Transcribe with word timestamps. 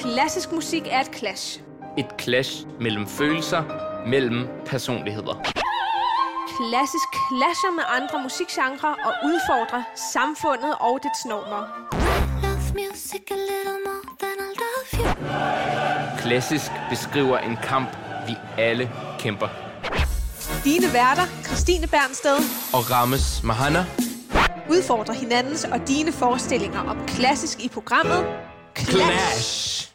Klassisk 0.00 0.52
musik 0.52 0.82
er 0.90 1.00
et 1.00 1.10
clash. 1.16 1.60
Et 1.98 2.06
clash 2.20 2.66
mellem 2.80 3.06
følelser, 3.06 3.62
mellem 4.06 4.48
personligheder. 4.66 5.34
Klassisk 6.56 7.10
clasher 7.28 7.70
med 7.74 7.84
andre 7.88 8.22
musikgenre 8.22 8.88
og 8.88 9.12
udfordrer 9.24 9.82
samfundet 10.12 10.74
og 10.80 10.98
dets 11.02 11.24
normer. 11.24 11.62
Klassisk 16.18 16.70
beskriver 16.90 17.38
en 17.38 17.56
kamp, 17.62 17.88
vi 18.26 18.36
alle 18.58 18.90
kæmper. 19.18 19.48
Dine 20.64 20.92
værter, 20.92 21.26
Christine 21.44 21.86
Bernsted 21.86 22.36
Og 22.74 22.90
Rammes 22.90 23.42
Mahana 23.42 23.86
udfordrer 24.70 25.14
hinandens 25.14 25.64
og 25.64 25.88
dine 25.88 26.12
forestillinger 26.12 26.80
om 26.80 27.06
klassisk 27.06 27.60
i 27.64 27.68
programmet 27.68 28.49
Clash. 28.74 29.88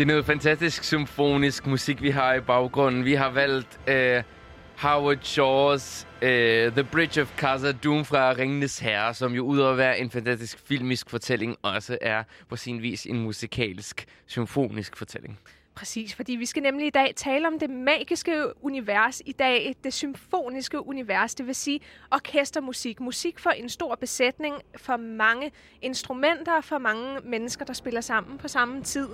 Det 0.00 0.04
er 0.04 0.08
noget 0.08 0.26
fantastisk 0.26 0.84
symfonisk 0.84 1.66
musik, 1.66 2.02
vi 2.02 2.10
har 2.10 2.34
i 2.34 2.40
baggrunden. 2.40 3.04
Vi 3.04 3.14
har 3.14 3.30
valgt 3.30 3.80
øh, 3.88 4.22
Howard 4.78 5.18
Shaw's 5.18 6.06
øh, 6.26 6.72
The 6.72 6.84
Bridge 6.84 7.22
of 7.22 7.36
Casa 7.36 7.72
Doom 7.72 8.04
fra 8.04 8.32
Ringenes 8.32 8.78
Herre, 8.78 9.14
som 9.14 9.32
jo 9.32 9.44
udover 9.44 9.70
at 9.70 9.78
være 9.78 9.98
en 9.98 10.10
fantastisk 10.10 10.58
filmisk 10.64 11.10
fortælling, 11.10 11.56
også 11.62 11.98
er 12.00 12.22
på 12.48 12.56
sin 12.56 12.82
vis 12.82 13.06
en 13.06 13.20
musikalsk, 13.20 14.04
symfonisk 14.26 14.96
fortælling. 14.96 15.38
Præcis, 15.80 16.14
fordi 16.14 16.32
vi 16.32 16.46
skal 16.46 16.62
nemlig 16.62 16.86
i 16.86 16.90
dag 16.90 17.12
tale 17.16 17.46
om 17.46 17.58
det 17.58 17.70
magiske 17.70 18.44
univers 18.62 19.22
i 19.26 19.32
dag, 19.32 19.76
det 19.84 19.92
symfoniske 19.92 20.86
univers, 20.86 21.34
det 21.34 21.46
vil 21.46 21.54
sige 21.54 21.80
orkestermusik. 22.10 23.00
Musik 23.00 23.38
for 23.38 23.50
en 23.50 23.68
stor 23.68 23.94
besætning, 23.94 24.54
for 24.76 24.96
mange 24.96 25.50
instrumenter, 25.82 26.60
for 26.60 26.78
mange 26.78 27.20
mennesker, 27.24 27.64
der 27.64 27.72
spiller 27.72 28.00
sammen 28.00 28.38
på 28.38 28.48
samme 28.48 28.82
tid. 28.82 29.08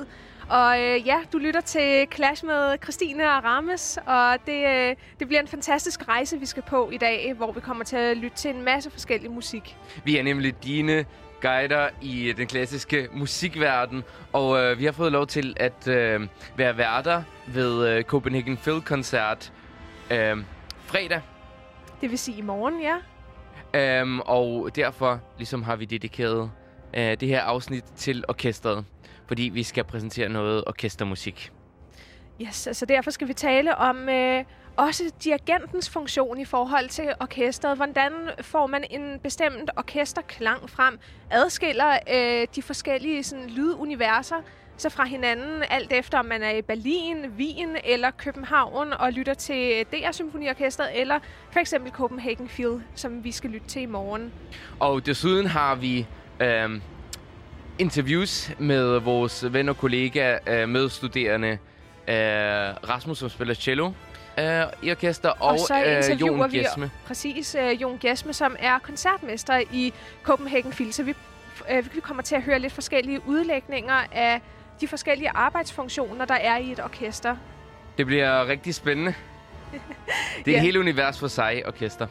Og 0.48 0.81
øh, 0.83 1.06
ja, 1.06 1.19
du 1.33 1.39
lytter 1.39 1.61
til 1.61 2.06
Clash 2.14 2.45
med 2.45 2.77
Christine 2.83 3.25
og 3.25 3.45
Rames, 3.45 3.98
og 4.06 4.47
det, 4.47 4.67
øh, 4.67 4.97
det 5.19 5.27
bliver 5.28 5.41
en 5.41 5.48
fantastisk 5.48 6.08
rejse, 6.08 6.41
vi 6.41 6.46
skal 6.46 6.62
på 6.62 6.91
i 6.91 6.96
dag, 6.98 7.35
hvor 7.36 7.52
vi 7.52 7.61
kommer 7.61 7.85
til 7.85 7.96
at 7.96 8.17
lytte 8.17 8.36
til 8.36 8.51
en 8.51 8.62
masse 8.62 8.91
forskellig 8.91 9.30
musik. 9.30 9.77
Vi 10.05 10.17
er 10.17 10.23
nemlig 10.23 10.64
dine 10.64 11.05
guider 11.46 11.89
i 12.02 12.33
den 12.36 12.46
klassiske 12.46 13.08
musikverden, 13.12 14.05
og 14.33 14.58
øh, 14.58 14.79
vi 14.79 14.84
har 14.84 14.92
fået 14.92 15.12
lov 15.12 15.27
til 15.27 15.57
at 15.57 15.89
øh, 15.89 16.20
være 16.57 16.79
værter 16.79 17.23
ved 17.46 17.89
øh, 17.89 18.05
Copenhagen 18.05 18.57
Phil 18.57 18.80
Koncert 18.80 19.52
øh, 20.11 20.36
fredag. 20.86 21.20
Det 22.01 22.11
vil 22.11 22.18
sige 22.18 22.39
i 22.39 22.42
morgen, 22.42 22.74
ja. 22.80 22.96
Um, 24.02 24.20
og 24.20 24.77
derfor 24.77 25.20
ligesom 25.39 25.62
har 25.62 25.77
vi 25.77 25.85
dedikeret 25.85 26.40
uh, 26.40 26.51
det 26.92 27.29
her 27.29 27.40
afsnit 27.40 27.85
til 27.96 28.24
orkestret, 28.29 28.85
fordi 29.27 29.42
vi 29.42 29.62
skal 29.62 29.85
præsentere 29.85 30.29
noget 30.29 30.64
orkestermusik. 30.67 31.52
Yes, 32.42 32.67
altså 32.67 32.86
derfor 32.86 33.11
skal 33.11 33.29
vi 33.29 33.33
tale 33.33 33.77
om 33.77 34.08
øh, 34.08 34.45
også 34.77 35.13
dirigentens 35.25 35.91
funktion 35.91 36.41
i 36.41 36.45
forhold 36.45 36.89
til 36.89 37.09
orkestret. 37.20 37.77
Hvordan 37.77 38.13
får 38.41 38.67
man 38.67 38.85
en 38.91 39.19
bestemt 39.23 39.70
orkesterklang 39.77 40.70
frem? 40.70 40.98
Adskiller 41.31 41.98
øh, 42.14 42.47
de 42.55 42.63
forskellige 42.63 43.25
sådan, 43.25 43.51
lyduniverser 43.51 44.36
så 44.79 44.91
fra 44.91 45.05
hinanden, 45.05 45.63
alt 45.70 45.92
efter 45.92 46.19
om 46.19 46.25
man 46.25 46.42
er 46.42 46.51
i 46.51 46.63
Berlin, 46.63 47.17
Wien 47.39 47.77
eller 47.85 48.11
København 48.11 48.92
og 48.92 49.13
lytter 49.13 49.35
til 49.35 49.85
DR 49.92 50.13
Symfoniorkestret, 50.13 51.01
eller 51.01 51.19
for 51.53 51.61
eksempel 51.61 51.92
Copenhagen 51.92 52.48
Phil, 52.48 52.83
som 52.95 53.25
vi 53.25 53.33
skal 53.33 53.51
lytte 53.51 53.67
til 53.69 53.83
i 53.83 53.86
morgen. 53.86 54.33
Og 54.81 55.07
desuden 55.07 55.47
har 55.47 55.75
vi 55.75 56.07
øh, 56.41 56.81
interviews 57.79 58.51
med 58.59 58.98
vores 58.98 59.53
ven 59.53 59.69
og 59.69 59.77
kollega, 59.77 60.39
øh, 60.47 60.69
medstuderende 60.69 61.59
øh, 62.09 62.15
Rasmus, 62.89 63.19
som 63.19 63.29
spiller 63.29 63.55
cello 63.55 63.92
øh, 64.39 64.63
i 64.83 64.91
orkester, 64.91 65.29
og, 65.29 65.48
Og 65.48 65.58
så 65.58 65.83
øh, 66.13 66.20
Jon 66.20 66.52
vi 66.52 66.58
Gjesme. 66.58 66.91
præcis 67.07 67.55
øh, 67.55 67.83
Jon 67.83 67.98
Gesme, 67.98 68.33
som 68.33 68.57
er 68.58 68.79
koncertmester 68.79 69.63
i 69.73 69.92
Copenhagen 70.23 70.70
Phil. 70.73 70.92
Så 70.92 71.02
vi, 71.02 71.14
øh, 71.70 71.95
vi 71.95 72.01
kommer 72.01 72.23
til 72.23 72.35
at 72.35 72.42
høre 72.42 72.58
lidt 72.58 72.73
forskellige 72.73 73.20
udlægninger 73.27 74.01
af 74.13 74.41
de 74.80 74.89
forskellige 74.89 75.30
arbejdsfunktioner, 75.35 76.24
der 76.24 76.35
er 76.35 76.57
i 76.57 76.73
et 76.73 76.80
orkester. 76.85 77.36
Det 77.98 78.07
bliver 78.07 78.48
rigtig 78.48 78.74
spændende. 78.74 79.14
Det 80.45 80.48
er 80.48 80.53
Ja. 80.53 80.57
et 80.57 80.63
helt 80.63 80.77
univers 80.77 81.18
for 81.20 81.29
sig, 81.29 81.63
orkester. 81.67 82.07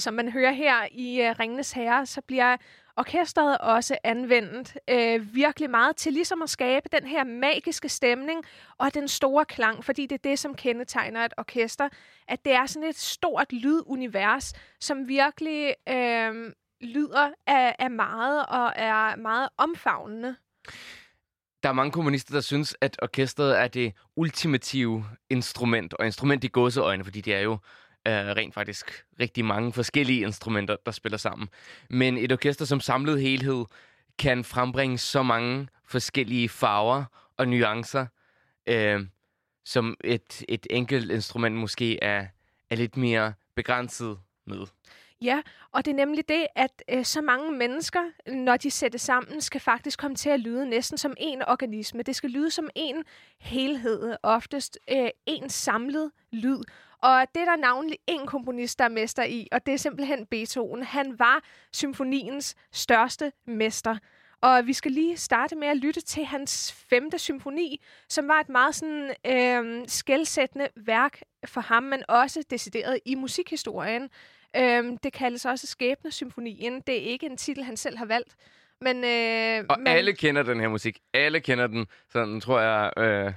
Så 0.00 0.04
som 0.04 0.14
man 0.14 0.32
hører 0.32 0.52
her 0.52 0.86
i 0.92 1.28
uh, 1.28 1.38
Ringenes 1.40 1.72
Herre, 1.72 2.06
så 2.06 2.20
bliver 2.20 2.56
orkestret 2.96 3.58
også 3.58 3.98
anvendt 4.04 4.76
øh, 4.90 5.34
virkelig 5.34 5.70
meget 5.70 5.96
til 5.96 6.12
ligesom 6.12 6.42
at 6.42 6.50
skabe 6.50 6.88
den 6.92 7.06
her 7.06 7.24
magiske 7.24 7.88
stemning 7.88 8.44
og 8.78 8.94
den 8.94 9.08
store 9.08 9.44
klang, 9.44 9.84
fordi 9.84 10.06
det 10.06 10.12
er 10.12 10.28
det, 10.30 10.38
som 10.38 10.54
kendetegner 10.54 11.24
et 11.24 11.32
orkester, 11.38 11.88
at 12.28 12.44
det 12.44 12.52
er 12.52 12.66
sådan 12.66 12.88
et 12.88 12.96
stort 12.96 13.52
lydunivers, 13.52 14.52
som 14.80 15.08
virkelig 15.08 15.74
øh, 15.88 16.52
lyder 16.80 17.30
af, 17.46 17.76
af 17.78 17.90
meget 17.90 18.46
og 18.46 18.72
er 18.76 19.16
meget 19.16 19.48
omfavnende. 19.56 20.36
Der 21.62 21.68
er 21.68 21.72
mange 21.72 21.92
komponister, 21.92 22.34
der 22.34 22.40
synes, 22.40 22.76
at 22.80 22.96
orkestret 23.02 23.58
er 23.58 23.68
det 23.68 23.92
ultimative 24.16 25.04
instrument, 25.30 25.94
og 25.94 26.06
instrument 26.06 26.44
i 26.44 26.48
gåseøjne, 26.48 27.04
fordi 27.04 27.20
det 27.20 27.34
er 27.34 27.40
jo 27.40 27.58
øh, 28.08 28.12
rent 28.12 28.54
faktisk 28.54 29.04
rigtig 29.20 29.44
mange 29.44 29.72
forskellige 29.72 30.20
instrumenter, 30.20 30.76
der 30.86 30.92
spiller 30.92 31.18
sammen. 31.18 31.48
Men 31.90 32.16
et 32.18 32.32
orkester 32.32 32.64
som 32.64 32.80
samlet 32.80 33.20
helhed 33.20 33.64
kan 34.18 34.44
frembringe 34.44 34.98
så 34.98 35.22
mange 35.22 35.68
forskellige 35.84 36.48
farver 36.48 37.04
og 37.36 37.48
nuancer, 37.48 38.06
øh, 38.66 39.00
som 39.64 39.96
et, 40.04 40.44
et 40.48 40.66
enkelt 40.70 41.10
instrument 41.10 41.56
måske 41.56 42.02
er, 42.02 42.26
er 42.70 42.76
lidt 42.76 42.96
mere 42.96 43.32
begrænset 43.54 44.18
med. 44.46 44.66
Ja, 45.22 45.42
og 45.72 45.84
det 45.84 45.90
er 45.90 45.94
nemlig 45.94 46.28
det, 46.28 46.46
at 46.56 46.82
øh, 46.88 47.04
så 47.04 47.20
mange 47.20 47.52
mennesker, 47.52 48.00
når 48.26 48.56
de 48.56 48.70
sættes 48.70 49.00
sammen, 49.00 49.40
skal 49.40 49.60
faktisk 49.60 49.98
komme 49.98 50.16
til 50.16 50.30
at 50.30 50.40
lyde 50.40 50.66
næsten 50.66 50.98
som 50.98 51.14
en 51.16 51.42
organisme. 51.48 52.02
Det 52.02 52.16
skal 52.16 52.30
lyde 52.30 52.50
som 52.50 52.68
en 52.74 53.04
helhed, 53.38 54.16
oftest 54.22 54.78
øh, 54.90 55.08
en 55.26 55.48
samlet 55.48 56.10
lyd. 56.32 56.58
Og 57.02 57.26
det 57.34 57.40
er 57.40 57.44
der 57.44 57.56
navnlig 57.56 57.98
en 58.06 58.26
komponist, 58.26 58.78
der 58.78 58.84
er 58.84 58.88
mester 58.88 59.24
i, 59.24 59.48
og 59.52 59.66
det 59.66 59.74
er 59.74 59.78
simpelthen 59.78 60.26
Beethoven. 60.26 60.82
Han 60.82 61.18
var 61.18 61.44
symfoniens 61.72 62.54
største 62.72 63.32
mester. 63.46 63.96
Og 64.42 64.66
vi 64.66 64.72
skal 64.72 64.92
lige 64.92 65.16
starte 65.16 65.56
med 65.56 65.68
at 65.68 65.76
lytte 65.76 66.00
til 66.00 66.24
hans 66.24 66.72
femte 66.90 67.18
symfoni, 67.18 67.82
som 68.08 68.28
var 68.28 68.40
et 68.40 68.48
meget 68.48 68.74
sådan 68.74 69.14
øh, 69.26 69.84
skældsættende 69.88 70.68
værk 70.76 71.20
for 71.46 71.60
ham, 71.60 71.82
men 71.82 72.02
også 72.08 72.44
decideret 72.50 72.98
i 73.04 73.14
musikhistorien. 73.14 74.10
Øhm, 74.56 74.98
det 74.98 75.12
kaldes 75.12 75.44
også 75.44 75.66
Skæbnesymfonien. 75.66 76.80
Det 76.86 76.94
er 76.94 77.10
ikke 77.10 77.26
en 77.26 77.36
titel, 77.36 77.64
han 77.64 77.76
selv 77.76 77.98
har 77.98 78.04
valgt. 78.06 78.36
Men, 78.80 79.04
øh, 79.04 79.64
Og 79.68 79.78
men, 79.78 79.86
alle 79.86 80.12
kender 80.12 80.42
den 80.42 80.60
her 80.60 80.68
musik. 80.68 80.98
Alle 81.14 81.40
kender 81.40 81.66
den. 81.66 81.86
Sådan 82.12 82.40
tror 82.40 82.60
jeg, 82.60 82.92
øh, 82.98 83.32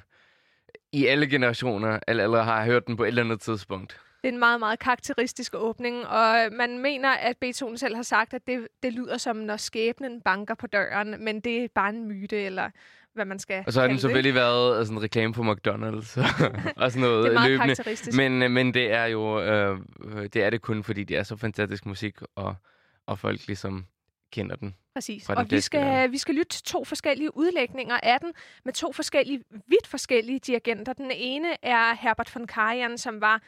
i 0.94 1.06
alle 1.06 1.30
generationer, 1.30 2.00
eller, 2.08 2.24
eller 2.24 2.44
har 2.44 2.66
hørt 2.66 2.88
den 2.88 2.98
på 2.98 3.04
et 3.04 3.08
eller 3.08 3.24
andet 3.24 3.42
tidspunkt. 3.42 4.00
Det 4.22 4.30
er 4.30 4.34
en 4.34 4.40
meget, 4.40 4.60
meget 4.60 4.80
karakteristisk 4.80 5.56
åbning, 5.56 6.08
og 6.08 6.36
man 6.52 6.80
mener, 6.80 7.10
at 7.10 7.38
Beethoven 7.38 7.78
selv 7.78 7.96
har 7.96 8.04
sagt, 8.04 8.34
at 8.34 8.48
det, 8.48 8.68
det 8.84 8.94
lyder 8.94 9.18
som, 9.18 9.36
når 9.36 9.58
skæbnen 9.58 10.22
banker 10.22 10.56
på 10.56 10.68
døren, 10.68 11.24
men 11.24 11.40
det 11.40 11.64
er 11.64 11.68
bare 11.76 11.90
en 11.90 12.08
myte, 12.08 12.38
eller 12.42 12.70
hvad 13.14 13.26
man 13.26 13.40
skal 13.40 13.64
Og 13.68 13.74
så 13.74 13.80
har 13.80 13.88
den 13.88 13.90
kalde 13.90 13.94
det, 13.96 14.02
selvfølgelig 14.02 14.36
været 14.36 14.78
altså, 14.78 14.94
en 14.94 15.02
reklame 15.04 15.34
på 15.34 15.42
McDonald's 15.42 16.22
og 16.84 16.92
sådan 16.92 17.02
noget 17.02 17.24
Det 17.24 17.30
er 17.30 17.34
meget 17.34 17.50
løbende. 17.52 17.66
karakteristisk. 17.76 18.18
Men, 18.18 18.44
øh, 18.44 18.52
men 18.52 18.74
det 18.74 18.92
er 18.92 19.06
jo 19.06 19.42
øh, 19.42 19.80
øh, 20.06 20.24
det 20.24 20.36
er 20.36 20.50
det 20.50 20.62
kun, 20.62 20.84
fordi 20.84 21.04
det 21.04 21.18
er 21.18 21.24
så 21.24 21.38
fantastisk 21.38 21.86
musik, 21.86 22.16
og, 22.36 22.56
og 23.08 23.20
folk 23.20 23.48
ligesom 23.48 23.86
kender 24.34 24.56
den. 24.56 24.76
Præcis. 24.94 25.30
Og 25.30 25.52
vi 25.52 25.62
skal, 25.62 26.12
vi 26.12 26.18
skal 26.18 26.36
lytte 26.36 26.50
til 26.50 26.64
to 26.64 26.84
forskellige 26.86 27.38
udlægninger 27.38 28.00
af 28.04 28.20
den, 28.20 28.34
med 28.66 28.74
to 28.74 28.92
forskellige, 28.92 29.44
vidt 29.50 29.88
forskellige 29.88 30.40
dirigenter. 30.40 30.94
Den 30.94 31.12
ene 31.12 31.66
er 31.66 31.96
Herbert 31.96 32.36
von 32.36 32.48
Karajan, 32.48 32.98
som 32.98 33.22
var 33.22 33.42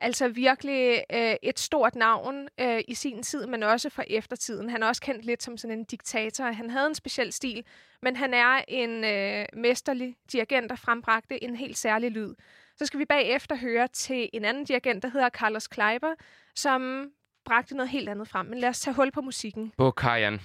altså 0.00 0.28
virkelig 0.28 1.04
øh, 1.12 1.34
et 1.42 1.58
stort 1.58 1.94
navn 1.94 2.48
øh, 2.60 2.80
i 2.88 2.94
sin 2.94 3.22
tid, 3.22 3.46
men 3.46 3.62
også 3.62 3.90
fra 3.90 4.04
eftertiden. 4.06 4.70
Han 4.70 4.82
er 4.82 4.86
også 4.86 5.02
kendt 5.02 5.24
lidt 5.24 5.42
som 5.42 5.56
sådan 5.56 5.78
en 5.78 5.84
diktator. 5.84 6.44
Han 6.44 6.70
havde 6.70 6.86
en 6.86 6.94
speciel 6.94 7.32
stil, 7.32 7.64
men 8.02 8.16
han 8.16 8.34
er 8.34 8.64
en 8.68 9.04
øh, 9.04 9.46
mesterlig 9.52 10.16
dirigent, 10.32 10.70
der 10.70 10.76
frembragte 10.76 11.44
en 11.44 11.56
helt 11.56 11.78
særlig 11.78 12.10
lyd. 12.10 12.34
Så 12.76 12.86
skal 12.86 13.00
vi 13.00 13.04
bagefter 13.04 13.56
høre 13.56 13.88
til 13.88 14.28
en 14.32 14.44
anden 14.44 14.64
dirigent, 14.64 15.02
der 15.02 15.08
hedder 15.08 15.28
Carlos 15.28 15.66
Kleiber, 15.66 16.14
som 16.54 17.10
bragte 17.44 17.76
noget 17.76 17.90
helt 17.90 18.08
andet 18.08 18.28
frem. 18.28 18.46
Men 18.46 18.58
lad 18.58 18.68
os 18.68 18.80
tage 18.80 18.94
hul 18.94 19.10
på 19.10 19.20
musikken. 19.20 19.72
På 19.78 19.90
Kajan. 19.90 20.40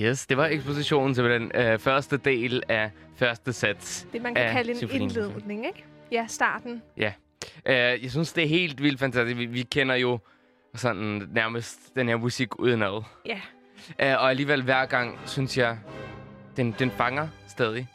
Yes, 0.00 0.26
det 0.26 0.36
var 0.36 0.46
ekspositionen 0.46 1.14
til 1.14 1.24
den 1.24 1.52
øh, 1.54 1.78
første 1.78 2.16
del 2.16 2.62
af 2.68 2.90
første 3.16 3.52
sats. 3.52 4.06
Det, 4.12 4.22
man 4.22 4.34
kan 4.34 4.52
kalde 4.52 4.82
en 4.82 5.02
indledning, 5.02 5.66
ikke? 5.66 5.84
Ja, 6.12 6.26
starten. 6.28 6.82
Øh, 6.96 7.04
jeg 7.66 8.10
synes, 8.10 8.32
det 8.32 8.44
er 8.44 8.48
helt 8.48 8.82
vildt 8.82 9.00
fantastisk. 9.00 9.38
Vi, 9.38 9.46
vi 9.46 9.62
kender 9.62 9.94
jo 9.94 10.18
sådan 10.74 11.28
nærmest 11.32 11.94
den 11.96 12.08
her 12.08 12.16
musik 12.16 12.58
udenad. 12.58 13.02
Ja, 13.26 13.40
Øh, 14.00 14.12
og 14.12 14.30
alligevel 14.30 14.62
hver 14.62 14.86
gang, 14.86 15.18
synes 15.26 15.58
jeg, 15.58 15.78
den, 16.56 16.74
den 16.78 16.90
fanger 16.90 17.28
stadig. 17.48 17.88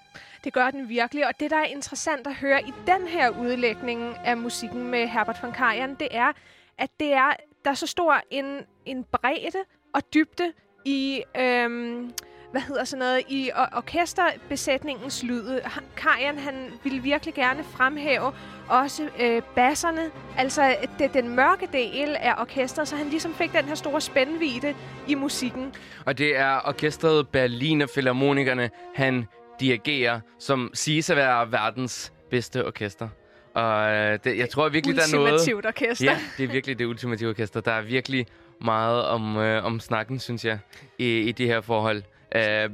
det 0.43 0.53
gør 0.53 0.71
den 0.71 0.89
virkelig. 0.89 1.27
Og 1.27 1.31
det, 1.39 1.51
der 1.51 1.57
er 1.57 1.65
interessant 1.65 2.27
at 2.27 2.35
høre 2.35 2.61
i 2.61 2.73
den 2.87 3.07
her 3.07 3.29
udlægning 3.29 4.17
af 4.17 4.37
musikken 4.37 4.91
med 4.91 5.07
Herbert 5.07 5.37
von 5.41 5.51
Karajan, 5.51 5.95
det 5.95 6.07
er, 6.11 6.31
at 6.77 6.89
det 6.99 7.13
er, 7.13 7.33
der 7.65 7.71
er 7.71 7.75
så 7.75 7.87
stor 7.87 8.21
en, 8.31 8.59
en 8.85 9.03
bredde 9.03 9.57
og 9.93 10.01
dybde 10.13 10.53
i... 10.85 11.23
Øhm, 11.39 12.13
hvad 12.51 12.63
hedder 12.63 12.83
sådan 12.83 12.99
noget, 12.99 13.21
i 13.27 13.51
or- 13.55 13.77
orkesterbesætningens 13.77 15.23
lyd. 15.23 15.59
Karajan, 15.97 16.37
han 16.37 16.71
ville 16.83 16.99
virkelig 16.99 17.33
gerne 17.33 17.63
fremhæve 17.63 18.33
også 18.69 19.09
øh, 19.19 19.41
basserne, 19.55 20.01
altså 20.37 20.75
det, 20.99 21.13
den 21.13 21.35
mørke 21.35 21.67
del 21.73 22.15
af 22.19 22.33
orkestret, 22.37 22.87
så 22.87 22.95
han 22.95 23.07
ligesom 23.09 23.33
fik 23.33 23.53
den 23.53 23.65
her 23.65 23.75
store 23.75 24.01
spændvidde 24.01 24.75
i 25.07 25.15
musikken. 25.15 25.73
Og 26.05 26.17
det 26.17 26.37
er 26.37 26.59
orkestret 26.65 27.27
Berliner 27.27 27.87
Philharmonikerne, 27.87 28.69
han 28.95 29.25
dirigerer, 29.59 30.19
som 30.39 30.71
siges 30.73 31.09
at 31.09 31.17
være 31.17 31.51
verdens 31.51 32.13
bedste 32.29 32.65
orkester. 32.65 33.07
Og 33.55 33.91
øh, 33.91 34.19
det, 34.23 34.37
jeg 34.37 34.49
tror 34.49 34.69
virkelig, 34.69 34.95
der 34.95 35.01
er 35.01 35.15
noget... 35.15 35.33
Ultimativt 35.33 35.65
orkester. 35.65 36.05
Ja, 36.05 36.17
det 36.37 36.43
er 36.43 36.51
virkelig 36.51 36.79
det 36.79 36.85
ultimative 36.85 37.29
orkester. 37.29 37.61
Der 37.61 37.71
er 37.71 37.81
virkelig 37.81 38.27
meget 38.61 39.05
om, 39.05 39.37
øh, 39.37 39.65
om 39.65 39.79
snakken, 39.79 40.19
synes 40.19 40.45
jeg, 40.45 40.59
i, 40.99 41.19
i 41.19 41.31
det 41.31 41.47
her 41.47 41.61
forhold. 41.61 42.03
Øh, 42.35 42.69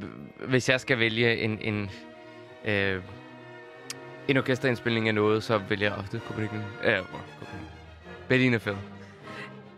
hvis 0.48 0.69
jeg 0.69 0.80
skal 0.81 1.00
vælge 1.00 1.38
en, 1.38 1.60
en, 1.62 1.89
øh, 2.66 3.01
en 4.28 4.38
orkesterindspilning 4.38 5.07
af 5.07 5.16
noget, 5.16 5.44
så 5.44 5.57
vælger 5.57 5.89
jeg 5.89 5.98
ofte 5.98 6.22
Copenhagen. 6.27 6.63
Øh, 6.84 6.98
Copenhagen. 6.98 7.67
Berliner 8.27 8.60
Phil. 8.60 8.75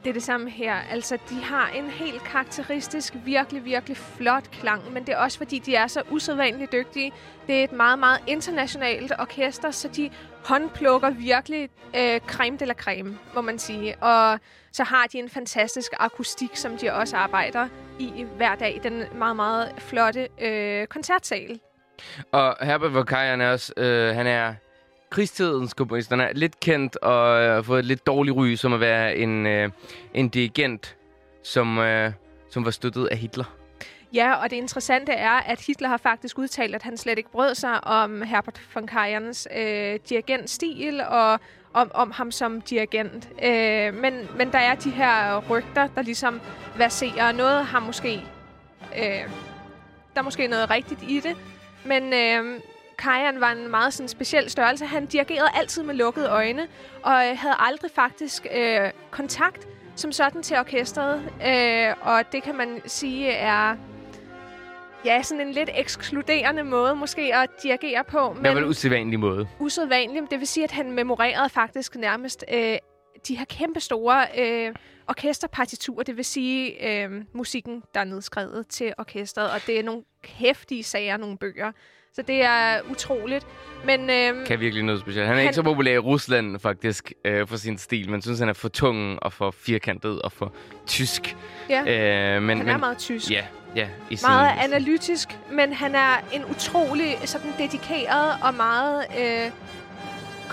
Det 0.04 0.10
er 0.10 0.14
det 0.14 0.24
samme 0.24 0.50
her. 0.50 0.76
Altså, 0.92 1.18
de 1.30 1.44
har 1.44 1.70
en 1.70 1.90
helt 1.90 2.24
karakteristisk, 2.24 3.14
virkelig, 3.26 3.66
virkelig 3.66 3.98
flot 3.98 4.52
klang, 4.52 4.94
men 4.94 5.06
det 5.06 5.14
er 5.14 5.18
også 5.18 5.38
fordi, 5.38 5.60
de 5.60 5.76
er 5.76 5.88
så 5.88 6.02
usædvanligt 6.10 6.72
dygtige. 6.72 7.12
Det 7.48 7.60
er 7.60 7.64
et 7.64 7.72
meget, 7.72 8.00
meget 8.00 8.20
internationalt 8.28 9.12
orkester, 9.20 9.72
så 9.72 9.88
de 9.88 10.10
håndplukker 10.46 11.10
virkelig 11.10 11.70
øh, 11.96 12.20
creme 12.20 12.58
de 12.58 12.66
la 12.66 12.74
creme, 12.74 13.18
må 13.36 13.42
man 13.42 13.60
sige. 13.60 13.96
Og 14.04 14.40
så 14.72 14.84
har 14.84 15.06
de 15.12 15.20
en 15.20 15.30
fantastisk 15.30 15.92
akustik, 16.00 16.56
som 16.56 16.78
de 16.78 16.94
også 16.94 17.18
arbejder 17.18 17.68
i 18.00 18.26
hver 18.38 18.56
dag. 18.56 18.76
i 18.76 18.80
Den 18.80 19.04
meget, 19.16 19.36
meget 19.36 19.72
flotte 19.78 20.28
øh, 20.42 20.88
koncertsal. 20.88 21.60
Og 22.32 22.56
Herbert 22.62 22.94
Vokarian 22.94 23.42
er 23.42 23.52
også, 23.52 23.74
øh, 23.78 24.16
han 24.16 24.28
er 24.28 24.54
krigstidens 25.14 25.74
komponist. 25.74 26.12
Er 26.12 26.34
lidt 26.34 26.60
kendt 26.60 26.96
og 26.96 27.42
øh, 27.42 27.54
har 27.54 27.62
fået 27.62 27.80
et 27.80 27.86
lidt 27.86 28.08
dårlig 28.08 28.36
ry 28.36 28.56
som 28.56 28.74
at 28.74 28.80
være 28.80 29.18
en, 29.18 29.46
øh, 29.46 29.70
en 30.14 30.30
dirigent, 30.30 30.96
som, 31.44 31.78
øh, 31.78 32.12
som 32.50 32.66
var 32.66 32.72
støttet 32.72 33.08
af 33.08 33.18
Hitler. 33.18 33.46
Ja, 34.14 34.34
og 34.34 34.50
det 34.50 34.56
interessante 34.56 35.12
er, 35.12 35.32
at 35.32 35.62
Hitler 35.68 35.90
har 35.90 35.98
faktisk 35.98 36.38
udtalt, 36.40 36.76
at 36.76 36.84
han 36.84 36.98
slet 36.98 37.18
ikke 37.18 37.32
brød 37.32 37.56
sig 37.56 37.84
om 37.84 38.22
Herbert 38.22 38.62
von 38.74 38.88
Karajans 38.88 39.48
øh, 39.58 40.00
dirigentstil 40.10 41.02
og 41.02 41.40
om, 41.74 41.92
om 41.94 42.12
ham 42.12 42.32
som 42.32 42.62
dirigent. 42.62 43.30
Øh, 43.44 43.94
men, 43.94 44.14
men 44.38 44.52
der 44.52 44.60
er 44.60 44.76
de 44.76 44.92
her 44.92 45.44
rygter, 45.50 45.88
der 45.88 46.02
ligesom 46.02 46.42
verserer. 46.78 47.32
Noget 47.32 47.66
har 47.66 47.80
måske... 47.80 48.14
Øh, 48.98 49.30
der 50.14 50.20
er 50.20 50.22
måske 50.22 50.48
noget 50.48 50.70
rigtigt 50.70 51.04
i 51.08 51.20
det, 51.20 51.38
men 51.86 52.14
øh, 52.14 52.60
Kajan 53.04 53.40
var 53.42 53.52
en 53.52 53.72
meget 53.72 53.94
sådan, 53.94 54.08
speciel 54.08 54.50
størrelse. 54.50 54.86
Han 54.86 55.06
dirigerede 55.06 55.50
altid 55.56 55.84
med 55.84 55.96
lukkede 55.96 56.30
øjne, 56.30 56.68
og 57.04 57.30
øh, 57.30 57.38
havde 57.38 57.56
aldrig 57.60 57.92
faktisk 57.92 58.48
øh, 58.56 58.92
kontakt 59.12 59.68
som 59.96 60.12
sådan 60.12 60.44
til 60.44 60.58
orkestret. 60.58 61.22
Øh, 61.48 61.94
og 62.02 62.32
det 62.32 62.44
kan 62.44 62.56
man 62.56 62.82
sige 62.86 63.32
er 63.32 63.76
ja, 65.06 65.22
sådan 65.22 65.48
en 65.48 65.54
lidt 65.54 65.70
ekskluderende 65.76 66.64
måde 66.64 66.96
måske 66.96 67.36
at 67.36 67.50
dirigere 67.64 68.04
på. 68.04 68.34
Men... 68.34 68.46
Det 68.46 68.56
var 68.56 68.62
en 68.62 68.68
usædvanlig 68.68 69.20
måde. 69.20 69.48
usædvanligt. 69.60 70.32
Det 70.32 70.40
vil 70.40 70.48
sige, 70.48 70.64
at 70.64 70.72
han 70.72 70.92
memorerede 70.92 71.50
faktisk 71.50 71.96
nærmest 71.96 72.46
øh, 72.54 72.78
de 73.28 73.38
her 73.38 73.46
kæmpe 73.46 73.80
store 73.80 74.26
øh, 74.38 74.76
orkesterpartiturer. 75.08 76.04
Det 76.04 76.18
vil 76.18 76.26
sige 76.26 76.90
øh, 76.90 77.12
musikken, 77.34 77.84
der 77.94 78.00
er 78.00 78.06
nedskrevet 78.06 78.68
til 78.68 78.94
orkestret. 78.98 79.52
Og 79.52 79.60
det 79.68 79.80
er 79.80 79.84
nogle 79.84 80.04
hæftige 80.24 80.84
sager, 80.84 81.18
nogle 81.18 81.38
bøger. 81.38 81.72
Så 82.16 82.22
det 82.22 82.44
er 82.44 82.80
utroligt. 82.92 83.48
Men, 83.86 84.10
øhm, 84.10 84.46
Kan 84.46 84.60
virkelig 84.60 84.84
noget 84.84 85.02
specielt. 85.02 85.28
Han 85.28 85.34
er 85.36 85.40
Han- 85.40 85.44
ikke 85.48 85.56
så 85.56 85.64
populær 85.64 85.94
i 85.94 85.98
Rusland, 85.98 86.60
faktisk, 86.60 87.14
øh, 87.26 87.48
for 87.48 87.56
sin 87.58 87.78
stil. 87.78 88.10
Men 88.10 88.22
synes, 88.22 88.40
han 88.40 88.50
er 88.50 88.54
for 88.54 88.70
tung 88.70 89.24
og 89.24 89.34
for 89.34 89.52
firkantet 89.52 90.22
og 90.22 90.32
for 90.32 90.54
tysk. 90.88 91.36
ja, 91.70 91.80
Øh, 92.36 92.42
men, 92.42 92.58
han 92.58 92.66
men, 92.66 92.76
er 92.76 92.78
meget 92.78 92.98
tysk. 92.98 93.32
Ja, 93.32 93.44
ja. 93.76 93.88
I 94.10 94.18
meget 94.28 94.52
sin, 94.62 94.64
analytisk, 94.72 95.30
men 95.52 95.74
han 95.74 95.96
er 95.96 96.16
en 96.34 96.46
utrolig 96.46 97.18
sådan 97.26 97.52
dedikeret 97.58 98.34
og 98.44 98.54
meget 98.54 99.06
øh, 99.20 99.52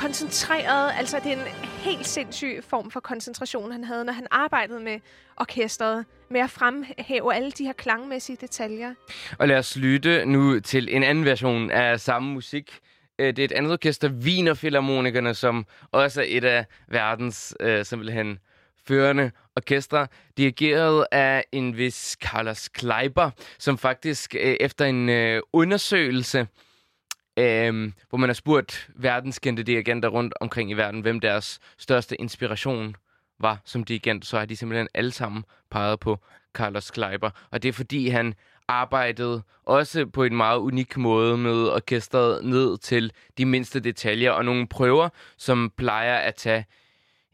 koncentreret. 0.01 0.93
Altså, 0.99 1.21
det 1.25 1.33
er 1.33 1.37
en 1.37 1.53
helt 1.83 2.07
sindssyg 2.07 2.61
form 2.69 2.91
for 2.91 3.01
koncentration, 3.01 3.73
han 3.73 3.85
havde, 3.85 4.05
når 4.05 4.13
han 4.13 4.27
arbejdede 4.31 4.81
med 4.81 5.01
orkestret, 5.37 6.05
med 6.31 6.41
at 6.41 6.51
fremhæve 6.51 7.35
alle 7.35 7.51
de 7.51 7.65
her 7.65 7.73
klangmæssige 7.73 8.39
detaljer. 8.41 8.95
Og 9.39 9.49
lad 9.49 9.57
os 9.57 9.77
lytte 9.77 10.27
nu 10.27 10.61
til 10.61 10.97
en 10.97 11.03
anden 11.03 11.25
version 11.25 11.71
af 11.71 12.01
samme 12.01 12.33
musik. 12.33 12.79
Øh, 13.19 13.27
det 13.27 13.39
er 13.39 13.45
et 13.45 13.53
andet 13.53 13.73
orkester, 13.73 14.11
Wiener 14.11 14.55
Philharmonikerne, 14.55 15.35
som 15.35 15.67
også 15.93 16.21
er 16.21 16.27
et 16.29 16.45
af 16.45 16.65
verdens 16.89 17.57
øh, 17.61 17.85
simpelthen 17.85 18.39
førende 18.89 19.31
orkestre, 19.57 20.07
dirigeret 20.37 21.07
af 21.13 21.45
en 21.53 21.77
vis 21.77 22.17
Carlos 22.23 22.69
Kleiber, 22.69 23.31
som 23.59 23.79
faktisk 23.79 24.35
øh, 24.35 24.57
efter 24.61 24.85
en 24.85 25.09
øh, 25.09 25.43
undersøgelse, 25.53 26.47
øh, 27.41 27.93
hvor 28.09 28.19
man 28.19 28.29
har 28.29 28.35
spurgt 28.35 28.91
verdenskendte 28.95 29.63
dirigenter 29.63 30.09
rundt 30.09 30.35
omkring 30.41 30.71
i 30.71 30.75
verden, 30.75 31.01
hvem 31.01 31.21
deres 31.21 31.61
største 31.79 32.21
inspiration 32.21 32.97
var 33.39 33.61
som 33.65 33.85
dirigent, 33.85 34.27
så 34.27 34.39
har 34.39 34.47
de 34.47 34.57
simpelthen 34.57 34.89
alle 34.95 35.13
sammen 35.13 35.45
peget 35.71 36.01
på 36.01 36.19
Carlos 36.55 36.91
Kleiber. 36.91 37.31
Og 37.51 37.63
det 37.63 37.69
er 37.69 37.73
fordi, 37.73 38.09
han 38.09 38.35
arbejdede 38.69 39.43
også 39.65 40.07
på 40.07 40.25
en 40.25 40.37
meget 40.37 40.59
unik 40.59 40.97
måde 40.97 41.37
med 41.37 41.69
orkestret 41.69 42.45
ned 42.45 42.79
til 42.79 43.13
de 43.39 43.45
mindste 43.45 43.81
detaljer 43.81 44.31
og 44.31 44.45
nogle 44.45 44.67
prøver, 44.69 45.09
som 45.37 45.73
plejer 45.77 46.17
at 46.17 46.35
tage 46.35 46.67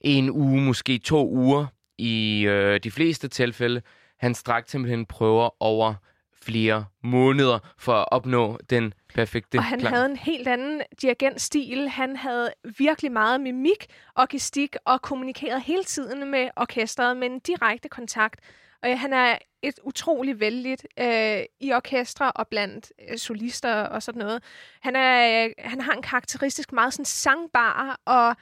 en 0.00 0.30
uge, 0.30 0.60
måske 0.60 0.98
to 0.98 1.28
uger 1.30 1.66
i 1.98 2.46
øh, 2.46 2.80
de 2.80 2.90
fleste 2.90 3.28
tilfælde. 3.28 3.82
Han 4.18 4.34
strakte 4.34 4.70
simpelthen 4.70 5.06
prøver 5.06 5.62
over 5.62 5.94
flere 6.42 6.84
måneder 7.02 7.58
for 7.78 7.92
at 7.92 8.08
opnå 8.10 8.58
den 8.70 8.94
perfekte 9.16 9.58
Og 9.58 9.64
han 9.64 9.80
klang. 9.80 9.94
havde 9.94 10.10
en 10.10 10.16
helt 10.16 10.48
anden 10.48 10.82
dirigentstil. 11.02 11.88
Han 11.88 12.16
havde 12.16 12.52
virkelig 12.78 13.12
meget 13.12 13.40
mimik 13.40 13.86
og 14.14 14.28
gestik 14.28 14.76
og 14.84 15.02
kommunikerede 15.02 15.60
hele 15.60 15.84
tiden 15.84 16.30
med 16.30 16.48
orkestret 16.56 17.16
med 17.16 17.30
en 17.30 17.38
direkte 17.38 17.88
kontakt. 17.88 18.40
Og 18.82 19.00
han 19.00 19.12
er 19.12 19.38
et 19.62 19.74
utrolig 19.82 20.40
vældigt 20.40 20.86
øh, 21.00 21.40
i 21.60 21.72
orkestre 21.72 22.32
og 22.32 22.48
blandt 22.48 22.92
øh, 23.10 23.18
solister 23.18 23.74
og 23.74 24.02
sådan 24.02 24.18
noget. 24.18 24.42
Han, 24.80 24.96
er, 24.96 25.44
øh, 25.44 25.50
han 25.58 25.80
har 25.80 25.92
en 25.92 26.02
karakteristisk 26.02 26.72
meget 26.72 26.92
sådan 26.92 27.04
sangbar 27.04 28.00
og, 28.04 28.36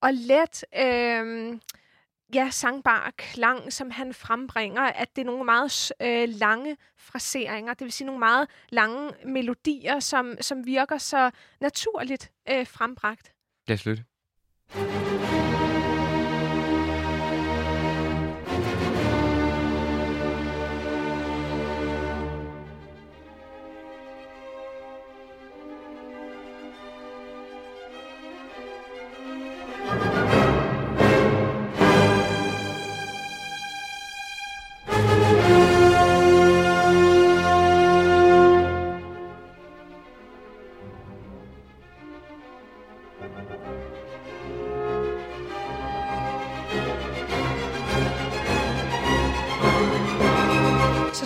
og 0.00 0.10
let... 0.12 0.64
Øh, 0.78 1.58
ja, 2.34 2.50
sangbar 2.50 3.12
klang, 3.16 3.72
som 3.72 3.90
han 3.90 4.14
frembringer, 4.14 4.82
at 4.82 5.16
det 5.16 5.22
er 5.22 5.26
nogle 5.26 5.44
meget 5.44 5.92
øh, 6.02 6.28
lange 6.28 6.76
fraseringer, 6.98 7.74
det 7.74 7.84
vil 7.84 7.92
sige 7.92 8.06
nogle 8.06 8.18
meget 8.18 8.48
lange 8.68 9.12
melodier, 9.24 10.00
som, 10.00 10.36
som 10.40 10.66
virker 10.66 10.98
så 10.98 11.30
naturligt 11.60 12.30
øh, 12.50 12.66
frembragt. 12.66 13.32
Lad 13.68 13.74
os 13.74 13.86
lytte. 13.86 14.04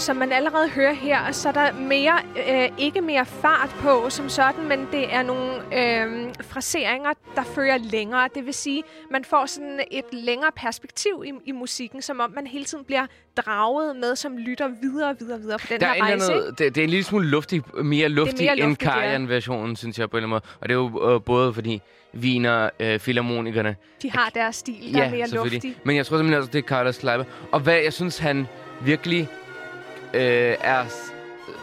Som 0.05 0.17
man 0.17 0.33
allerede 0.33 0.69
hører 0.69 0.93
her, 0.93 1.33
så 1.33 1.49
er 1.49 1.53
der 1.53 1.73
mere, 1.73 2.19
øh, 2.49 2.69
ikke 2.79 3.01
mere 3.01 3.27
fart 3.27 3.77
på 3.81 4.11
som 4.11 4.29
sådan, 4.29 4.69
men 4.69 4.89
det 4.93 5.15
er 5.15 5.23
nogle 5.23 5.53
øh, 5.55 6.35
fraseringer, 6.41 7.11
der 7.37 7.43
fører 7.43 7.79
længere. 7.79 8.29
Det 8.35 8.47
vil 8.47 8.55
sige, 8.55 8.83
man 9.11 9.25
får 9.25 9.47
sådan 9.47 9.81
et 9.91 10.05
længere 10.13 10.51
perspektiv 10.57 11.25
i, 11.27 11.33
i 11.47 11.53
musikken, 11.53 12.03
som 12.03 12.21
om 12.21 12.31
man 12.35 12.47
hele 12.47 12.65
tiden 12.65 12.85
bliver 12.85 13.07
draget 13.37 13.97
med, 13.97 14.17
som 14.17 14.37
lytter 14.37 14.69
videre 14.83 15.11
og 15.11 15.17
videre, 15.21 15.41
videre 15.41 15.59
på 15.59 15.67
den 15.71 15.81
Der 15.81 15.87
er 15.87 15.95
her 15.95 16.03
eller 16.03 16.17
rejse. 16.17 16.33
andet, 16.33 16.59
det, 16.59 16.75
det 16.75 16.81
er 16.81 16.85
en 16.85 16.91
lille 16.91 17.05
smule 17.05 17.29
luftig, 17.29 17.63
mere 17.85 18.09
luftig 18.09 18.45
mere 18.45 18.53
end 18.53 18.61
luftigt, 18.61 18.83
ja. 18.89 18.93
Karajan-versionen, 18.93 19.77
synes 19.77 19.99
jeg 19.99 20.11
på 20.11 20.17
en 20.17 20.25
eller 20.25 20.37
anden 20.37 20.43
måde. 20.49 20.59
Og 20.61 20.69
det 20.69 20.75
er 20.75 21.05
jo 21.09 21.15
øh, 21.15 21.23
både 21.23 21.55
fordi 21.55 21.83
Wiener 22.15 22.71
øh, 22.81 22.99
Philharmonikerne 22.99 23.77
De 24.03 24.11
har 24.11 24.31
deres 24.35 24.57
stil, 24.57 24.95
der 24.95 25.03
er 25.03 25.11
mere 25.11 25.29
luftig. 25.29 25.77
Men 25.85 25.97
jeg 25.97 26.07
tror 26.07 26.17
simpelthen 26.17 26.39
også, 26.39 26.51
det 26.53 26.59
er 26.59 26.69
Carlos 26.69 26.99
Kleiber. 26.99 27.25
Og 27.53 27.61
hvad 27.61 27.75
jeg 27.77 27.93
synes, 27.93 28.19
han 28.19 28.47
virkelig 28.81 29.29
øh, 30.15 30.57
er 30.61 30.85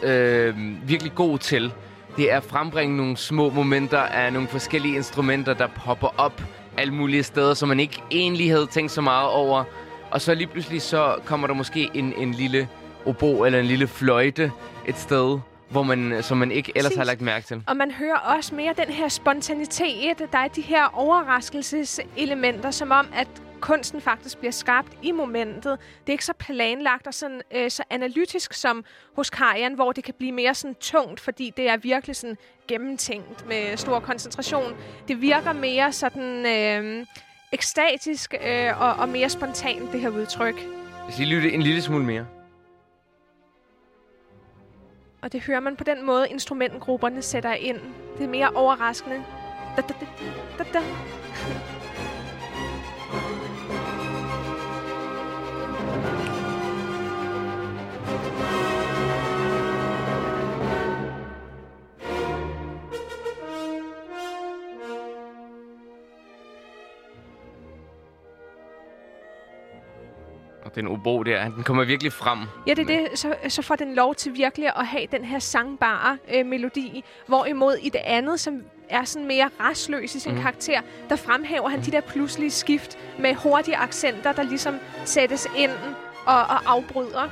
øh, 0.02 0.54
virkelig 0.88 1.14
god 1.14 1.38
til, 1.38 1.72
det 2.16 2.32
er 2.32 2.36
at 2.36 2.44
frembringe 2.44 2.96
nogle 2.96 3.16
små 3.16 3.50
momenter 3.50 3.98
af 3.98 4.32
nogle 4.32 4.48
forskellige 4.48 4.96
instrumenter, 4.96 5.54
der 5.54 5.66
popper 5.66 6.14
op 6.18 6.42
alle 6.78 6.94
mulige 6.94 7.22
steder, 7.22 7.54
som 7.54 7.68
man 7.68 7.80
ikke 7.80 8.02
egentlig 8.10 8.50
havde 8.50 8.66
tænkt 8.66 8.90
så 8.92 9.00
meget 9.00 9.28
over. 9.28 9.64
Og 10.10 10.20
så 10.20 10.34
lige 10.34 10.46
pludselig 10.46 10.82
så 10.82 11.16
kommer 11.24 11.46
der 11.46 11.54
måske 11.54 11.90
en, 11.94 12.14
en 12.16 12.34
lille 12.34 12.68
obo 13.06 13.44
eller 13.44 13.60
en 13.60 13.66
lille 13.66 13.86
fløjte 13.86 14.52
et 14.86 14.98
sted, 14.98 15.38
hvor 15.68 15.82
man, 15.82 16.22
som 16.22 16.38
man 16.38 16.52
ikke 16.52 16.72
ellers 16.74 16.84
Præcis. 16.84 16.98
har 16.98 17.04
lagt 17.04 17.20
mærke 17.20 17.46
til. 17.46 17.62
Og 17.66 17.76
man 17.76 17.90
hører 17.90 18.18
også 18.36 18.54
mere 18.54 18.74
den 18.86 18.94
her 18.94 19.08
spontanitet. 19.08 20.18
Der 20.32 20.38
er 20.38 20.48
de 20.48 20.60
her 20.62 20.84
overraskelseselementer, 20.98 22.70
som 22.70 22.90
om, 22.90 23.06
at 23.14 23.28
kunsten 23.62 24.00
faktisk 24.00 24.38
bliver 24.38 24.52
skabt 24.52 24.92
i 25.02 25.12
momentet. 25.12 25.78
Det 26.00 26.08
er 26.08 26.12
ikke 26.12 26.24
så 26.24 26.32
planlagt 26.32 27.06
og 27.06 27.14
sådan, 27.14 27.42
øh, 27.54 27.70
så 27.70 27.82
analytisk 27.90 28.52
som 28.52 28.84
hos 29.16 29.30
Karajan, 29.30 29.74
hvor 29.74 29.92
det 29.92 30.04
kan 30.04 30.14
blive 30.18 30.32
mere 30.32 30.54
sådan 30.54 30.74
tungt, 30.74 31.20
fordi 31.20 31.52
det 31.56 31.68
er 31.68 31.76
virkelig 31.76 32.16
sådan 32.16 32.36
gennemtænkt 32.68 33.48
med 33.48 33.76
stor 33.76 34.00
koncentration. 34.00 34.76
Det 35.08 35.20
virker 35.20 35.52
mere 35.52 35.92
sådan 35.92 36.46
øh, 36.46 37.06
ekstatisk 37.52 38.34
øh, 38.46 38.80
og, 38.80 38.92
og 38.94 39.08
mere 39.08 39.28
spontant, 39.28 39.92
det 39.92 40.00
her 40.00 40.08
udtryk. 40.08 40.54
Hvis 41.04 41.18
I 41.18 41.24
lytte 41.24 41.52
en 41.52 41.62
lille 41.62 41.82
smule 41.82 42.04
mere. 42.04 42.26
Og 45.22 45.32
det 45.32 45.40
hører 45.40 45.60
man 45.60 45.76
på 45.76 45.84
den 45.84 46.06
måde, 46.06 46.28
instrumentgrupperne 46.28 47.22
sætter 47.22 47.52
ind. 47.52 47.78
Det 48.18 48.24
er 48.24 48.28
mere 48.28 48.50
overraskende. 48.54 49.24
Da, 49.76 49.82
da, 49.82 49.94
da, 50.00 50.06
da, 50.58 50.64
da. 50.72 50.82
Den 70.74 70.86
obo 70.88 71.22
der, 71.22 71.48
den 71.48 71.62
kommer 71.62 71.84
virkelig 71.84 72.12
frem. 72.12 72.38
Ja, 72.66 72.74
det 72.74 72.90
er 72.90 72.98
det. 73.08 73.18
Så, 73.18 73.34
så 73.48 73.62
får 73.62 73.74
den 73.76 73.94
lov 73.94 74.14
til 74.14 74.34
virkelig 74.34 74.68
at 74.76 74.86
have 74.86 75.06
den 75.12 75.24
her 75.24 75.38
sangbare 75.38 76.18
øh, 76.34 76.46
melodi. 76.46 77.04
Hvorimod 77.26 77.74
i 77.82 77.88
det 77.88 78.00
andet, 78.04 78.40
som 78.40 78.62
er 78.88 79.04
sådan 79.04 79.28
mere 79.28 79.48
restløs 79.60 80.14
i 80.14 80.18
sin 80.20 80.30
Mhm. 80.32 80.38
mm. 80.38 80.42
karakter, 80.42 80.80
der 81.08 81.16
fremhæver 81.16 81.68
han 81.68 81.80
de 81.80 81.90
der 81.90 82.00
pludselige 82.00 82.50
skift 82.50 82.98
med 83.18 83.34
hurtige 83.34 83.76
accenter, 83.76 84.32
der 84.32 84.42
ligesom 84.42 84.74
sættes 85.04 85.48
ind 85.56 85.70
og, 86.26 86.36
og 86.36 86.70
afbryder. 86.72 87.28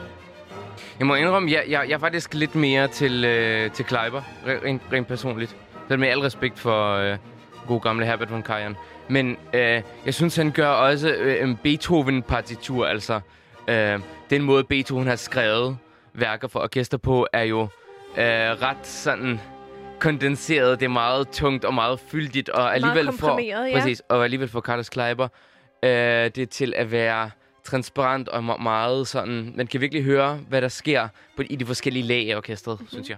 Jeg 0.99 1.06
må 1.06 1.14
indrømme, 1.14 1.50
jeg, 1.52 1.64
jeg, 1.68 1.85
jeg 1.88 1.94
er 1.94 1.99
faktisk 1.99 2.35
lidt 2.35 2.54
mere 2.54 2.88
til, 2.88 3.25
øh, 3.25 3.70
til 3.70 3.85
Kleiber, 3.85 4.20
re- 4.20 4.64
rent, 4.66 4.82
rent 4.92 5.06
personligt. 5.06 5.56
Så 5.88 5.97
med 5.97 6.09
al 6.09 6.18
respekt 6.18 6.59
for 6.59 6.94
øh, 6.94 7.16
god 7.70 7.80
gamle 7.80 8.06
Herbert 8.06 8.30
von 8.30 8.42
Karajan. 8.42 8.76
Men 9.08 9.36
øh, 9.54 9.82
jeg 10.04 10.14
synes, 10.14 10.36
han 10.36 10.50
gør 10.50 10.68
også 10.68 11.08
øh, 11.08 11.42
en 11.42 11.56
Beethoven-partitur. 11.56 12.86
Altså, 12.86 13.20
øh, 13.68 14.00
den 14.30 14.42
måde 14.42 14.64
Beethoven 14.64 15.06
har 15.06 15.16
skrevet 15.16 15.78
værker 16.14 16.48
for 16.48 16.60
orkester 16.60 16.98
på, 16.98 17.26
er 17.32 17.42
jo 17.42 17.62
øh, 18.16 18.26
ret 18.62 18.86
sådan 18.86 19.40
kondenseret. 19.98 20.80
Det 20.80 20.86
er 20.86 20.90
meget 20.90 21.28
tungt 21.28 21.64
og 21.64 21.74
meget 21.74 22.00
fyldigt. 22.00 22.48
Og 22.48 22.74
alligevel 22.74 23.12
for, 23.12 23.40
ja. 23.40 23.78
Præcis, 23.78 24.02
og 24.08 24.24
alligevel 24.24 24.48
for 24.48 24.60
Carlos 24.60 24.88
Kleiber 24.88 25.28
øh, 25.82 25.90
det 25.90 26.38
er 26.38 26.46
til 26.46 26.74
at 26.76 26.92
være 26.92 27.30
transparent 27.64 28.28
og 28.28 28.38
me- 28.38 28.62
meget 28.62 29.08
sådan... 29.08 29.52
Man 29.56 29.66
kan 29.66 29.80
virkelig 29.80 30.04
høre, 30.04 30.38
hvad 30.48 30.62
der 30.62 30.68
sker 30.68 31.08
på, 31.36 31.42
i 31.50 31.56
de 31.56 31.66
forskellige 31.66 32.02
lag 32.02 32.30
af 32.32 32.36
orkestret, 32.36 32.80
mm-hmm. 32.80 32.88
synes 32.88 33.08
jeg. 33.08 33.16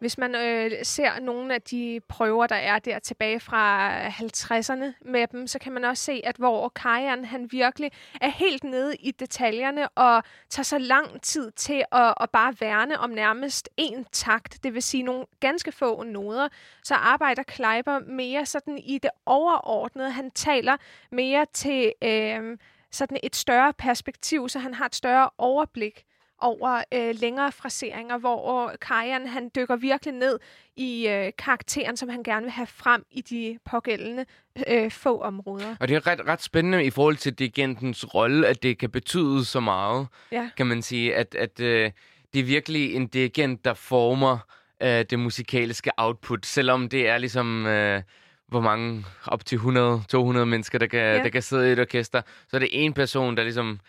Hvis 0.00 0.18
man 0.18 0.34
øh, 0.34 0.70
ser 0.82 1.20
nogle 1.20 1.54
af 1.54 1.62
de 1.62 2.00
prøver, 2.08 2.46
der 2.46 2.56
er 2.56 2.78
der 2.78 2.98
tilbage 2.98 3.40
fra 3.40 3.90
50'erne 4.08 4.84
med 5.00 5.26
dem, 5.26 5.46
så 5.46 5.58
kan 5.58 5.72
man 5.72 5.84
også 5.84 6.04
se, 6.04 6.20
at 6.24 6.36
hvor 6.36 6.68
Kajan 6.68 7.24
han 7.24 7.48
virkelig 7.52 7.90
er 8.20 8.28
helt 8.28 8.64
nede 8.64 8.96
i 8.96 9.10
detaljerne 9.10 9.88
og 9.88 10.22
tager 10.48 10.64
så 10.64 10.78
lang 10.78 11.22
tid 11.22 11.50
til 11.50 11.84
at, 11.92 12.14
at 12.20 12.30
bare 12.30 12.54
værne 12.60 12.98
om 12.98 13.10
nærmest 13.10 13.68
en 13.76 14.06
takt, 14.12 14.58
det 14.62 14.74
vil 14.74 14.82
sige 14.82 15.02
nogle 15.02 15.24
ganske 15.40 15.72
få 15.72 16.02
noder, 16.02 16.48
så 16.84 16.94
arbejder 16.94 17.42
Kleiber 17.42 17.98
mere 17.98 18.46
sådan 18.46 18.78
i 18.78 18.98
det 18.98 19.10
overordnede. 19.26 20.10
Han 20.10 20.30
taler 20.30 20.76
mere 21.12 21.46
til 21.52 21.92
øh, 22.04 22.58
sådan 22.90 23.18
et 23.22 23.36
større 23.36 23.72
perspektiv, 23.72 24.48
så 24.48 24.58
han 24.58 24.74
har 24.74 24.86
et 24.86 24.94
større 24.94 25.30
overblik 25.38 26.04
over 26.40 26.82
øh, 26.94 27.14
længere 27.20 27.52
fraseringer, 27.52 28.18
hvor 28.18 28.72
Kajan 28.80 29.26
han 29.26 29.50
dykker 29.56 29.76
virkelig 29.76 30.14
ned 30.14 30.38
i 30.76 31.08
øh, 31.08 31.32
karakteren, 31.38 31.96
som 31.96 32.08
han 32.08 32.22
gerne 32.22 32.42
vil 32.42 32.50
have 32.50 32.66
frem 32.66 33.04
i 33.10 33.20
de 33.20 33.58
pågældende 33.64 34.24
øh, 34.68 34.90
få 34.90 35.20
områder. 35.20 35.76
Og 35.80 35.88
det 35.88 35.96
er 35.96 36.06
ret, 36.06 36.26
ret 36.26 36.42
spændende 36.42 36.84
i 36.84 36.90
forhold 36.90 37.16
til 37.16 37.34
dirigentens 37.34 38.14
rolle, 38.14 38.46
at 38.46 38.62
det 38.62 38.78
kan 38.78 38.90
betyde 38.90 39.44
så 39.44 39.60
meget, 39.60 40.06
ja. 40.32 40.50
kan 40.56 40.66
man 40.66 40.82
sige, 40.82 41.14
at, 41.14 41.34
at 41.34 41.60
øh, 41.60 41.90
det 42.32 42.40
er 42.40 42.44
virkelig 42.44 42.94
en 42.94 43.06
dirigent, 43.06 43.64
der 43.64 43.74
former 43.74 44.38
øh, 44.82 45.04
det 45.10 45.18
musikalske 45.18 45.90
output, 45.96 46.46
selvom 46.46 46.88
det 46.88 47.08
er 47.08 47.18
ligesom... 47.18 47.66
Øh, 47.66 48.02
hvor 48.48 48.60
mange, 48.60 49.04
op 49.26 49.44
til 49.44 49.56
100-200 49.56 50.44
mennesker, 50.44 50.78
der 50.78 50.86
kan, 50.86 51.00
ja. 51.00 51.22
der 51.22 51.28
kan 51.28 51.42
sidde 51.42 51.68
i 51.68 51.72
et 51.72 51.78
orkester, 51.78 52.22
så 52.48 52.56
er 52.56 52.58
det 52.58 52.68
en 52.72 52.92
person, 52.92 53.36
der 53.36 53.42
ligesom 53.42 53.80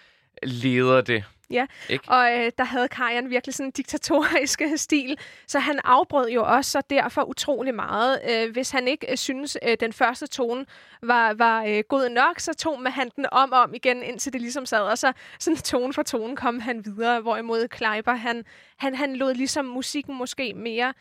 leder 0.44 1.01
det. 1.01 1.24
Ja, 1.51 1.65
ikke? 1.89 2.10
og 2.10 2.32
øh, 2.38 2.51
der 2.58 2.63
havde 2.63 2.88
Kajan 2.88 3.29
virkelig 3.29 3.53
sådan 3.53 3.68
en 3.68 3.72
diktatorisk 3.72 4.62
stil, 4.75 5.18
så 5.48 5.60
han 5.60 5.79
afbrød 5.84 6.29
jo 6.29 6.44
også 6.44 6.72
så 6.72 6.82
derfor 6.89 7.24
utrolig 7.24 7.75
meget. 7.75 8.22
Øh, 8.29 8.51
hvis 8.51 8.72
han 8.72 8.88
ikke 8.88 9.12
øh, 9.12 9.18
synes, 9.18 9.58
øh, 9.63 9.77
den 9.79 9.94
første 9.94 10.27
tone 10.27 10.65
var, 11.01 11.34
var 11.34 11.63
øh, 11.63 11.84
god 11.89 12.10
nok, 12.10 12.39
så 12.39 12.53
tog 12.53 12.82
man 12.82 12.91
han 12.91 13.10
den 13.15 13.25
om 13.32 13.51
og 13.51 13.60
om 13.60 13.74
igen, 13.74 14.03
indtil 14.03 14.34
det 14.34 14.41
ligesom 14.41 14.65
sad, 14.65 14.82
og 14.82 14.98
så 14.98 15.13
sådan 15.39 15.58
tone 15.58 15.94
for 15.94 16.03
tone 16.03 16.36
kom 16.36 16.60
han 16.60 16.86
videre, 16.86 17.22
hvorimod 17.22 17.68
Kleiber, 17.68 18.13
han, 18.13 18.46
han, 18.77 18.96
han 18.96 19.15
lod 19.15 19.34
ligesom 19.34 19.65
musikken 19.65 20.15
måske 20.15 20.53
mere 20.53 20.94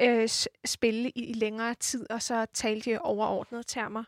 øh, 0.00 0.28
spille 0.64 1.10
i, 1.10 1.30
i 1.30 1.32
længere 1.32 1.74
tid, 1.74 2.10
og 2.10 2.22
så 2.22 2.46
talte 2.54 2.90
de 2.90 2.98
overordnede 2.98 3.62
termer. 3.62 4.04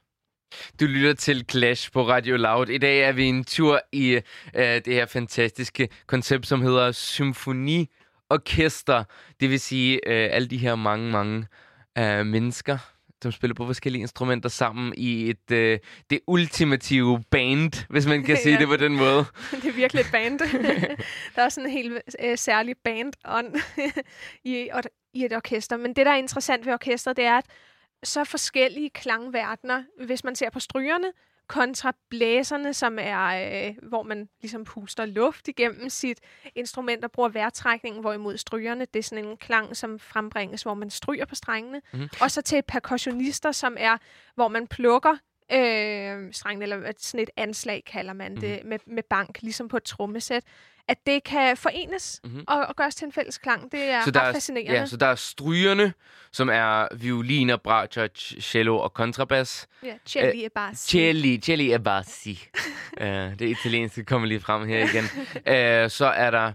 Du 0.80 0.86
lytter 0.86 1.14
til 1.14 1.44
Clash 1.50 1.92
på 1.92 2.08
Radio 2.08 2.36
Loud. 2.36 2.68
I 2.68 2.78
dag 2.78 3.00
er 3.00 3.12
vi 3.12 3.24
en 3.24 3.44
tur 3.44 3.80
i 3.92 4.10
øh, 4.54 4.54
det 4.54 4.86
her 4.86 5.06
fantastiske 5.06 5.88
koncept, 6.06 6.46
som 6.46 6.62
hedder 6.62 6.92
symfoniorkester. 6.92 9.04
Det 9.40 9.50
vil 9.50 9.60
sige 9.60 9.94
øh, 9.94 10.28
alle 10.32 10.48
de 10.48 10.56
her 10.56 10.74
mange, 10.74 11.10
mange 11.10 11.46
øh, 11.98 12.26
mennesker, 12.26 12.78
som 13.22 13.32
spiller 13.32 13.54
på 13.54 13.66
forskellige 13.66 14.02
instrumenter 14.02 14.48
sammen 14.48 14.94
i 14.96 15.30
et 15.30 15.50
øh, 15.50 15.78
det 16.10 16.20
ultimative 16.26 17.22
band, 17.30 17.86
hvis 17.88 18.06
man 18.06 18.22
kan 18.22 18.36
sige 18.42 18.54
ja. 18.54 18.60
det 18.60 18.68
på 18.68 18.76
den 18.76 18.96
måde. 18.96 19.24
det 19.62 19.64
er 19.64 19.72
virkelig 19.72 20.00
et 20.00 20.08
band. 20.12 20.38
der 21.36 21.42
er 21.42 21.48
sådan 21.48 21.70
en 21.70 21.72
helt 21.72 21.92
øh, 22.24 22.38
særlig 22.38 22.76
band 22.84 23.12
on 23.24 23.44
i, 24.44 24.68
i 25.14 25.24
et 25.24 25.32
orkester. 25.32 25.76
Men 25.76 25.96
det, 25.96 26.06
der 26.06 26.12
er 26.12 26.16
interessant 26.16 26.66
ved 26.66 26.72
orkestret, 26.72 27.16
det 27.16 27.24
er, 27.24 27.38
at 27.38 27.44
så 28.02 28.24
forskellige 28.24 28.90
klangverdener, 28.90 29.84
hvis 30.06 30.24
man 30.24 30.36
ser 30.36 30.50
på 30.50 30.60
strygerne, 30.60 31.12
kontra 31.46 31.92
blæserne, 32.10 32.74
som 32.74 32.98
er, 33.00 33.26
øh, 33.68 33.74
hvor 33.82 34.02
man 34.02 34.28
ligesom 34.40 34.64
puster 34.64 35.06
luft 35.06 35.48
igennem 35.48 35.88
sit 35.88 36.20
instrument 36.54 37.04
og 37.04 37.12
bruger 37.12 37.28
vejrtrækningen, 37.28 38.00
hvorimod 38.00 38.36
strygerne, 38.36 38.86
det 38.94 38.98
er 38.98 39.02
sådan 39.02 39.24
en 39.24 39.36
klang, 39.36 39.76
som 39.76 39.98
frembringes, 39.98 40.62
hvor 40.62 40.74
man 40.74 40.90
stryger 40.90 41.24
på 41.24 41.34
strengene. 41.34 41.82
Mm-hmm. 41.92 42.08
Og 42.20 42.30
så 42.30 42.42
til 42.42 42.62
percussionister, 42.62 43.52
som 43.52 43.76
er, 43.78 43.96
hvor 44.34 44.48
man 44.48 44.66
plukker 44.66 45.16
øh, 45.52 46.32
strengen, 46.32 46.62
eller 46.62 46.92
sådan 46.98 47.22
et 47.22 47.30
anslag 47.36 47.82
kalder 47.86 48.12
man 48.12 48.36
det, 48.36 48.50
mm-hmm. 48.50 48.68
med, 48.68 48.78
med 48.86 49.02
bank, 49.02 49.42
ligesom 49.42 49.68
på 49.68 49.76
et 49.76 49.84
trommesæt 49.84 50.44
at 50.88 51.06
det 51.06 51.24
kan 51.24 51.56
forenes 51.56 52.20
mm-hmm. 52.24 52.44
og, 52.48 52.66
og 52.66 52.76
gøres 52.76 52.94
til 52.94 53.06
en 53.06 53.12
fælles 53.12 53.38
klang. 53.38 53.72
Det 53.72 53.80
er 53.80 54.04
så 54.04 54.10
der 54.10 54.20
ret 54.20 54.28
er, 54.28 54.32
fascinerende. 54.32 54.72
Ja, 54.72 54.86
så 54.86 54.96
der 54.96 55.06
er 55.06 55.14
strygerne, 55.14 55.92
som 56.32 56.48
er 56.48 56.88
violiner, 56.94 57.56
bratscher, 57.56 58.08
cello 58.40 58.78
og 58.78 58.92
kontrabas. 58.92 59.68
Ja, 59.82 59.94
celli 60.06 60.44
e 60.44 60.48
bassi. 60.48 60.90
Celli, 60.90 61.38
celli 61.38 61.72
e 61.72 61.78
bassi. 61.78 62.48
uh, 63.00 63.06
det 63.38 63.42
italienske 63.42 64.04
kommer 64.04 64.28
lige 64.28 64.40
frem 64.40 64.68
her 64.68 64.78
igen. 64.78 65.04
uh, 65.84 65.90
så 65.90 66.06
er 66.16 66.30
der, 66.30 66.46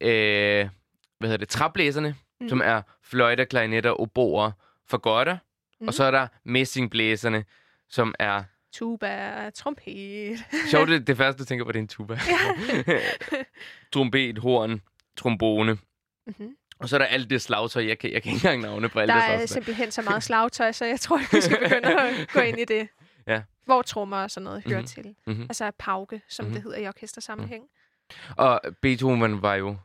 uh, 0.00 0.70
hvad 1.18 1.28
hedder 1.28 1.36
det, 1.36 1.48
træblæserne, 1.48 2.14
mm. 2.40 2.48
som 2.48 2.62
er 2.64 2.82
fløjter, 3.02 3.44
klarinetter, 3.44 3.90
oboer, 3.90 4.50
fagotter. 4.90 5.36
Mm. 5.80 5.88
Og 5.88 5.94
så 5.94 6.04
er 6.04 6.10
der 6.10 6.26
messingblæserne, 6.44 7.44
som 7.88 8.14
er 8.18 8.42
tuba, 8.74 9.50
trompet. 9.50 10.38
Sjovt, 10.70 10.88
det, 10.88 11.06
det 11.06 11.16
første, 11.16 11.42
du 11.42 11.44
tænker 11.46 11.64
på, 11.64 11.72
det 11.72 11.78
er 11.78 11.82
en 11.82 11.88
tuba. 11.88 12.18
Ja. 12.28 12.98
Trompet, 13.92 14.38
horn, 14.38 14.80
trombone. 15.16 15.78
Mm-hmm. 16.26 16.56
Og 16.78 16.88
så 16.88 16.96
er 16.96 16.98
der 16.98 17.06
alt 17.06 17.30
det 17.30 17.42
slagtøj. 17.42 17.86
Jeg 17.86 17.98
kan, 17.98 18.12
jeg 18.12 18.22
kan 18.22 18.32
ikke 18.32 18.46
engang 18.46 18.62
navne 18.62 18.88
på 18.88 19.00
alt 19.00 19.08
der 19.08 19.14
det 19.14 19.22
slagtøj. 19.22 19.36
Der 19.36 19.42
er 19.42 19.46
simpelthen 19.46 19.90
så 19.90 20.02
meget 20.02 20.22
slagtøj, 20.22 20.72
så 20.72 20.84
jeg 20.84 21.00
tror 21.00 21.18
vi 21.18 21.40
skal 21.40 21.58
begynde 21.68 22.00
at 22.00 22.32
gå 22.32 22.40
ind 22.40 22.58
i 22.58 22.64
det. 22.64 22.88
Ja. 23.26 23.42
Hvor 23.64 23.82
trommer 23.82 24.16
og 24.16 24.30
sådan 24.30 24.44
noget 24.44 24.62
hører 24.66 24.78
mm-hmm. 24.78 24.86
til. 24.86 25.14
Mm-hmm. 25.26 25.42
Altså 25.42 25.70
pauke, 25.78 26.22
som 26.28 26.44
mm-hmm. 26.44 26.54
det 26.54 26.62
hedder 26.62 26.78
i 26.78 26.88
orkestersammenhæng. 26.88 27.62
Mm-hmm. 27.62 28.34
Og 28.36 28.60
Beethoven 28.82 29.42
var 29.42 29.54
jo 29.54 29.76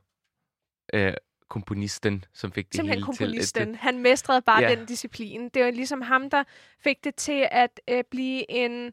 øh, 0.93 1.13
komponisten, 1.49 2.25
som 2.33 2.51
fik 2.51 2.65
det 2.65 2.75
Simpelthen 2.75 2.97
hele 2.97 3.05
komponisten. 3.05 3.67
til. 3.67 3.75
Han 3.75 3.99
mestrede 3.99 4.41
bare 4.41 4.63
ja. 4.63 4.75
den 4.75 4.85
disciplin. 4.85 5.49
Det 5.49 5.63
var 5.63 5.71
ligesom 5.71 6.01
ham, 6.01 6.29
der 6.29 6.43
fik 6.79 7.03
det 7.03 7.15
til 7.15 7.47
at 7.51 7.81
øh, 7.89 8.03
blive 8.11 8.51
en, 8.51 8.91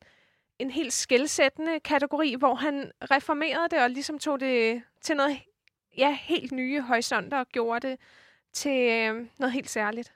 en 0.59 0.71
helt 0.71 0.93
skældsættende 0.93 1.81
kategori, 1.81 2.35
hvor 2.39 2.55
han 2.55 2.91
reformerede 3.11 3.69
det 3.71 3.83
og 3.83 3.91
ligesom 3.91 4.19
tog 4.19 4.41
det 4.41 4.83
til 5.03 5.17
noget 5.17 5.39
ja, 5.99 6.19
helt 6.21 6.53
nye 6.53 6.81
horisonter 6.81 7.39
og 7.39 7.47
gjorde 7.53 7.89
det 7.89 7.99
til 8.53 8.91
øh, 8.91 9.27
noget 9.39 9.53
helt 9.53 9.71
særligt. 9.71 10.13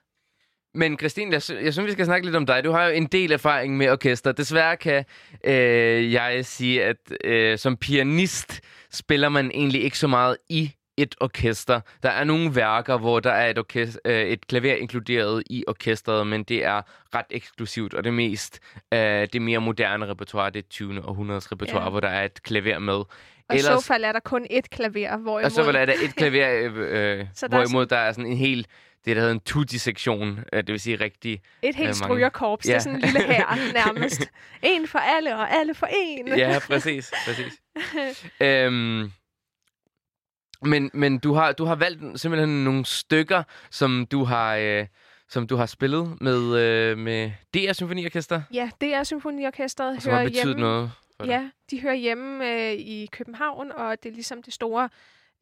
Men 0.75 0.99
Christine, 0.99 1.33
jeg, 1.33 1.43
jeg 1.65 1.73
synes, 1.73 1.87
vi 1.87 1.93
skal 1.93 2.05
snakke 2.05 2.27
lidt 2.27 2.37
om 2.37 2.47
dig. 2.47 2.65
Du 2.65 2.71
har 2.71 2.85
jo 2.85 2.93
en 2.93 3.07
del 3.07 3.33
erfaring 3.33 3.77
med 3.77 3.91
orkester. 3.91 4.33
Desværre 4.33 4.77
kan 4.77 5.05
øh, 5.45 6.13
jeg 6.13 6.47
sige, 6.47 6.85
at 6.85 6.97
øh, 7.25 7.59
som 7.59 7.77
pianist 7.77 8.61
spiller 8.91 9.29
man 9.29 9.51
egentlig 9.51 9.83
ikke 9.83 9.99
så 9.99 10.07
meget 10.07 10.37
i 10.49 10.73
et 11.03 11.15
orkester. 11.21 11.81
Der 12.03 12.11
er 12.11 12.25
nogle 12.25 12.57
værker, 12.57 12.99
hvor 12.99 13.21
der 13.21 13.31
er 13.31 13.51
et, 13.51 13.59
orkester, 13.59 14.01
øh, 14.05 14.23
et 14.23 14.47
klaver 14.47 14.75
inkluderet 14.75 15.43
i 15.51 15.65
orkestret, 15.69 16.27
men 16.27 16.43
det 16.43 16.65
er 16.65 16.83
ret 17.15 17.27
eksklusivt, 17.31 17.95
og 17.95 18.05
det 18.05 18.15
mest 18.15 18.61
øh, 18.95 19.29
det 19.33 19.43
mere 19.43 19.61
moderne 19.61 20.07
repertoire, 20.07 20.51
det 20.51 20.59
er 20.65 20.69
20. 20.71 21.09
århundredes 21.09 21.53
repertoire, 21.53 21.85
ja. 21.85 21.91
hvor 21.91 22.01
der 22.01 22.09
er 22.09 22.25
et 22.25 22.43
klaver 22.43 22.79
med. 22.79 22.95
Og 22.95 23.57
Ellers, 23.57 23.79
i 23.79 23.83
så 23.83 23.87
fald 23.87 24.05
er 24.05 24.13
der 24.13 24.21
kun 24.21 24.47
et 24.51 24.71
klaver, 24.71 25.17
hvorimod... 25.17 25.45
Og 25.45 25.53
så 25.53 25.63
er 25.63 25.87
der 25.87 25.95
et 26.05 26.17
klaver, 26.17 26.71
øh, 26.77 27.19
øh, 27.21 27.27
så 27.35 27.49
der 27.49 27.57
hvorimod 27.57 27.83
er 27.83 27.87
sådan... 27.87 27.89
der 27.89 27.97
er 27.97 28.13
sådan 28.13 28.31
en 28.31 28.37
hel 28.37 28.67
det, 29.05 29.17
der 29.17 29.23
hedder 29.23 29.35
en 29.35 29.41
tutti-sektion, 29.41 30.41
øh, 30.53 30.57
det 30.57 30.69
vil 30.69 30.81
sige 30.81 30.97
rigtig... 30.97 31.41
Et 31.63 31.75
helt 31.75 31.89
øh, 31.89 31.95
strygerkorps, 31.95 32.67
ja. 32.67 32.71
det 32.71 32.77
er 32.77 32.81
sådan 32.81 32.97
en 32.97 33.01
lille 33.01 33.23
her 33.23 33.57
nærmest. 33.85 34.31
En 34.63 34.89
for 34.89 34.99
alle, 34.99 35.37
og 35.37 35.53
alle 35.53 35.75
for 35.75 35.87
en. 35.87 36.29
ja, 36.29 36.59
præcis. 36.67 37.13
præcis. 37.27 37.61
øhm, 38.41 39.13
men, 40.63 40.91
men 40.95 41.19
du, 41.19 41.33
har, 41.33 41.53
du 41.53 41.65
har 41.65 41.75
valgt 41.75 42.21
simpelthen 42.21 42.65
nogle 42.65 42.85
stykker, 42.85 43.43
som 43.71 44.07
du 44.11 44.25
har... 44.25 44.57
Øh, 44.57 44.87
som 45.29 45.47
du 45.47 45.57
har 45.57 45.67
spillet 45.67 46.21
med, 46.21 46.59
øh, 46.59 46.99
med 46.99 47.31
DR 47.55 47.73
Symfoniorkester? 47.73 48.43
Ja, 48.53 48.71
DR 48.81 49.03
Symfoniorkestret 49.03 50.05
hører 50.05 50.17
har 50.17 50.25
betydet 50.25 50.45
hjemme. 50.45 50.61
noget 50.61 50.91
for 51.17 51.25
dig. 51.25 51.31
Ja, 51.31 51.51
de 51.71 51.81
hører 51.81 51.95
hjemme 51.95 52.53
øh, 52.53 52.73
i 52.73 53.09
København, 53.13 53.73
og 53.73 54.03
det 54.03 54.09
er 54.09 54.13
ligesom 54.13 54.43
det 54.43 54.55
store 54.55 54.89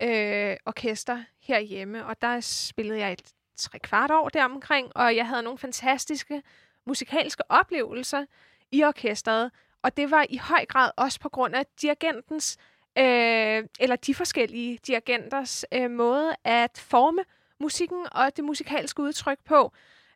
øh, 0.02 0.56
orkester 0.66 1.22
herhjemme. 1.42 2.06
Og 2.06 2.22
der 2.22 2.40
spillede 2.40 2.98
jeg 2.98 3.12
et 3.12 3.22
tre 3.56 3.78
kvart 3.78 4.10
år 4.10 4.28
deromkring, 4.28 4.96
og 4.96 5.16
jeg 5.16 5.26
havde 5.26 5.42
nogle 5.42 5.58
fantastiske 5.58 6.42
musikalske 6.86 7.42
oplevelser 7.48 8.24
i 8.72 8.84
orkestret. 8.84 9.50
Og 9.82 9.96
det 9.96 10.10
var 10.10 10.26
i 10.30 10.36
høj 10.36 10.64
grad 10.66 10.90
også 10.96 11.20
på 11.20 11.28
grund 11.28 11.54
af 11.54 11.66
dirigentens 11.82 12.56
øh, 12.98 13.68
eller 13.80 13.96
de 13.96 14.14
forskellige 14.14 14.78
dirigenters 14.86 15.64
øh, 15.72 15.90
måde 15.90 16.34
at 16.44 16.84
forme 16.88 17.24
musikken 17.60 18.06
og 18.12 18.36
det 18.36 18.44
musikalske 18.44 19.02
udtryk 19.02 19.38
på. 19.44 19.72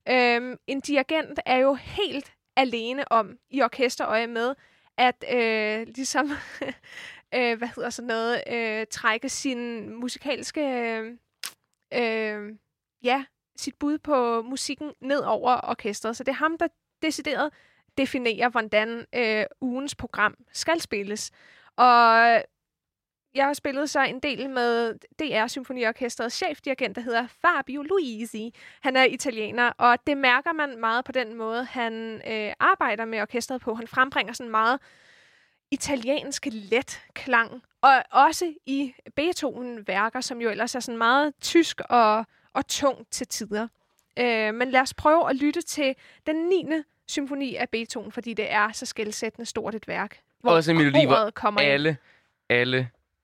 Øh, 0.08 0.56
en 0.66 0.80
dirigent 0.80 1.40
er 1.46 1.56
jo 1.56 1.74
helt 1.74 2.32
alene 2.56 3.12
om 3.12 3.38
i 3.50 3.62
orkesterøje 3.62 4.26
med 4.26 4.54
at 4.96 5.24
øh, 5.32 5.87
ligesom 5.96 6.30
øh, 7.35 7.58
hvad 7.58 7.68
hedder 7.76 7.90
sådan 7.90 8.06
noget 8.06 8.42
øh, 8.52 8.87
trække 8.90 9.28
sin 9.28 9.90
musikalske 9.94 10.61
øh, 10.61 11.16
øh, 11.94 12.56
ja 13.02 13.24
sit 13.56 13.74
bud 13.74 13.98
på 13.98 14.42
musikken 14.42 14.92
ned 15.00 15.20
over 15.20 15.61
orkestret. 15.70 16.16
Så 16.16 16.24
det 16.24 16.30
er 16.32 16.37
ham 16.37 16.58
der 16.58 16.68
decideret 17.02 17.52
definerer 17.98 18.48
hvordan 18.48 19.06
øh, 19.14 19.44
ugens 19.61 19.94
program 19.94 20.35
skal 20.52 20.80
spilles. 20.80 21.30
Og 21.76 22.42
jeg 23.34 23.44
har 23.44 23.52
spillet 23.52 23.90
så 23.90 24.00
en 24.04 24.20
del 24.20 24.50
med 24.50 24.94
DR 25.18 25.46
Symfoniorkestrets 25.46 26.36
chefdirigent, 26.36 26.96
der 26.96 27.02
hedder 27.02 27.26
Fabio 27.26 27.82
Luisi. 27.82 28.54
Han 28.80 28.96
er 28.96 29.04
italiener, 29.04 29.70
og 29.78 29.98
det 30.06 30.16
mærker 30.16 30.52
man 30.52 30.80
meget 30.80 31.04
på 31.04 31.12
den 31.12 31.34
måde, 31.34 31.64
han 31.64 32.22
øh, 32.30 32.52
arbejder 32.60 33.04
med 33.04 33.20
orkestret 33.20 33.60
på. 33.60 33.74
Han 33.74 33.88
frembringer 33.88 34.32
sådan 34.32 34.50
meget 34.50 34.80
italiensk 35.70 36.46
let 36.52 37.02
klang, 37.14 37.62
og 37.80 38.02
også 38.10 38.54
i 38.66 38.94
Beethoven-værker, 39.16 40.20
som 40.20 40.40
jo 40.40 40.50
ellers 40.50 40.74
er 40.74 40.80
sådan 40.80 40.98
meget 40.98 41.34
tysk 41.40 41.80
og, 41.88 42.26
og 42.52 42.66
tung 42.66 43.06
til 43.10 43.26
tider. 43.26 43.68
Øh, 44.18 44.54
men 44.54 44.70
lad 44.70 44.80
os 44.80 44.94
prøve 44.94 45.30
at 45.30 45.36
lytte 45.36 45.62
til 45.62 45.94
den 46.26 46.36
9. 46.36 46.64
symfoni 47.08 47.54
af 47.54 47.68
Beethoven, 47.68 48.12
fordi 48.12 48.34
det 48.34 48.52
er 48.52 48.72
så 48.72 48.86
skældsættende 48.86 49.46
stort 49.46 49.74
et 49.74 49.88
værk. 49.88 50.20
Hvor 50.40 50.50
også 50.50 50.70
en 50.70 50.76
melodi, 50.76 51.06
hvor 51.06 51.30
kommer 51.30 51.60
alle, 51.60 51.88
ind. 51.88 51.98
alle 52.48 52.90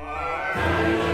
Amen. 0.00 1.07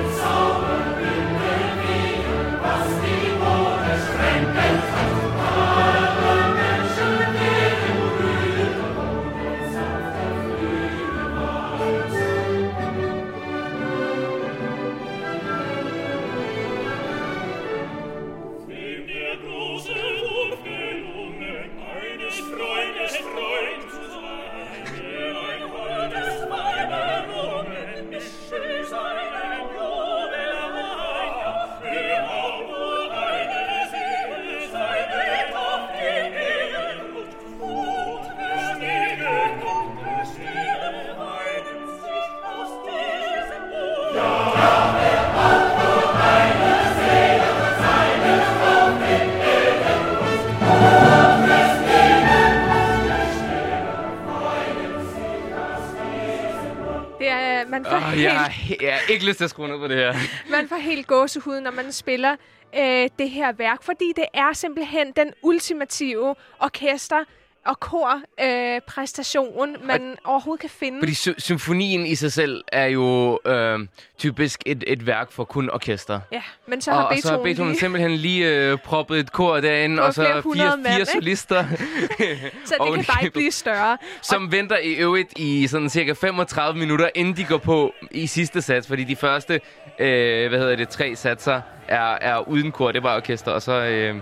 Helt, 58.14 58.24
jeg, 58.24 58.40
har- 58.40 58.53
jeg 58.81 58.92
har 58.94 59.12
ikke 59.12 59.27
lyst 59.27 59.37
til 59.37 59.44
at 59.44 59.50
skrue 59.50 59.68
ned 59.68 59.79
på 59.79 59.88
det 59.88 59.96
her. 59.96 60.14
man 60.57 60.68
får 60.68 60.77
helt 60.77 61.07
gåsehud, 61.07 61.61
når 61.61 61.70
man 61.70 61.92
spiller 61.92 62.37
øh, 62.79 63.09
det 63.18 63.31
her 63.31 63.53
værk, 63.53 63.83
fordi 63.83 64.12
det 64.16 64.24
er 64.35 64.53
simpelthen 64.53 65.12
den 65.16 65.33
ultimative 65.42 66.35
orkester- 66.64 67.24
og 67.66 67.81
kor-præstation, 67.81 68.74
øh, 68.74 68.81
præstation, 68.81 69.77
man 69.87 70.16
overhovedet 70.24 70.61
kan 70.61 70.70
finde. 70.70 70.98
Fordi 71.00 71.14
sy- 71.14 71.38
symfonien 71.38 72.07
i 72.07 72.14
sig 72.14 72.33
selv 72.33 72.64
er 72.72 72.87
jo 72.87 73.38
øh, 73.46 73.79
typisk 74.18 74.62
et, 74.66 74.85
et 74.87 75.07
værk 75.07 75.33
for 75.33 75.44
kun 75.44 75.70
orkester. 75.70 76.20
Ja, 76.33 76.42
men 76.66 76.81
så 76.81 76.90
har 76.90 76.98
og, 77.03 77.09
og 77.09 77.16
så 77.16 77.22
Beethoven, 77.22 77.38
har 77.38 77.42
Beethoven 77.44 77.70
lige, 77.70 77.81
simpelthen 77.81 78.11
lige 78.11 78.48
øh, 78.48 78.79
proppet 78.79 79.18
et 79.18 79.33
kor 79.33 79.61
derinde, 79.61 80.03
og 80.03 80.14
så 80.14 80.42
fire, 80.55 80.77
mand, 80.77 80.87
fire 80.94 81.07
solister, 81.07 81.64
så 82.64 82.74
det 82.85 82.94
kan 82.94 83.05
bare 83.05 83.22
ikke 83.24 83.33
blive 83.35 83.50
større. 83.53 83.98
som 84.22 84.53
venter 84.53 84.79
i 84.79 84.92
øvrigt 84.92 85.33
i 85.38 85.66
sådan 85.66 85.88
cirka 85.88 86.12
35 86.12 86.79
minutter, 86.79 87.09
inden 87.14 87.37
de 87.37 87.44
går 87.44 87.59
på 87.59 87.94
i 88.11 88.27
sidste 88.27 88.62
sats. 88.62 88.88
Fordi 88.88 89.05
de 89.05 89.16
første, 89.16 89.61
øh, 89.98 90.48
hvad 90.48 90.59
hedder 90.59 90.77
det, 90.77 90.88
tre 90.88 91.16
satser 91.16 91.61
er, 91.88 92.18
er 92.20 92.48
uden 92.48 92.72
kor, 92.72 92.92
det 92.92 93.03
var 93.03 93.16
orkester, 93.16 93.50
og 93.53 93.62
så, 93.62 93.72
øh, 93.72 94.16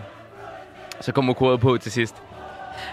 så 1.01 1.13
kommer 1.13 1.35
koret 1.35 1.61
på 1.61 1.77
til 1.79 1.93
sidst. 1.93 2.15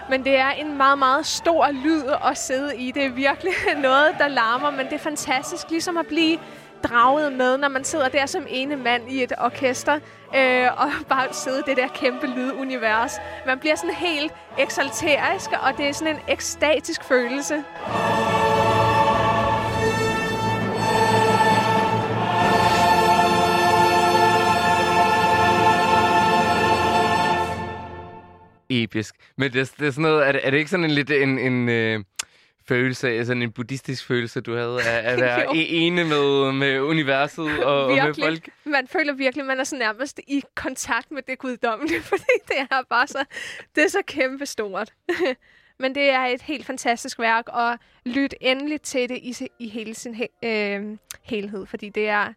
Men 0.09 0.23
det 0.23 0.37
er 0.37 0.49
en 0.49 0.77
meget, 0.77 0.99
meget 0.99 1.25
stor 1.25 1.71
lyd 1.71 2.03
at 2.25 2.37
sidde 2.37 2.77
i. 2.77 2.91
Det 2.91 3.05
er 3.05 3.09
virkelig 3.09 3.53
noget, 3.81 4.15
der 4.19 4.27
larmer, 4.27 4.69
men 4.71 4.85
det 4.85 4.93
er 4.93 4.99
fantastisk 4.99 5.69
ligesom 5.69 5.97
at 5.97 6.07
blive 6.07 6.37
draget 6.83 7.33
med, 7.33 7.57
når 7.57 7.67
man 7.67 7.83
sidder 7.83 8.07
der 8.09 8.25
som 8.25 8.45
ene 8.49 8.75
mand 8.75 9.11
i 9.11 9.23
et 9.23 9.33
orkester, 9.37 9.99
øh, 10.35 10.67
og 10.77 10.91
bare 11.09 11.27
sidde 11.31 11.59
i 11.59 11.69
det 11.69 11.77
der 11.77 11.87
kæmpe 11.87 12.27
lydunivers. 12.27 13.13
Man 13.45 13.59
bliver 13.59 13.75
sådan 13.75 13.95
helt 13.95 14.33
eksalterisk, 14.57 15.49
og 15.61 15.77
det 15.77 15.89
er 15.89 15.93
sådan 15.93 16.15
en 16.15 16.21
ekstatisk 16.27 17.03
følelse. 17.03 17.63
Episk. 28.69 29.15
Men 29.37 29.53
det, 29.53 29.61
er- 29.61 29.73
det 29.79 29.87
er 29.87 29.91
sådan 29.91 30.01
noget, 30.01 30.27
er 30.27 30.31
det, 30.31 30.41
er 30.43 30.49
det 30.51 30.57
ikke 30.57 30.69
sådan 30.69 30.83
en 30.83 30.91
lidt 30.91 31.11
en, 31.11 31.39
en 31.39 31.69
øh, 31.69 32.03
følelse, 32.67 33.25
sådan 33.25 33.41
en 33.41 33.51
buddhistisk 33.51 34.05
følelse, 34.07 34.41
du 34.41 34.55
havde 34.55 34.81
af 34.83 35.11
at 35.13 35.19
være 35.21 35.45
e- 35.57 35.67
ene 35.69 36.03
med, 36.03 36.51
med 36.51 36.79
universet 36.79 37.63
og, 37.63 37.85
og 37.85 37.91
med 37.95 38.13
folk? 38.23 38.49
Man 38.65 38.87
føler 38.87 39.13
virkelig, 39.13 39.45
man 39.45 39.59
er 39.59 39.63
så 39.63 39.75
nærmest 39.75 40.19
i 40.27 40.43
kontakt 40.55 41.11
med 41.11 41.21
det 41.27 41.37
guddommelige, 41.39 42.01
fordi 42.11 42.23
det 42.47 42.55
er 42.71 42.81
bare 42.89 43.07
så, 43.07 43.25
det 43.75 43.83
er 43.83 43.87
så 43.89 44.01
kæmpe 44.07 44.45
stort. 44.45 44.93
Men 45.81 45.95
det 45.95 46.09
er 46.09 46.25
et 46.25 46.41
helt 46.41 46.65
fantastisk 46.65 47.19
værk, 47.19 47.43
og 47.47 47.77
lyt 48.05 48.35
endelig 48.41 48.81
til 48.81 49.09
det 49.09 49.17
i, 49.17 49.35
i 49.59 49.67
hele 49.69 49.95
sin 49.95 50.15
he- 50.15 50.47
øh, 50.47 50.97
helhed, 51.23 51.65
fordi 51.65 51.89
det 51.89 52.07
er 52.09 52.33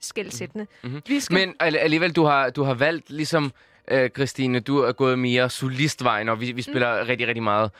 skældsættende. 0.00 0.66
Mhm. 0.84 1.02
Vi 1.06 1.20
skal 1.20 1.34
Men 1.34 1.54
al- 1.60 1.76
alligevel, 1.76 2.12
du 2.12 2.24
har, 2.24 2.50
du 2.50 2.62
har 2.62 2.74
valgt, 2.74 3.10
ligesom 3.10 3.52
øh, 3.90 4.10
Christine, 4.10 4.60
du 4.60 4.78
er 4.78 4.92
gået 4.92 5.18
mere 5.18 5.50
solistvejen, 5.50 6.28
og 6.28 6.40
vi, 6.40 6.52
vi 6.52 6.62
spiller 6.62 7.02
mm. 7.02 7.08
rigtig, 7.08 7.28
rigtig 7.28 7.42
meget 7.42 7.70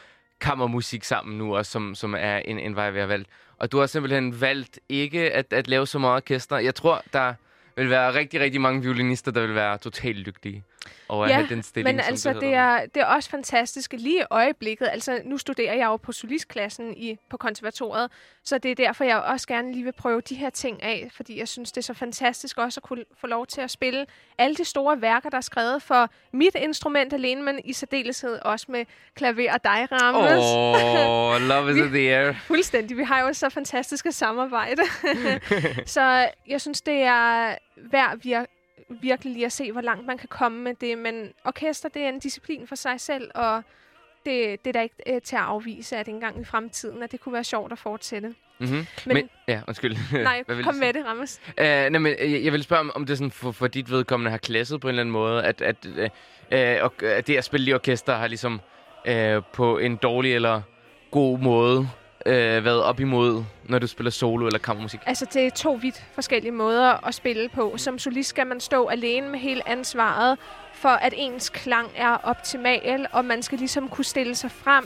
kammermusik 0.40 1.04
sammen 1.04 1.38
nu, 1.38 1.56
også, 1.56 1.72
som, 1.72 1.94
som 1.94 2.14
er 2.18 2.36
en, 2.36 2.58
en 2.58 2.76
vej, 2.76 2.90
vi 2.90 2.98
har 2.98 3.06
valgt. 3.06 3.28
Og 3.58 3.72
du 3.72 3.78
har 3.78 3.86
simpelthen 3.86 4.40
valgt 4.40 4.80
ikke 4.88 5.32
at, 5.32 5.52
at 5.52 5.68
lave 5.68 5.86
så 5.86 5.98
meget 5.98 6.16
orkester. 6.16 6.58
Jeg 6.58 6.74
tror, 6.74 7.02
der 7.12 7.34
vil 7.76 7.90
være 7.90 8.14
rigtig, 8.14 8.40
rigtig 8.40 8.60
mange 8.60 8.82
violinister, 8.82 9.30
der 9.32 9.40
vil 9.40 9.54
være 9.54 9.78
totalt 9.78 10.18
lykkelige 10.18 10.64
over 11.08 11.24
at 11.24 11.30
Ja, 11.30 11.34
have 11.34 11.48
den 11.48 11.62
stilling, 11.62 11.96
Men 11.96 12.02
som 12.04 12.10
altså, 12.12 12.32
det, 12.32 12.40
det 12.40 12.54
er, 12.54 12.80
det 12.94 13.00
er 13.00 13.04
også 13.06 13.30
fantastisk 13.30 13.92
lige 13.92 14.20
i 14.20 14.24
øjeblikket. 14.30 14.88
Altså, 14.92 15.20
nu 15.24 15.38
studerer 15.38 15.74
jeg 15.74 15.86
jo 15.86 15.96
på 15.96 16.12
solistklassen 16.12 16.96
i, 16.96 17.16
på 17.30 17.36
konservatoriet, 17.36 18.10
så 18.44 18.58
det 18.58 18.70
er 18.70 18.74
derfor, 18.74 19.04
jeg 19.04 19.18
også 19.18 19.48
gerne 19.48 19.72
lige 19.72 19.84
vil 19.84 19.92
prøve 19.92 20.20
de 20.20 20.34
her 20.34 20.50
ting 20.50 20.82
af, 20.82 21.08
fordi 21.16 21.38
jeg 21.38 21.48
synes, 21.48 21.72
det 21.72 21.78
er 21.78 21.82
så 21.84 21.94
fantastisk 21.94 22.58
også 22.58 22.80
at 22.80 22.88
kunne 22.88 23.04
få 23.20 23.26
lov 23.26 23.46
til 23.46 23.60
at 23.60 23.70
spille 23.70 24.06
alle 24.38 24.56
de 24.56 24.64
store 24.64 25.00
værker, 25.00 25.30
der 25.30 25.36
er 25.36 25.40
skrevet 25.40 25.82
for 25.82 26.10
mit 26.32 26.54
instrument 26.54 27.12
alene, 27.12 27.42
men 27.42 27.60
i 27.64 27.72
særdeleshed 27.72 28.38
også 28.42 28.66
med 28.68 28.84
klaver 29.14 29.52
og 29.52 29.64
dig, 29.64 29.88
Rammes. 29.92 30.44
Oh, 31.36 31.42
love 31.48 31.70
is 31.70 31.76
Vi- 31.76 31.82
in 31.82 31.88
the 31.88 32.14
air. 32.16 32.32
Fuldstændig. 32.46 32.96
Vi 32.96 33.02
har 33.02 33.20
jo 33.20 33.32
så 33.32 33.48
fantastiske 33.50 34.12
samarbejde. 34.12 34.82
så 35.86 36.28
jeg 36.48 36.60
synes, 36.60 36.80
det 36.80 36.94
er 37.02 37.54
værd 37.76 38.18
vir- 38.26 38.86
virkelig 39.00 39.32
lige 39.32 39.46
at 39.46 39.52
se, 39.52 39.72
hvor 39.72 39.80
langt 39.80 40.06
man 40.06 40.18
kan 40.18 40.28
komme 40.28 40.58
med 40.62 40.74
det. 40.74 40.98
Men 40.98 41.28
orkester, 41.44 41.88
det 41.88 42.02
er 42.02 42.08
en 42.08 42.18
disciplin 42.20 42.66
for 42.66 42.74
sig 42.74 43.00
selv, 43.00 43.30
og 43.34 43.62
det, 44.26 44.64
det 44.64 44.68
er 44.70 44.72
da 44.72 44.82
ikke 44.82 44.94
øh, 45.14 45.20
til 45.22 45.36
at 45.36 45.42
afvise, 45.42 45.96
at 45.96 46.08
engang 46.08 46.40
i 46.40 46.44
fremtiden, 46.44 47.02
at 47.02 47.12
det 47.12 47.20
kunne 47.20 47.32
være 47.32 47.44
sjovt 47.44 47.72
at 47.72 47.78
fortsætte. 47.78 48.34
Mm-hmm. 48.60 48.86
Men- 49.06 49.14
Men, 49.14 49.28
ja, 49.48 49.60
undskyld. 49.68 49.96
Nej, 50.22 50.42
Hvad 50.46 50.62
kom 50.62 50.74
med 50.74 50.92
det, 50.92 51.06
Rammes. 51.06 51.40
Uh, 51.48 51.64
nej, 51.64 51.88
men 51.88 52.06
jeg, 52.06 52.44
jeg 52.44 52.52
vil 52.52 52.62
spørge, 52.62 52.80
om, 52.80 52.92
om 52.94 53.06
det 53.06 53.18
sådan 53.18 53.30
for, 53.30 53.52
for 53.52 53.66
dit 53.66 53.90
vedkommende 53.90 54.30
har 54.30 54.38
klasset 54.38 54.80
på 54.80 54.88
en 54.88 54.92
eller 54.92 55.02
anden 55.02 55.12
måde, 55.12 55.44
at, 55.44 55.62
at, 55.62 55.76
uh, 55.86 55.98
uh, 55.98 56.84
og, 56.84 57.02
at 57.02 57.26
det 57.26 57.36
at 57.36 57.44
spille 57.44 57.70
i 57.70 57.74
orkester 57.74 58.16
har 58.16 58.26
ligesom 58.26 58.60
uh, 59.08 59.44
på 59.52 59.78
en 59.78 59.96
dårlig 59.96 60.34
eller 60.34 60.62
god 61.10 61.38
måde 61.38 61.88
øh, 62.26 62.64
været 62.64 62.82
op 62.82 63.00
imod, 63.00 63.44
når 63.64 63.78
du 63.78 63.86
spiller 63.86 64.10
solo 64.10 64.46
eller 64.46 64.58
kammermusik. 64.58 65.00
Altså, 65.06 65.26
det 65.32 65.46
er 65.46 65.50
to 65.50 65.72
vidt 65.72 66.04
forskellige 66.14 66.52
måder 66.52 67.06
at 67.06 67.14
spille 67.14 67.48
på. 67.48 67.74
Som 67.76 67.98
solist 67.98 68.28
skal 68.28 68.46
man 68.46 68.60
stå 68.60 68.86
alene 68.86 69.28
med 69.28 69.38
hele 69.38 69.68
ansvaret 69.68 70.38
for, 70.74 70.88
at 70.88 71.14
ens 71.16 71.50
klang 71.50 71.90
er 71.96 72.16
optimal, 72.16 73.06
og 73.12 73.24
man 73.24 73.42
skal 73.42 73.58
ligesom 73.58 73.88
kunne 73.88 74.04
stille 74.04 74.34
sig 74.34 74.50
frem 74.50 74.84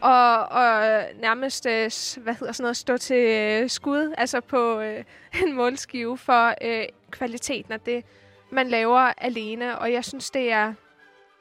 og, 0.00 0.48
og 0.48 1.02
nærmest, 1.20 1.66
øh, 1.66 1.90
hvad 2.22 2.34
hedder 2.34 2.52
sådan 2.52 2.62
noget, 2.62 2.76
stå 2.76 2.96
til 2.96 3.16
øh, 3.16 3.70
skud, 3.70 4.14
altså 4.18 4.40
på 4.40 4.80
øh, 4.80 5.04
en 5.46 5.52
målskive 5.52 6.18
for 6.18 6.54
øh, 6.62 6.84
kvaliteten 7.10 7.72
af 7.72 7.80
det, 7.80 8.04
man 8.50 8.68
laver 8.68 9.12
alene. 9.18 9.78
Og 9.78 9.92
jeg 9.92 10.04
synes, 10.04 10.30
det 10.30 10.52
er 10.52 10.72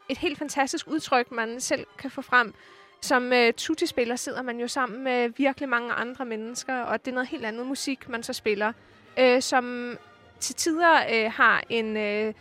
et 0.10 0.18
helt 0.18 0.38
fantastisk 0.38 0.88
udtryk, 0.88 1.32
man 1.32 1.60
selv 1.60 1.86
kan 1.98 2.12
få 2.12 2.22
frem. 2.22 2.54
Som 3.02 3.34
øh, 3.34 3.54
tutti-spiller 3.54 4.16
sidder 4.16 4.42
man 4.42 4.60
jo 4.60 4.68
sammen 4.68 5.04
med 5.04 5.30
virkelig 5.38 5.70
mange 5.70 5.94
andre 5.94 6.26
mennesker, 6.26 6.82
og 6.82 7.06
det 7.06 7.12
er 7.12 7.16
noget 7.16 7.30
helt 7.30 7.46
andet 7.46 7.68
musik, 7.68 8.10
man 8.10 8.24
så 8.24 8.34
spiller, 8.34 8.74
øh, 9.20 9.42
som 9.42 9.98
til 10.40 10.56
tider 10.56 10.96
øh, 11.14 11.32
har 11.32 11.64
en... 11.70 11.98
Øh, 11.98 12.34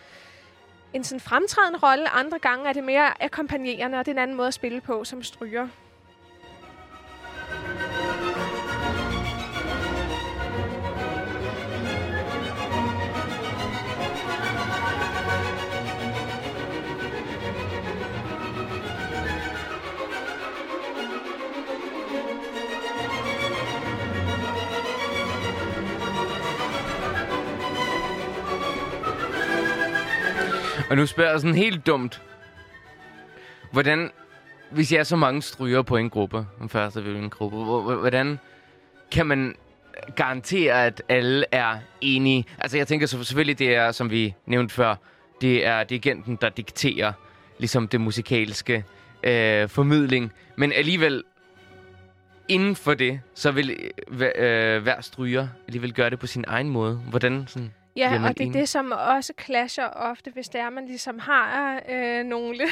en 0.92 1.05
sådan 1.05 1.21
fremtrædende 1.21 1.79
rolle. 1.79 2.09
Andre 2.09 2.38
gange 2.38 2.68
er 2.68 2.73
det 2.73 2.85
mere 2.85 3.23
akkompagnerende, 3.23 3.99
og 3.99 4.07
det 4.07 4.11
er 4.11 4.14
en 4.14 4.23
anden 4.23 4.37
måde 4.37 4.49
at 4.49 4.55
spille 4.55 4.81
på 4.81 5.05
som 5.05 5.23
stryger. 5.23 5.68
Og 30.90 30.96
nu 30.96 31.07
spørger 31.07 31.31
jeg 31.31 31.40
sådan 31.40 31.55
helt 31.55 31.87
dumt. 31.87 32.22
Hvordan, 33.72 34.11
hvis 34.70 34.92
jeg 34.92 34.98
er 34.98 35.05
så 35.05 35.16
mange 35.16 35.42
stryger 35.42 35.83
på 35.83 35.96
en 35.96 36.11
gruppe, 36.11 36.46
en 36.62 36.68
første 36.68 37.01
en 37.01 37.31
gruppe, 37.31 37.57
hvordan 37.94 38.38
kan 39.11 39.27
man 39.27 39.55
garantere, 40.16 40.87
at 40.87 41.03
alle 41.09 41.44
er 41.53 41.79
enige? 42.01 42.44
Altså 42.59 42.77
jeg 42.77 42.87
tænker 42.87 43.07
så 43.07 43.24
selvfølgelig, 43.24 43.59
det 43.59 43.74
er, 43.74 43.92
som 43.92 44.11
vi 44.11 44.35
nævnte 44.46 44.74
før, 44.74 44.94
det 45.40 45.66
er 45.66 45.85
dirigenten, 45.85 46.38
der 46.40 46.48
dikterer 46.48 47.12
ligesom 47.59 47.88
det 47.88 48.01
musikalske 48.01 48.85
øh, 49.22 49.68
formidling. 49.68 50.33
Men 50.57 50.72
alligevel, 50.72 51.24
inden 52.48 52.77
for 52.77 52.94
det, 52.94 53.20
så 53.35 53.51
vil 53.51 53.90
øh, 54.11 54.83
hver 54.83 54.96
øh, 54.96 55.03
stryger 55.03 55.48
alligevel 55.66 55.94
gøre 55.94 56.11
det 56.11 56.18
på 56.18 56.27
sin 56.27 56.44
egen 56.48 56.68
måde. 56.68 56.94
Hvordan 56.96 57.44
sådan... 57.46 57.72
Ja, 57.96 58.20
og 58.24 58.38
det 58.38 58.46
er 58.46 58.53
det, 58.53 58.68
som 58.68 58.92
også 58.92 59.33
clasher 59.40 59.87
ofte, 59.87 60.31
hvis 60.31 60.48
det 60.48 60.61
er, 60.61 60.70
man 60.70 60.87
ligesom 60.87 61.18
har 61.18 61.81
øh, 61.88 62.24
nogle, 62.24 62.64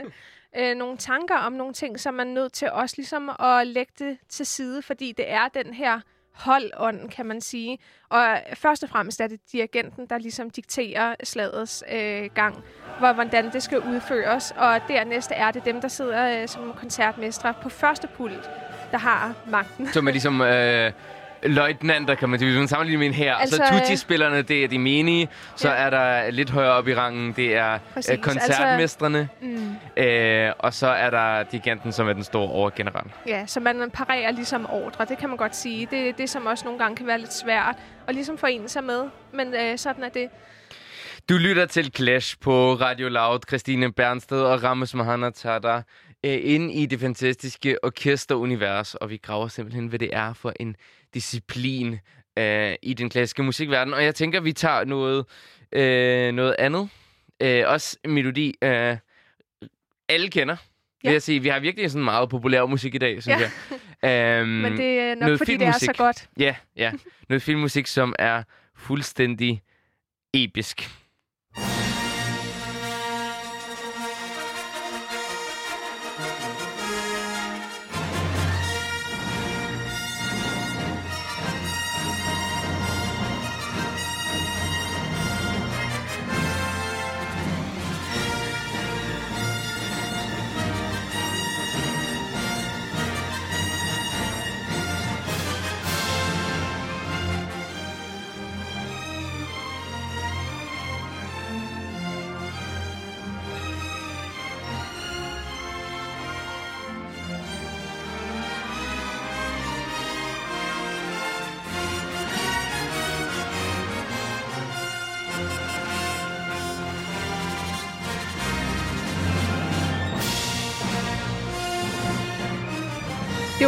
øh, 0.58 0.76
nogle 0.76 0.96
tanker 0.96 1.36
om 1.36 1.52
nogle 1.52 1.74
ting, 1.74 2.00
som 2.00 2.14
man 2.14 2.28
er 2.28 2.32
nødt 2.32 2.52
til 2.52 2.70
også 2.70 2.94
ligesom 2.98 3.30
at 3.40 3.66
lægge 3.66 3.92
det 3.98 4.18
til 4.28 4.46
side, 4.46 4.82
fordi 4.82 5.12
det 5.12 5.32
er 5.32 5.48
den 5.48 5.74
her 5.74 6.00
holdånd, 6.34 7.10
kan 7.10 7.26
man 7.26 7.40
sige. 7.40 7.78
Og 8.08 8.38
først 8.54 8.82
og 8.82 8.88
fremmest 8.88 9.20
er 9.20 9.26
det 9.26 9.40
dirigenten, 9.52 10.06
der 10.06 10.18
ligesom 10.18 10.50
dikterer 10.50 11.14
slagets 11.24 11.84
øh, 11.92 12.30
gang, 12.34 12.64
hvor, 12.98 13.12
hvordan 13.12 13.52
det 13.52 13.62
skal 13.62 13.78
udføres. 13.78 14.54
Og 14.56 14.80
dernæst 14.88 15.32
er 15.34 15.50
det 15.50 15.64
dem, 15.64 15.80
der 15.80 15.88
sidder 15.88 16.42
øh, 16.42 16.48
som 16.48 16.72
koncertmestre 16.72 17.54
på 17.62 17.68
første 17.68 18.08
pult, 18.16 18.50
der 18.90 18.98
har 18.98 19.34
magten. 19.46 19.92
Som 19.92 20.06
er 20.06 20.12
ligesom... 20.12 20.40
Øh 20.40 20.92
løjtnanter, 21.44 22.14
kan 22.14 22.28
man 22.28 22.38
sige. 22.38 22.50
Hvis 22.50 22.58
man 22.58 22.68
sammenligner 22.68 22.98
med 22.98 23.06
en 23.06 23.14
her. 23.14 23.34
Altså, 23.34 23.56
så 23.56 23.62
Tutti-spillerne, 23.72 24.42
det 24.42 24.64
er 24.64 24.68
de 24.68 24.78
menige. 24.78 25.28
Så 25.56 25.68
ja. 25.68 25.74
er 25.74 25.90
der 25.90 26.30
lidt 26.30 26.50
højere 26.50 26.72
op 26.72 26.88
i 26.88 26.94
rangen, 26.94 27.32
det 27.32 27.56
er 27.56 27.78
Præcis. 27.94 28.12
Øh, 28.12 28.18
koncertmestrene. 28.18 29.28
Altså, 29.42 29.60
mm. 29.96 30.02
øh, 30.02 30.52
og 30.58 30.74
så 30.74 30.86
er 30.86 31.10
der 31.10 31.42
dirigenten, 31.42 31.92
som 31.92 32.08
er 32.08 32.12
den 32.12 32.24
store 32.24 32.48
overgeneral. 32.48 33.06
Ja, 33.26 33.46
så 33.46 33.60
man 33.60 33.90
parerer 33.90 34.30
ligesom 34.30 34.66
ordre, 34.70 35.04
det 35.04 35.18
kan 35.18 35.28
man 35.28 35.38
godt 35.38 35.56
sige. 35.56 35.88
Det 35.90 36.08
er 36.08 36.12
det, 36.12 36.30
som 36.30 36.46
også 36.46 36.64
nogle 36.64 36.78
gange 36.78 36.96
kan 36.96 37.06
være 37.06 37.18
lidt 37.18 37.34
svært 37.34 37.76
at 38.08 38.14
ligesom 38.14 38.38
forene 38.38 38.68
sig 38.68 38.84
med. 38.84 39.02
Men 39.32 39.54
øh, 39.54 39.78
sådan 39.78 40.04
er 40.04 40.08
det. 40.08 40.28
Du 41.28 41.34
lytter 41.34 41.66
til 41.66 41.92
Clash 41.96 42.36
på 42.40 42.74
Radio 42.74 43.08
Loud. 43.08 43.38
Christine 43.48 43.92
Bernsted 43.92 44.40
og 44.40 44.62
Rammes 44.62 44.94
Mahana 44.94 45.30
tager 45.30 45.58
dig 45.58 45.82
øh, 46.24 46.38
ind 46.42 46.72
i 46.72 46.86
det 46.86 47.00
fantastiske 47.00 47.84
orkesterunivers, 47.84 48.94
og 48.94 49.10
vi 49.10 49.16
graver 49.16 49.48
simpelthen, 49.48 49.86
hvad 49.86 49.98
det 49.98 50.10
er 50.12 50.32
for 50.32 50.52
en 50.60 50.76
disciplin 51.14 51.98
øh, 52.38 52.74
i 52.82 52.94
den 52.94 53.10
klassiske 53.10 53.42
musikverden. 53.42 53.94
Og 53.94 54.04
jeg 54.04 54.14
tænker, 54.14 54.40
vi 54.40 54.52
tager 54.52 54.84
noget, 54.84 55.26
øh, 55.72 56.32
noget 56.32 56.56
andet. 56.58 56.88
Øh, 57.42 57.62
også 57.66 57.96
melodi, 58.04 58.54
øh, 58.62 58.96
alle 60.08 60.28
kender. 60.30 60.56
Ja. 61.04 61.08
Vil 61.08 61.12
jeg 61.12 61.22
sige. 61.22 61.40
Vi 61.40 61.48
har 61.48 61.60
virkelig 61.60 61.90
sådan 61.90 62.04
meget 62.04 62.28
populær 62.28 62.66
musik 62.66 62.94
i 62.94 62.98
dag, 62.98 63.22
synes 63.22 63.40
ja. 63.40 63.50
jeg. 64.02 64.42
Um, 64.42 64.48
Men 64.64 64.76
det 64.76 64.98
er 64.98 65.14
nok, 65.14 65.38
fordi 65.38 65.56
det 65.56 65.66
er 65.66 65.72
så 65.72 65.92
godt. 65.96 66.28
Ja, 66.38 66.54
ja. 66.76 66.92
Noget 67.28 67.42
filmmusik, 67.42 67.86
som 67.86 68.14
er 68.18 68.42
fuldstændig 68.76 69.62
episk. 70.34 70.90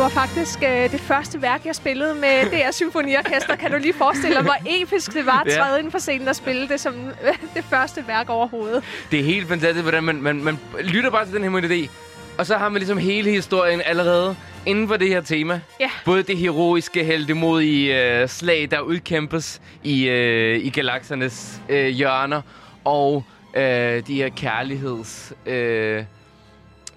Var 0.06 0.26
faktisk 0.26 0.62
øh, 0.62 0.90
det 0.92 1.00
første 1.00 1.42
værk, 1.42 1.66
jeg 1.66 1.74
spillede 1.74 2.14
med 2.14 2.44
DR 2.52 2.70
Symfoniorkester. 2.70 3.56
Kan 3.56 3.70
du 3.70 3.78
lige 3.78 3.94
forestille 3.94 4.34
dig, 4.34 4.42
hvor 4.42 4.56
episk 4.82 5.14
det 5.14 5.26
var 5.26 5.42
at 5.46 5.52
træde 5.58 5.80
ind 5.80 5.90
på 5.90 5.98
scenen 5.98 6.28
og 6.28 6.36
spille 6.36 6.68
det 6.68 6.80
som 6.80 6.94
øh, 7.08 7.34
det 7.54 7.64
første 7.64 8.04
værk 8.06 8.30
overhovedet? 8.30 8.84
Det 9.10 9.20
er 9.20 9.24
helt 9.24 9.48
fantastisk, 9.48 9.82
hvordan 9.82 10.04
man, 10.04 10.22
man, 10.22 10.44
man 10.44 10.58
lytter 10.82 11.10
bare 11.10 11.24
til 11.24 11.34
den 11.34 11.42
her 11.42 11.50
melodi, 11.50 11.90
og 12.38 12.46
så 12.46 12.56
har 12.56 12.68
man 12.68 12.78
ligesom 12.78 12.98
hele 12.98 13.30
historien 13.30 13.82
allerede 13.84 14.36
inden 14.66 14.88
for 14.88 14.96
det 14.96 15.08
her 15.08 15.20
tema. 15.20 15.60
Ja. 15.80 15.90
Både 16.04 16.22
det 16.22 16.36
heroiske 16.36 17.04
heldemodige 17.04 18.20
øh, 18.20 18.28
slag, 18.28 18.68
der 18.70 18.80
udkæmpes 18.80 19.60
i, 19.82 20.08
øh, 20.08 20.64
i 20.64 20.70
galaksernes 20.70 21.60
øh, 21.68 21.86
hjørner, 21.86 22.42
og 22.84 23.24
øh, 23.56 24.06
de 24.06 24.14
her 24.14 24.28
kærligheds... 24.28 25.32
Øh, 25.46 26.04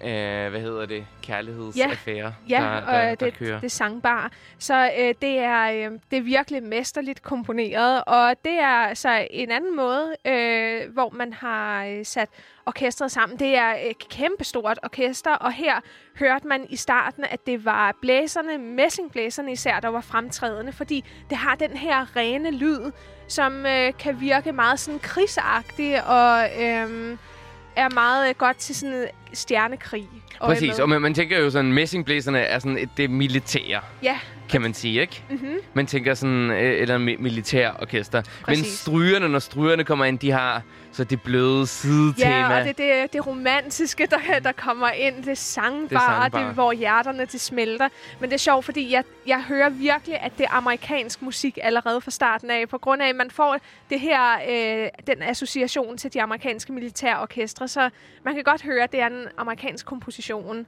øh, 0.04 0.50
hvad 0.50 0.60
hedder 0.60 0.86
det, 0.86 1.06
kærlighedsaffære, 1.22 2.34
ja, 2.48 2.60
der, 2.60 2.80
der, 2.80 3.02
der, 3.02 3.14
det, 3.14 3.34
kører. 3.34 3.60
det 3.60 3.72
sangbar. 3.72 4.32
Så 4.58 4.90
øh, 4.98 5.14
det, 5.22 5.38
er, 5.38 5.70
øh, 5.70 5.98
det 6.10 6.16
er 6.18 6.22
virkelig 6.22 6.62
mesterligt 6.62 7.22
komponeret, 7.22 8.04
og 8.06 8.34
det 8.44 8.52
er 8.52 8.94
så 8.94 9.26
en 9.30 9.50
anden 9.50 9.76
måde, 9.76 10.14
øh, 10.26 10.92
hvor 10.92 11.10
man 11.10 11.32
har 11.32 11.84
øh, 11.84 12.04
sat 12.04 12.28
orkestret 12.66 13.10
sammen. 13.10 13.38
Det 13.38 13.56
er 13.56 13.74
et 13.90 14.08
kæmpestort 14.08 14.78
orkester, 14.82 15.34
og 15.34 15.52
her 15.52 15.80
hørte 16.18 16.46
man 16.46 16.66
i 16.68 16.76
starten, 16.76 17.24
at 17.24 17.46
det 17.46 17.64
var 17.64 17.96
blæserne, 18.02 18.58
messingblæserne 18.58 19.52
især, 19.52 19.80
der 19.80 19.88
var 19.88 20.00
fremtrædende, 20.00 20.72
fordi 20.72 21.04
det 21.30 21.38
har 21.38 21.54
den 21.54 21.70
her 21.70 22.16
rene 22.16 22.50
lyd, 22.50 22.90
som 23.28 23.66
øh, 23.66 23.92
kan 23.98 24.20
virke 24.20 24.52
meget 24.52 24.80
sådan 24.80 25.00
krigsagtig 25.00 26.04
og... 26.04 26.48
Øh, 26.62 27.16
er 27.76 27.88
meget 27.94 28.38
godt 28.38 28.56
til 28.56 28.74
sådan 28.76 29.08
stjernekrig. 29.32 30.08
Præcis, 30.40 30.78
og 30.78 30.88
man, 30.88 31.02
man 31.02 31.14
tænker 31.14 31.38
jo 31.38 31.50
sådan, 31.50 31.72
messingblæserne 31.72 32.38
er 32.38 32.58
sådan 32.58 32.78
et, 32.78 32.88
det 32.96 33.10
militære. 33.10 33.80
Ja. 34.02 34.18
Kan 34.48 34.60
man 34.60 34.74
sige, 34.74 35.00
ikke? 35.00 35.22
Mm-hmm. 35.30 35.56
Man 35.74 35.86
tænker 35.86 36.14
sådan, 36.14 36.50
øh, 36.50 36.80
eller 36.82 36.98
militær 36.98 37.70
orkester. 37.80 38.22
Men 38.46 38.56
strygerne, 38.56 39.28
når 39.28 39.38
strygerne 39.38 39.84
kommer 39.84 40.04
ind, 40.04 40.18
de 40.18 40.30
har 40.30 40.62
så 40.92 41.04
det 41.04 41.22
bløde 41.22 41.66
sidetema. 41.66 42.30
Ja, 42.30 42.58
og 42.60 42.64
det 42.64 42.78
det, 42.78 43.12
det 43.12 43.26
romantiske, 43.26 44.06
der, 44.10 44.38
der 44.38 44.52
kommer 44.52 44.90
ind. 44.90 45.24
Det 45.24 45.38
sangbare, 45.38 46.24
det, 46.24 46.32
det 46.32 46.54
hvor 46.54 46.72
hjerterne 46.72 47.24
det 47.24 47.40
smelter. 47.40 47.88
Men 48.20 48.30
det 48.30 48.34
er 48.34 48.38
sjovt, 48.38 48.64
fordi 48.64 48.92
jeg, 48.92 49.04
jeg 49.26 49.42
hører 49.42 49.68
virkelig, 49.68 50.20
at 50.20 50.32
det 50.38 50.44
er 50.44 50.54
amerikansk 50.54 51.22
musik 51.22 51.58
allerede 51.62 52.00
fra 52.00 52.10
starten 52.10 52.50
af. 52.50 52.68
På 52.68 52.78
grund 52.78 53.02
af, 53.02 53.08
at 53.08 53.16
man 53.16 53.30
får 53.30 53.58
det 53.90 54.00
her, 54.00 54.22
øh, 54.50 54.88
den 55.06 55.22
association 55.22 55.96
til 55.98 56.14
de 56.14 56.22
amerikanske 56.22 56.72
militærorkestre. 56.72 57.68
Så 57.68 57.90
man 58.24 58.34
kan 58.34 58.44
godt 58.44 58.62
høre, 58.62 58.82
at 58.82 58.92
det 58.92 59.00
er 59.00 59.06
en 59.06 59.19
amerikansk 59.36 59.86
komposition. 59.86 60.66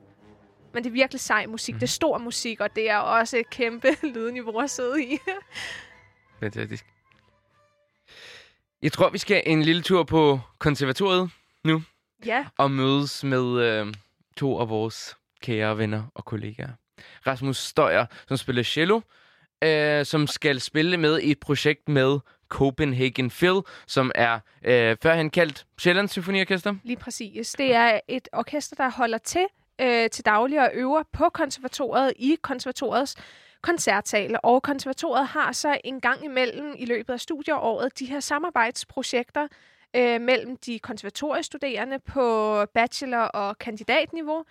Men 0.75 0.85
det 0.85 0.91
er 0.91 0.93
virkelig 0.93 1.21
sej 1.21 1.47
musik. 1.47 1.75
Mm. 1.75 1.79
Det 1.79 1.87
er 1.87 1.91
stor 1.91 2.19
musik, 2.19 2.61
og 2.61 2.77
det 2.77 2.91
er 2.91 2.97
også 2.97 3.37
et 3.37 3.51
kæmpe 3.51 3.89
lydniveau 4.15 4.61
at 4.61 4.71
sidde 4.71 5.05
i. 5.05 5.19
Fantastisk. 6.41 6.87
Jeg 8.83 8.93
tror, 8.93 9.11
vi 9.11 9.19
skal 9.19 9.43
en 9.47 9.63
lille 9.63 9.83
tur 9.83 10.03
på 10.03 10.41
konservatoriet 10.59 11.31
nu. 11.65 11.83
Ja. 12.27 12.47
Og 12.59 12.71
mødes 12.71 13.25
med 13.25 13.61
øh, 13.61 13.95
to 14.37 14.59
af 14.59 14.69
vores 14.69 15.17
kære 15.43 15.79
venner 15.79 16.03
og 16.15 16.25
kollegaer. 16.25 16.71
Rasmus 17.27 17.57
Støjer, 17.57 18.07
som 18.29 18.37
spiller 18.37 18.63
cello, 18.63 19.01
øh, 19.65 20.05
som 20.07 20.27
skal 20.27 20.61
spille 20.61 20.97
med 20.97 21.21
i 21.21 21.31
et 21.31 21.41
projekt 21.41 21.89
med 21.89 22.19
Copenhagen 22.53 23.31
Phil, 23.31 23.61
som 23.87 24.11
er 24.15 24.39
øh, 24.65 24.97
førhen 25.03 25.31
kaldt 25.31 25.67
Sjællands 25.79 26.11
Symfoniorkester. 26.11 26.75
Lige 26.83 26.97
præcis. 26.97 27.53
Det 27.59 27.75
er 27.75 28.01
et 28.09 28.29
orkester, 28.33 28.77
der 28.77 28.91
holder 28.91 29.19
til 29.19 29.47
øh, 29.81 30.11
til 30.11 30.25
daglig 30.25 30.61
og 30.61 30.71
øver 30.75 31.03
på 31.13 31.29
konservatoriet 31.29 32.13
i 32.17 32.37
konservatoriets 32.43 33.17
koncertsal. 33.63 34.37
Og 34.43 34.63
konservatoriet 34.63 35.27
har 35.27 35.53
så 35.53 35.77
en 35.85 36.01
gang 36.01 36.25
imellem 36.25 36.75
i 36.79 36.85
løbet 36.85 37.13
af 37.13 37.21
studieåret 37.21 37.99
de 37.99 38.07
her 38.07 38.21
samarbejdsprojekter 38.21 39.47
øh, 39.97 40.21
mellem 40.21 40.57
de 40.57 40.79
konservatoriestuderende 40.79 41.99
på 41.99 42.57
bachelor- 42.75 43.31
og 43.35 43.59
kandidatniveau, 43.59 44.45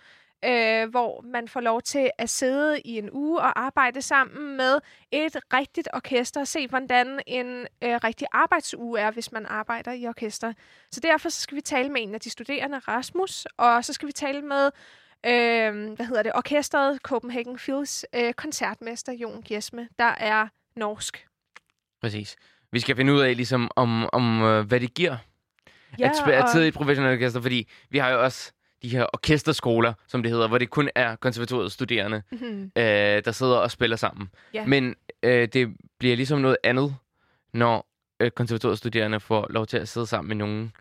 øh, 0.44 0.90
hvor 0.90 1.24
man 1.32 1.48
får 1.48 1.60
lov 1.60 1.82
til 1.82 2.10
at 2.18 2.30
sidde 2.30 2.80
i 2.80 2.98
en 2.98 3.10
uge 3.12 3.40
og 3.40 3.60
arbejde 3.60 4.02
sammen 4.02 4.56
med 4.56 4.78
et 5.12 5.36
rigtigt 5.54 5.88
orkester 5.92 6.40
og 6.40 6.48
se, 6.48 6.68
hvordan 6.68 7.20
en 7.26 7.46
øh, 7.84 8.00
rigtig 8.04 8.26
arbejdsuge 8.32 9.00
er, 9.00 9.10
hvis 9.10 9.32
man 9.32 9.46
arbejder 9.46 9.92
i 9.92 10.06
orkester. 10.06 10.52
Så 10.92 11.00
derfor 11.00 11.28
så 11.28 11.40
skal 11.40 11.56
vi 11.56 11.60
tale 11.60 11.88
med 11.88 12.02
en 12.02 12.14
af 12.14 12.20
de 12.20 12.30
studerende, 12.30 12.78
Rasmus, 12.78 13.46
og 13.56 13.84
så 13.84 13.92
skal 13.92 14.08
vi 14.08 14.12
tale 14.12 14.42
med 14.42 14.70
øh, 15.26 15.92
hvad 15.92 16.06
hedder 16.06 16.22
det, 16.22 16.32
orkestret 16.34 16.98
Copenhagen 17.02 17.56
Phils 17.56 18.06
øh, 18.14 18.32
koncertmester 18.32 19.12
Jon 19.12 19.42
Gjesme, 19.42 19.88
der 19.98 20.14
er 20.18 20.48
norsk. 20.76 21.26
Præcis. 22.00 22.36
Vi 22.72 22.80
skal 22.80 22.96
finde 22.96 23.12
ud 23.12 23.20
af, 23.20 23.36
ligesom, 23.36 23.70
om, 23.76 24.08
om 24.12 24.42
øh, 24.42 24.66
hvad 24.66 24.80
det 24.80 24.94
giver 24.94 25.16
ja, 25.98 26.10
at, 26.26 26.32
at 26.32 26.50
sidde 26.50 26.64
i 26.64 26.68
et 26.68 26.74
professionelt 26.74 27.14
orkester, 27.14 27.40
fordi 27.40 27.68
vi 27.90 27.98
har 27.98 28.10
jo 28.10 28.22
også 28.22 28.52
de 28.82 28.88
her 28.88 29.06
orkesterskoler, 29.12 29.92
som 30.06 30.22
det 30.22 30.32
hedder, 30.32 30.48
hvor 30.48 30.58
det 30.58 30.70
kun 30.70 30.90
er 30.94 31.16
konservatoriets 31.16 31.74
studerende, 31.74 32.22
mm-hmm. 32.32 32.62
øh, 32.76 33.24
der 33.24 33.32
sidder 33.32 33.56
og 33.56 33.70
spiller 33.70 33.96
sammen. 33.96 34.28
Yeah. 34.56 34.68
Men 34.68 34.94
øh, 35.22 35.48
det 35.48 35.76
bliver 35.98 36.16
ligesom 36.16 36.40
noget 36.40 36.56
andet, 36.64 36.96
når 37.52 37.86
øh, 38.20 38.30
konservatoriets 38.30 38.78
studerende 38.78 39.20
får 39.20 39.46
lov 39.50 39.66
til 39.66 39.76
at 39.76 39.88
sidde 39.88 40.06
sammen 40.06 40.28
med 40.28 40.36
nogen, 40.36 40.72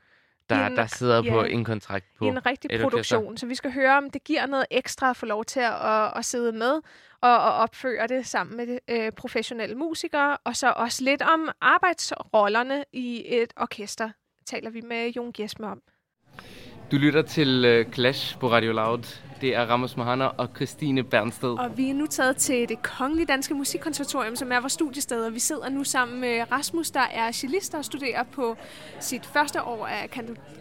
der, 0.49 0.67
en, 0.67 0.77
der 0.77 0.85
sidder 0.85 1.23
ja, 1.23 1.31
på 1.31 1.43
en 1.43 1.63
kontrakt 1.65 2.05
på 2.17 2.25
en 2.25 2.45
rigtig 2.45 2.81
produktion. 2.81 3.37
Så 3.37 3.45
vi 3.45 3.55
skal 3.55 3.71
høre, 3.71 3.97
om 3.97 4.09
det 4.09 4.23
giver 4.23 4.45
noget 4.45 4.65
ekstra 4.71 5.09
at 5.09 5.17
få 5.17 5.25
lov 5.25 5.45
til 5.45 5.59
at, 5.59 5.73
at, 5.73 6.13
at 6.15 6.25
sidde 6.25 6.51
med 6.51 6.81
og, 7.21 7.37
og 7.37 7.53
opføre 7.53 8.07
det 8.07 8.27
sammen 8.27 8.57
med 8.57 8.79
øh, 8.87 9.11
professionelle 9.11 9.75
musikere. 9.75 10.37
Og 10.43 10.55
så 10.55 10.73
også 10.75 11.03
lidt 11.03 11.21
om 11.21 11.49
arbejdsrollerne 11.61 12.83
i 12.93 13.23
et 13.25 13.53
orkester, 13.57 14.09
taler 14.45 14.69
vi 14.69 14.81
med 14.81 15.09
Jon 15.09 15.31
Gjesme 15.31 15.67
om. 15.67 15.81
Du 16.91 16.97
lytter 16.97 17.21
til 17.21 17.82
uh, 17.88 17.93
Clash 17.93 18.39
på 18.39 18.51
Radio 18.51 18.71
Loud. 18.71 19.19
Det 19.41 19.56
er 19.56 19.65
Ramos 19.65 19.97
Mohana 19.97 20.25
og 20.25 20.49
Christine 20.56 21.04
Bernsted. 21.04 21.49
Og 21.49 21.77
vi 21.77 21.89
er 21.89 21.93
nu 21.93 22.08
taget 22.08 22.38
til 22.38 22.69
det 22.69 22.82
Kongelige 22.82 23.25
Danske 23.25 23.54
Musikkonservatorium, 23.54 24.36
som 24.36 24.51
er 24.51 24.60
vores 24.60 24.73
studiested. 24.73 25.25
Og 25.25 25.34
vi 25.34 25.39
sidder 25.39 25.69
nu 25.69 25.84
sammen 25.84 26.21
med 26.21 26.51
Rasmus, 26.51 26.91
der 26.91 27.08
er 27.13 27.32
cellist 27.32 27.73
og 27.73 27.86
studerer 27.86 28.23
på 28.23 28.58
sit 28.99 29.25
første 29.25 29.63
år 29.63 29.88
af 29.88 30.10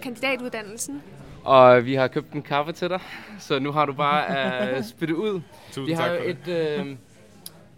kandidatuddannelsen. 0.03 1.03
Og 1.45 1.85
vi 1.85 1.95
har 1.95 2.09
købt 2.09 2.33
en 2.33 2.43
kaffe 2.43 2.73
til 2.73 2.89
dig, 2.89 3.01
så 3.39 3.59
nu 3.59 3.73
har 3.73 3.87
du 3.87 3.93
bare 3.93 4.27
at 4.37 4.79
uh, 4.79 4.85
spytte 4.85 5.17
ud. 5.17 5.41
Tusind 5.67 5.87
vi 5.87 5.93
har 5.93 6.09
tak 6.09 6.21
et 6.25 6.81
uh, 6.81 6.87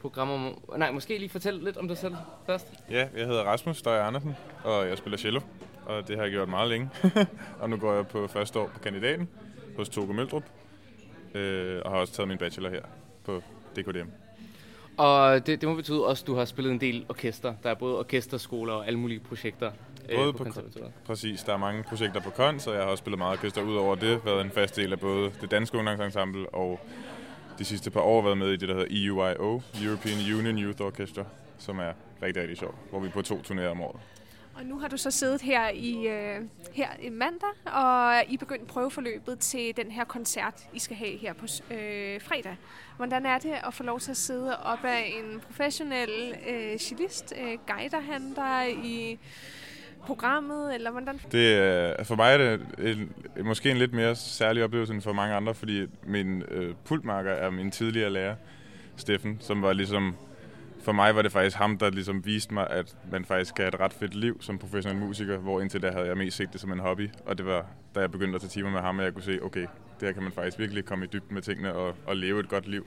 program 0.01 0.31
om... 0.31 0.55
Nej, 0.77 0.91
måske 0.91 1.19
lige 1.19 1.31
fortælle 1.31 1.65
lidt 1.65 1.77
om 1.77 1.88
dig 1.88 1.99
selv 1.99 2.15
først. 2.47 2.67
Ja, 2.91 3.07
jeg 3.17 3.27
hedder 3.27 3.43
Rasmus 3.43 3.77
Støj 3.77 3.99
Andersen, 3.99 4.37
og 4.65 4.88
jeg 4.88 4.99
spiller 4.99 5.19
cello 5.19 5.41
og 5.87 6.09
det 6.09 6.16
har 6.16 6.23
jeg 6.23 6.33
gjort 6.33 6.49
meget 6.49 6.71
længe. 6.71 6.90
og 7.61 7.71
nu 7.71 7.77
går 7.77 7.95
jeg 7.95 8.07
på 8.07 8.27
første 8.27 8.59
år 8.59 8.71
på 8.75 8.79
kandidaten 8.79 9.29
hos 9.77 9.88
Togo 9.88 10.12
Møldrup, 10.12 10.45
øh, 11.35 11.81
og 11.85 11.90
har 11.90 11.99
også 11.99 12.12
taget 12.12 12.29
min 12.29 12.38
bachelor 12.38 12.71
her 12.71 12.83
på 13.25 13.42
DKDM. 13.77 14.09
Og 14.97 15.47
det, 15.47 15.61
det 15.61 15.68
må 15.68 15.75
betyde 15.75 16.07
også, 16.07 16.23
at 16.23 16.27
du 16.27 16.35
har 16.35 16.45
spillet 16.45 16.73
en 16.73 16.81
del 16.81 17.07
orkester. 17.09 17.55
Der 17.62 17.71
er 17.71 17.75
både 17.75 17.99
orkesterskoler 17.99 18.73
og 18.73 18.87
alle 18.87 18.99
mulige 18.99 19.21
projekter 19.21 19.71
øh, 20.09 20.18
både 20.18 20.33
på, 20.33 20.45
på 20.45 20.51
Præcis, 21.07 21.42
der 21.42 21.53
er 21.53 21.57
mange 21.57 21.83
projekter 21.83 22.21
på 22.21 22.31
KONS, 22.31 22.66
og 22.66 22.75
jeg 22.75 22.83
har 22.83 22.90
også 22.90 23.03
spillet 23.03 23.18
meget 23.18 23.38
orkester. 23.38 23.62
Udover 23.62 23.95
det 23.95 24.25
været 24.25 24.40
en 24.40 24.51
fast 24.51 24.77
del 24.77 24.92
af 24.92 25.01
både 25.01 25.31
det 25.40 25.51
danske 25.51 25.79
ungdomsensemble 25.79 26.55
og 26.55 26.81
de 27.59 27.64
sidste 27.64 27.90
par 27.90 28.01
år 28.01 28.23
været 28.23 28.38
med 28.38 28.49
i 28.49 28.57
det, 28.57 28.68
der 28.68 28.75
hedder 28.75 28.88
EUIO, 28.90 29.62
European 29.85 30.38
Union 30.38 30.59
Youth 30.59 30.81
Orchestra, 30.81 31.25
som 31.59 31.79
er 31.79 31.92
rigtig, 32.23 32.42
rigtig 32.42 32.59
sjovt, 32.59 32.77
hvor 32.90 33.01
vi 33.01 33.07
er 33.07 33.12
på 33.12 33.23
to 33.23 33.42
turnéer 33.47 33.66
om 33.66 33.81
året. 33.81 34.01
Og 34.55 34.65
nu 34.65 34.79
har 34.79 34.88
du 34.88 34.97
så 34.97 35.11
siddet 35.11 35.43
her 35.43 35.69
i 35.69 36.07
øh, 36.09 36.41
her 36.73 36.88
i 37.03 37.09
mandag, 37.09 37.49
og 37.67 38.25
I 38.29 38.37
begyndt 38.37 38.67
prøveforløbet 38.67 39.38
til 39.38 39.77
den 39.77 39.91
her 39.91 40.05
koncert, 40.05 40.55
I 40.73 40.79
skal 40.79 40.97
have 40.97 41.17
her 41.19 41.33
på 41.33 41.47
øh, 41.71 42.21
fredag. 42.21 42.57
Hvordan 42.97 43.27
er 43.27 43.38
det 43.38 43.53
at 43.67 43.75
få 43.75 43.83
lov 43.83 44.01
til 44.01 44.11
at 44.11 44.17
sidde 44.17 44.62
op 44.62 44.85
af 44.85 45.15
en 45.19 45.41
professionel 45.41 46.35
øh, 46.49 46.79
cellist? 46.79 47.35
Øh, 47.41 47.59
guider 47.67 48.01
han 48.01 48.35
dig 48.35 48.85
i 48.85 49.19
programmet, 50.03 50.75
eller 50.75 50.91
hvordan? 50.91 51.21
Det 51.33 51.55
er, 51.55 52.05
for 52.05 52.15
mig 52.15 52.35
er 52.35 52.38
det 52.38 52.61
en, 52.79 53.12
måske 53.45 53.71
en 53.71 53.77
lidt 53.77 53.93
mere 53.93 54.17
særlig 54.17 54.65
oplevelse 54.65 54.93
end 54.95 55.03
for 55.03 55.12
mange 55.12 55.35
andre, 55.35 55.55
fordi 55.55 55.87
min 56.07 56.43
øh, 56.43 56.75
pultmarker 56.85 57.33
er 57.33 57.51
min 57.51 57.71
tidligere 57.71 58.11
lærer, 58.11 58.35
Steffen, 58.97 59.38
som 59.41 59.62
var 59.62 59.73
ligesom 59.73 60.17
for 60.83 60.92
mig 60.92 61.14
var 61.14 61.23
det 61.23 61.33
faktisk 61.33 61.57
ham, 61.57 61.79
der 61.79 61.90
ligesom 61.90 62.27
viste 62.27 62.55
mig, 62.55 62.66
at 62.71 62.97
man 63.11 63.25
faktisk 63.25 63.55
kan 63.55 63.62
have 63.62 63.68
et 63.68 63.81
ret 63.81 63.92
fedt 63.92 64.14
liv 64.14 64.42
som 64.42 64.59
professionel 64.59 65.01
musiker, 65.01 65.38
hvor 65.38 65.61
indtil 65.61 65.83
da 65.83 65.90
havde 65.90 66.07
jeg 66.07 66.16
mest 66.16 66.37
set 66.37 66.53
det 66.53 66.61
som 66.61 66.73
en 66.73 66.79
hobby. 66.79 67.11
Og 67.27 67.38
det 67.38 67.47
var, 67.47 67.66
da 67.95 68.01
jeg 68.01 68.11
begyndte 68.11 68.35
at 68.35 68.40
tage 68.40 68.51
timer 68.51 68.71
med 68.71 68.81
ham, 68.81 68.99
at 68.99 69.05
jeg 69.05 69.12
kunne 69.14 69.23
se, 69.23 69.38
okay, 69.42 69.66
det 70.01 70.09
her 70.09 70.12
kan 70.12 70.23
man 70.23 70.33
faktisk 70.33 70.59
virkelig 70.59 70.85
komme 70.85 71.05
i 71.05 71.09
dybden 71.12 71.35
med 71.35 71.42
tingene 71.42 71.75
og, 71.75 71.95
og 72.07 72.16
leve 72.16 72.40
et 72.40 72.49
godt 72.49 72.68
liv. 72.68 72.87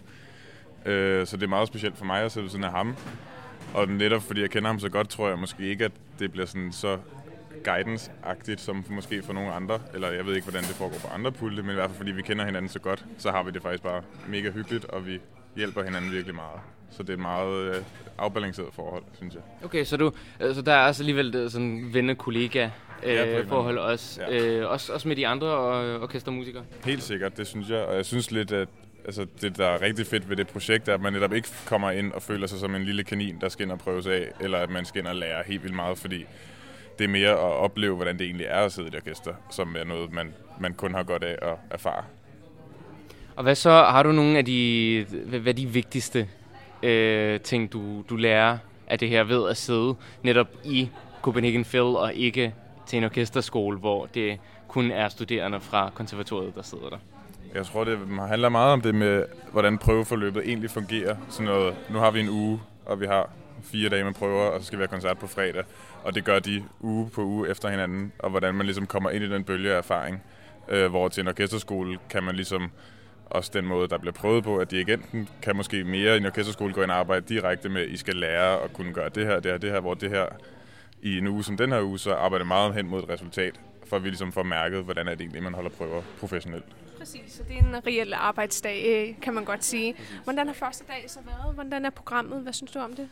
Øh, 0.86 1.28
så 1.28 1.38
det 1.38 1.44
er 1.44 1.48
meget 1.48 1.68
specielt 1.68 1.98
for 1.98 2.06
mig 2.06 2.22
at 2.22 2.32
sidde 2.32 2.50
sådan 2.50 2.64
af 2.64 2.72
ham. 2.72 2.96
Og 3.74 3.88
netop 3.88 4.22
fordi 4.22 4.42
jeg 4.42 4.50
kender 4.50 4.70
ham 4.70 4.80
så 4.80 4.90
godt, 4.90 5.10
tror 5.10 5.30
jeg 5.30 5.40
måske 5.40 5.64
ikke, 5.64 5.86
at 5.86 5.92
det 6.20 6.32
bliver 6.32 6.46
sådan 6.46 6.72
så 6.72 6.98
guidance-agtigt, 7.64 8.62
som 8.62 8.86
måske 8.90 9.24
for 9.24 9.34
nogle 9.34 9.52
andre, 9.54 9.80
eller 9.94 10.12
jeg 10.12 10.26
ved 10.26 10.36
ikke, 10.36 10.46
hvordan 10.46 10.64
det 10.64 10.76
foregår 10.76 10.98
på 10.98 11.08
andre 11.08 11.32
pulte, 11.32 11.64
men 11.64 11.72
i 11.72 11.74
hvert 11.74 11.90
fald 11.90 11.98
fordi 11.98 12.12
vi 12.12 12.22
kender 12.22 12.46
hinanden 12.46 12.70
så 12.70 12.80
godt, 12.80 13.06
så 13.18 13.32
har 13.32 13.44
vi 13.44 13.52
det 13.52 13.62
faktisk 13.62 13.84
bare 13.84 14.02
mega 14.28 14.52
hyggeligt, 14.52 14.86
og 14.86 15.06
vi 15.06 15.20
hjælper 15.56 15.84
hinanden 15.84 16.12
virkelig 16.12 16.36
meget. 16.36 16.60
Så 16.92 17.04
det 17.04 17.10
er 17.10 17.14
et 17.14 17.20
meget 17.20 17.76
øh, 17.76 17.84
afbalanceret 18.18 18.74
forhold, 18.74 19.04
synes 19.14 19.34
jeg. 19.34 19.42
Okay, 19.64 19.84
så, 19.84 19.98
du, 19.98 20.12
altså, 20.40 20.62
der 20.62 20.74
er 20.74 20.88
også 20.88 21.04
alligevel 21.04 21.36
øh, 21.36 21.50
sådan 21.50 21.90
venner-kollega 21.94 22.70
øh, 23.04 23.14
ja, 23.14 23.42
forhold 23.42 23.78
også, 23.78 24.22
ja. 24.22 24.44
øh, 24.44 24.72
også, 24.72 24.94
også 24.94 25.08
med 25.08 25.16
de 25.16 25.28
andre 25.28 25.48
øh, 25.86 26.02
orkestermusikere? 26.02 26.64
Helt 26.86 27.04
sikkert, 27.04 27.38
det 27.38 27.48
synes 27.48 27.70
jeg. 27.70 27.80
Og 27.80 27.96
jeg 27.96 28.06
synes 28.06 28.32
lidt, 28.32 28.52
at 28.52 28.70
altså, 29.06 29.28
det, 29.42 29.58
der 29.58 29.68
er 29.68 29.82
rigtig 29.82 30.06
fedt 30.06 30.30
ved 30.30 30.38
det 30.38 30.48
projekt, 30.48 30.88
er, 30.88 30.94
at 30.94 31.02
man 31.02 31.14
netop 31.14 31.34
ikke 31.34 31.50
kommer 31.66 31.92
ind 31.92 32.12
og 32.12 32.22
føler 32.22 32.48
sig 32.48 32.60
som 32.60 32.76
en 32.76 32.84
lille 32.84 33.04
kanin, 33.04 33.42
der 33.42 33.50
skal 33.50 33.64
ind 33.64 33.72
og 33.72 33.80
prøves 33.80 34.08
af, 34.08 34.32
eller 34.42 34.58
at 34.58 34.70
man 34.70 34.86
skal 34.86 35.00
ind 35.00 35.08
og 35.08 35.16
lære 35.16 35.44
helt 35.48 35.64
vildt 35.64 35.76
meget, 35.76 35.98
fordi 35.98 36.26
det 37.00 37.04
er 37.04 37.10
mere 37.10 37.30
at 37.30 37.38
opleve, 37.38 37.96
hvordan 37.96 38.20
det 38.20 38.26
egentlig 38.26 38.48
er 38.50 38.60
at 38.60 38.72
sidde 38.72 38.88
i 38.88 38.90
et 38.90 38.96
orkester, 38.96 39.34
som 39.52 39.76
er 39.80 39.84
noget, 39.84 40.14
man, 40.14 40.34
man 40.60 40.74
kun 40.74 40.94
har 40.94 41.04
godt 41.04 41.24
af 41.24 41.38
at 41.42 41.58
erfare. 41.72 42.04
Og 43.36 43.44
hvad 43.44 43.56
så, 43.56 43.70
har 43.70 44.04
du 44.04 44.12
nogle 44.12 44.38
af 44.38 44.46
de, 44.46 45.06
hvad 45.42 45.54
de 45.54 45.68
vigtigste 45.68 46.28
øh, 46.84 47.40
ting, 47.40 47.74
du, 47.74 48.02
du 48.10 48.16
lærer 48.16 48.58
af 48.88 49.00
det 49.00 49.10
her 49.10 49.24
ved 49.24 49.50
at 49.50 49.58
sidde 49.58 49.96
netop 50.24 50.48
i 50.64 50.90
Copenhagen 51.22 51.64
Phil 51.64 51.82
og 51.82 52.14
ikke 52.14 52.54
til 52.88 52.98
en 52.98 53.04
orkesterskole, 53.04 53.78
hvor 53.78 54.06
det 54.06 54.40
kun 54.68 54.92
er 54.92 55.10
studerende 55.10 55.60
fra 55.60 55.92
konservatoriet, 55.96 56.56
der 56.56 56.62
sidder 56.62 56.90
der? 56.90 56.98
Jeg 57.54 57.66
tror, 57.66 57.84
det 57.84 58.00
handler 58.28 58.50
meget 58.50 58.74
om 58.74 58.82
det 58.82 58.96
med, 58.96 59.24
hvordan 59.52 59.78
prøveforløbet 59.78 60.44
egentlig 60.46 60.70
fungerer. 60.70 61.16
Sådan 61.30 61.46
noget, 61.46 61.76
nu 61.90 62.00
har 62.00 62.12
vi 62.12 62.20
en 62.20 62.30
uge, 62.30 62.60
og 62.86 63.02
vi 63.02 63.06
har 63.06 63.30
fire 63.64 63.90
dage 63.90 64.04
med 64.04 64.14
prøver, 64.14 64.50
og 64.50 64.60
så 64.60 64.68
skal 64.68 64.80
vi 64.80 64.82
have 64.82 64.88
koncert 64.88 65.18
på 65.18 65.28
fredag. 65.28 65.64
Og 66.04 66.16
det 66.16 66.24
gør 66.24 66.40
de 66.40 66.64
uge 66.80 67.10
på 67.10 67.22
uge 67.22 67.50
efter 67.50 67.70
hinanden, 67.70 68.12
og 68.20 68.30
hvordan 68.30 68.56
man 68.56 68.66
ligesom 68.66 68.86
kommer 68.86 69.10
ind 69.10 69.24
i 69.24 69.30
den 69.30 69.44
bølge 69.44 69.74
af 69.74 69.78
erfaring. 69.78 70.24
Øh, 70.70 70.90
hvor 70.90 71.08
til 71.08 71.22
en 71.22 71.28
orkesterskole 71.28 71.98
kan 72.10 72.24
man 72.24 72.36
ligesom 72.36 72.72
også 73.36 73.52
den 73.54 73.66
måde, 73.66 73.88
der 73.88 73.98
bliver 73.98 74.14
prøvet 74.14 74.44
på, 74.44 74.58
at 74.58 74.72
dirigenten 74.72 75.30
kan 75.42 75.56
måske 75.56 75.84
mere 75.84 76.14
i 76.16 76.18
en 76.18 76.26
orkesterskole 76.26 76.74
gå 76.74 76.82
ind 76.82 76.92
og 76.92 76.98
arbejde 76.98 77.26
direkte 77.30 77.70
med, 77.70 77.88
I 77.88 77.98
skal 77.98 78.16
lære 78.16 78.62
at 78.62 78.74
kunne 78.74 78.94
gøre 78.94 79.10
det 79.10 79.26
her, 79.26 79.40
det 79.40 79.52
her, 79.52 79.58
det 79.58 79.72
her, 79.72 79.80
hvor 79.80 79.94
det 79.94 80.10
her 80.10 80.26
i 81.02 81.18
en 81.18 81.28
uge 81.28 81.44
som 81.44 81.58
den 81.58 81.72
her 81.72 81.82
uge, 81.82 82.00
så 82.00 82.14
arbejder 82.14 82.46
meget 82.46 82.74
hen 82.74 82.88
mod 82.88 83.04
et 83.04 83.10
resultat, 83.10 83.60
for 83.88 83.96
at 83.96 84.04
vi 84.04 84.10
ligesom 84.10 84.32
får 84.32 84.44
mærket, 84.44 84.84
hvordan 84.84 85.08
er 85.08 85.12
det 85.12 85.22
egentlig, 85.22 85.44
man 85.44 85.54
holder 85.54 85.70
prøver 85.70 86.02
professionelt. 86.20 86.66
Præcis, 86.98 87.34
så 87.34 87.44
det 87.48 87.58
er 87.58 87.60
en 87.60 87.88
reel 87.88 88.14
arbejdsdag, 88.14 89.08
øh, 89.10 89.22
kan 89.22 89.34
man 89.34 89.46
godt 89.46 89.64
sige. 89.64 89.96
Hvordan 90.24 90.48
har 90.48 90.54
første 90.54 90.84
dag 90.88 91.06
så 91.08 91.20
været? 91.26 91.56
Hvordan 91.56 91.86
er 91.86 91.90
programmet? 91.90 92.42
Hvad 92.42 92.54
synes 92.54 92.72
du 92.72 92.80
om 92.80 92.94
det? 92.94 93.10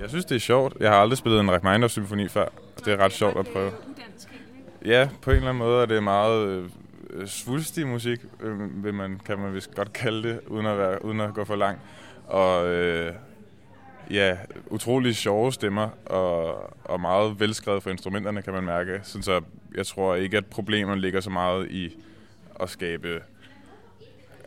Jeg 0.00 0.08
synes, 0.08 0.24
det 0.24 0.34
er 0.34 0.40
sjovt. 0.40 0.76
Jeg 0.80 0.90
har 0.90 0.96
aldrig 0.96 1.18
spillet 1.18 1.40
en 1.40 1.50
Rachmaninoff-symfoni 1.50 2.28
før, 2.28 2.44
og 2.76 2.84
det 2.84 2.92
er 2.92 2.96
ret 2.96 3.12
sjovt 3.12 3.38
at 3.38 3.48
prøve. 3.48 3.72
Ja, 4.84 5.08
på 5.22 5.30
en 5.30 5.36
eller 5.36 5.48
anden 5.48 5.58
måde 5.58 5.82
er 5.82 5.86
det 5.86 6.02
meget 6.02 6.48
øh, 6.48 6.70
Øh, 7.10 7.26
svulstig 7.26 7.86
musik, 7.86 8.20
øh, 8.40 8.84
vil 8.84 8.94
man, 8.94 9.20
kan 9.24 9.38
man 9.38 9.54
vist 9.54 9.74
godt 9.74 9.92
kalde 9.92 10.28
det, 10.28 10.40
uden 10.46 10.66
at, 10.66 10.78
være, 10.78 11.04
uden 11.04 11.20
at 11.20 11.34
gå 11.34 11.44
for 11.44 11.56
langt. 11.56 11.80
Og 12.26 12.66
øh, 12.66 13.14
ja, 14.10 14.36
utrolig 14.70 15.16
sjove 15.16 15.52
stemmer, 15.52 15.88
og, 16.06 16.70
og 16.84 17.00
meget 17.00 17.40
velskrevet 17.40 17.82
for 17.82 17.90
instrumenterne, 17.90 18.42
kan 18.42 18.52
man 18.52 18.64
mærke. 18.64 19.00
Så 19.02 19.42
jeg 19.74 19.86
tror 19.86 20.14
ikke, 20.14 20.36
at 20.36 20.46
problemerne 20.46 21.00
ligger 21.00 21.20
så 21.20 21.30
meget 21.30 21.70
i 21.70 21.96
at 22.60 22.70
skabe 22.70 23.22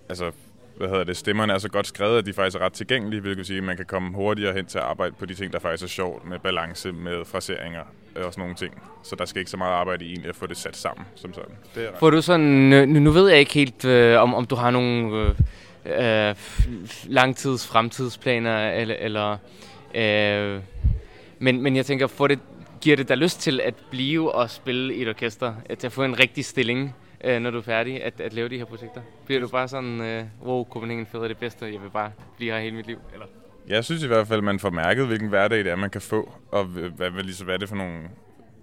altså, 0.09 0.31
hvad 0.77 0.89
hedder 0.89 1.03
det, 1.03 1.17
stemmerne 1.17 1.53
er 1.53 1.57
så 1.57 1.69
godt 1.69 1.87
skrevet, 1.87 2.17
at 2.17 2.25
de 2.25 2.33
faktisk 2.33 2.55
er 2.55 2.65
ret 2.65 2.73
tilgængelige, 2.73 3.21
hvilket 3.21 3.37
vil 3.37 3.45
sige, 3.45 3.57
at 3.57 3.63
man 3.63 3.77
kan 3.77 3.85
komme 3.85 4.15
hurtigere 4.15 4.53
hen 4.53 4.65
til 4.65 4.77
at 4.77 4.83
arbejde 4.83 5.15
på 5.19 5.25
de 5.25 5.33
ting, 5.33 5.53
der 5.53 5.59
faktisk 5.59 5.83
er 5.83 5.87
sjovt, 5.87 6.25
med 6.25 6.39
balance, 6.39 6.91
med 6.91 7.25
fraseringer 7.25 7.83
og 8.15 8.33
sådan 8.33 8.41
nogle 8.41 8.55
ting. 8.55 8.81
Så 9.03 9.15
der 9.15 9.25
skal 9.25 9.39
ikke 9.39 9.51
så 9.51 9.57
meget 9.57 9.73
arbejde 9.73 10.05
i 10.05 10.09
egentlig 10.09 10.29
at 10.29 10.35
få 10.35 10.47
det 10.47 10.57
sat 10.57 10.77
sammen 10.77 11.05
som 11.15 11.33
sådan. 11.33 11.55
Det 11.75 11.85
er 11.85 11.89
Får 11.99 12.09
du 12.09 12.21
sådan, 12.21 12.45
nu, 12.45 12.99
nu 12.99 13.11
ved 13.11 13.29
jeg 13.29 13.39
ikke 13.39 13.53
helt, 13.53 13.85
øh, 13.85 14.21
om, 14.21 14.33
om 14.35 14.45
du 14.45 14.55
har 14.55 14.71
nogle 14.71 15.33
øh, 15.85 16.29
øh, 16.29 16.35
langtids 17.05 17.67
fremtidsplaner, 17.67 18.71
eller, 18.71 18.95
eller 18.99 19.37
øh, 19.95 20.61
men, 21.39 21.61
men 21.61 21.75
jeg 21.75 21.85
tænker, 21.85 22.07
får 22.07 22.27
det, 22.27 22.39
giver 22.81 22.95
det 22.95 23.09
dig 23.09 23.17
lyst 23.17 23.41
til 23.41 23.61
at 23.61 23.73
blive 23.91 24.35
og 24.35 24.49
spille 24.49 24.95
i 24.95 25.01
et 25.01 25.07
orkester, 25.07 25.53
til 25.79 25.87
at 25.87 25.93
få 25.93 26.03
en 26.03 26.19
rigtig 26.19 26.45
stilling? 26.45 26.95
øh, 27.23 27.41
når 27.41 27.51
du 27.51 27.57
er 27.57 27.61
færdig, 27.61 28.03
at, 28.03 28.21
at 28.21 28.33
lave 28.33 28.49
de 28.49 28.57
her 28.57 28.65
projekter? 28.65 29.01
Bliver 29.25 29.41
du 29.41 29.47
bare 29.47 29.67
sådan, 29.67 30.01
øh, 30.01 30.23
wow, 30.43 30.67
Copenhagen 30.69 31.05
Fed 31.05 31.19
er 31.19 31.27
det 31.27 31.37
bedste, 31.37 31.65
jeg 31.65 31.81
vil 31.81 31.89
bare 31.89 32.11
blive 32.37 32.51
her 32.53 32.59
hele 32.59 32.75
mit 32.75 32.87
liv? 32.87 32.99
Eller? 33.13 33.25
Jeg 33.69 33.85
synes 33.85 34.03
i 34.03 34.07
hvert 34.07 34.27
fald, 34.27 34.41
man 34.41 34.59
får 34.59 34.69
mærket, 34.69 35.07
hvilken 35.07 35.29
hverdag 35.29 35.57
det 35.57 35.71
er, 35.71 35.75
man 35.75 35.89
kan 35.89 36.01
få, 36.01 36.33
og 36.51 36.65
hvad, 36.65 37.09
hvad, 37.09 37.23
ligesom, 37.23 37.45
hvad 37.45 37.55
er 37.55 37.59
det 37.59 37.69
for 37.69 37.75
nogle 37.75 37.99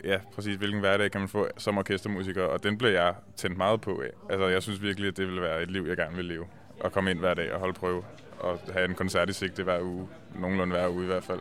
ja, 0.05 0.19
præcis, 0.35 0.57
hvilken 0.57 0.81
hverdag 0.81 1.11
kan 1.11 1.21
man 1.21 1.29
få 1.29 1.49
som 1.59 1.79
orkestermusiker, 1.79 2.43
og 2.43 2.63
den 2.63 2.79
blev 2.79 2.91
jeg 2.91 3.15
tændt 3.37 3.57
meget 3.57 3.81
på 3.81 4.03
af. 4.03 4.33
Altså, 4.33 4.49
jeg 4.49 4.63
synes 4.63 4.83
virkelig, 4.83 5.09
at 5.09 5.17
det 5.17 5.27
vil 5.27 5.41
være 5.41 5.63
et 5.63 5.71
liv, 5.71 5.85
jeg 5.89 5.97
gerne 5.97 6.17
vil 6.17 6.25
leve. 6.25 6.45
At 6.85 6.93
komme 6.93 7.11
ind 7.11 7.19
hver 7.19 7.35
dag 7.35 7.53
og 7.53 7.59
holde 7.59 7.75
prøve, 7.75 8.03
og 8.39 8.61
have 8.73 8.89
en 8.89 8.95
koncert 8.95 9.31
i 9.31 9.33
sigte 9.33 9.63
hver 9.63 9.81
uge, 9.81 10.09
nogenlunde 10.41 10.77
hver 10.77 10.89
uge 10.89 11.03
i 11.03 11.07
hvert 11.07 11.25
fald, 11.25 11.41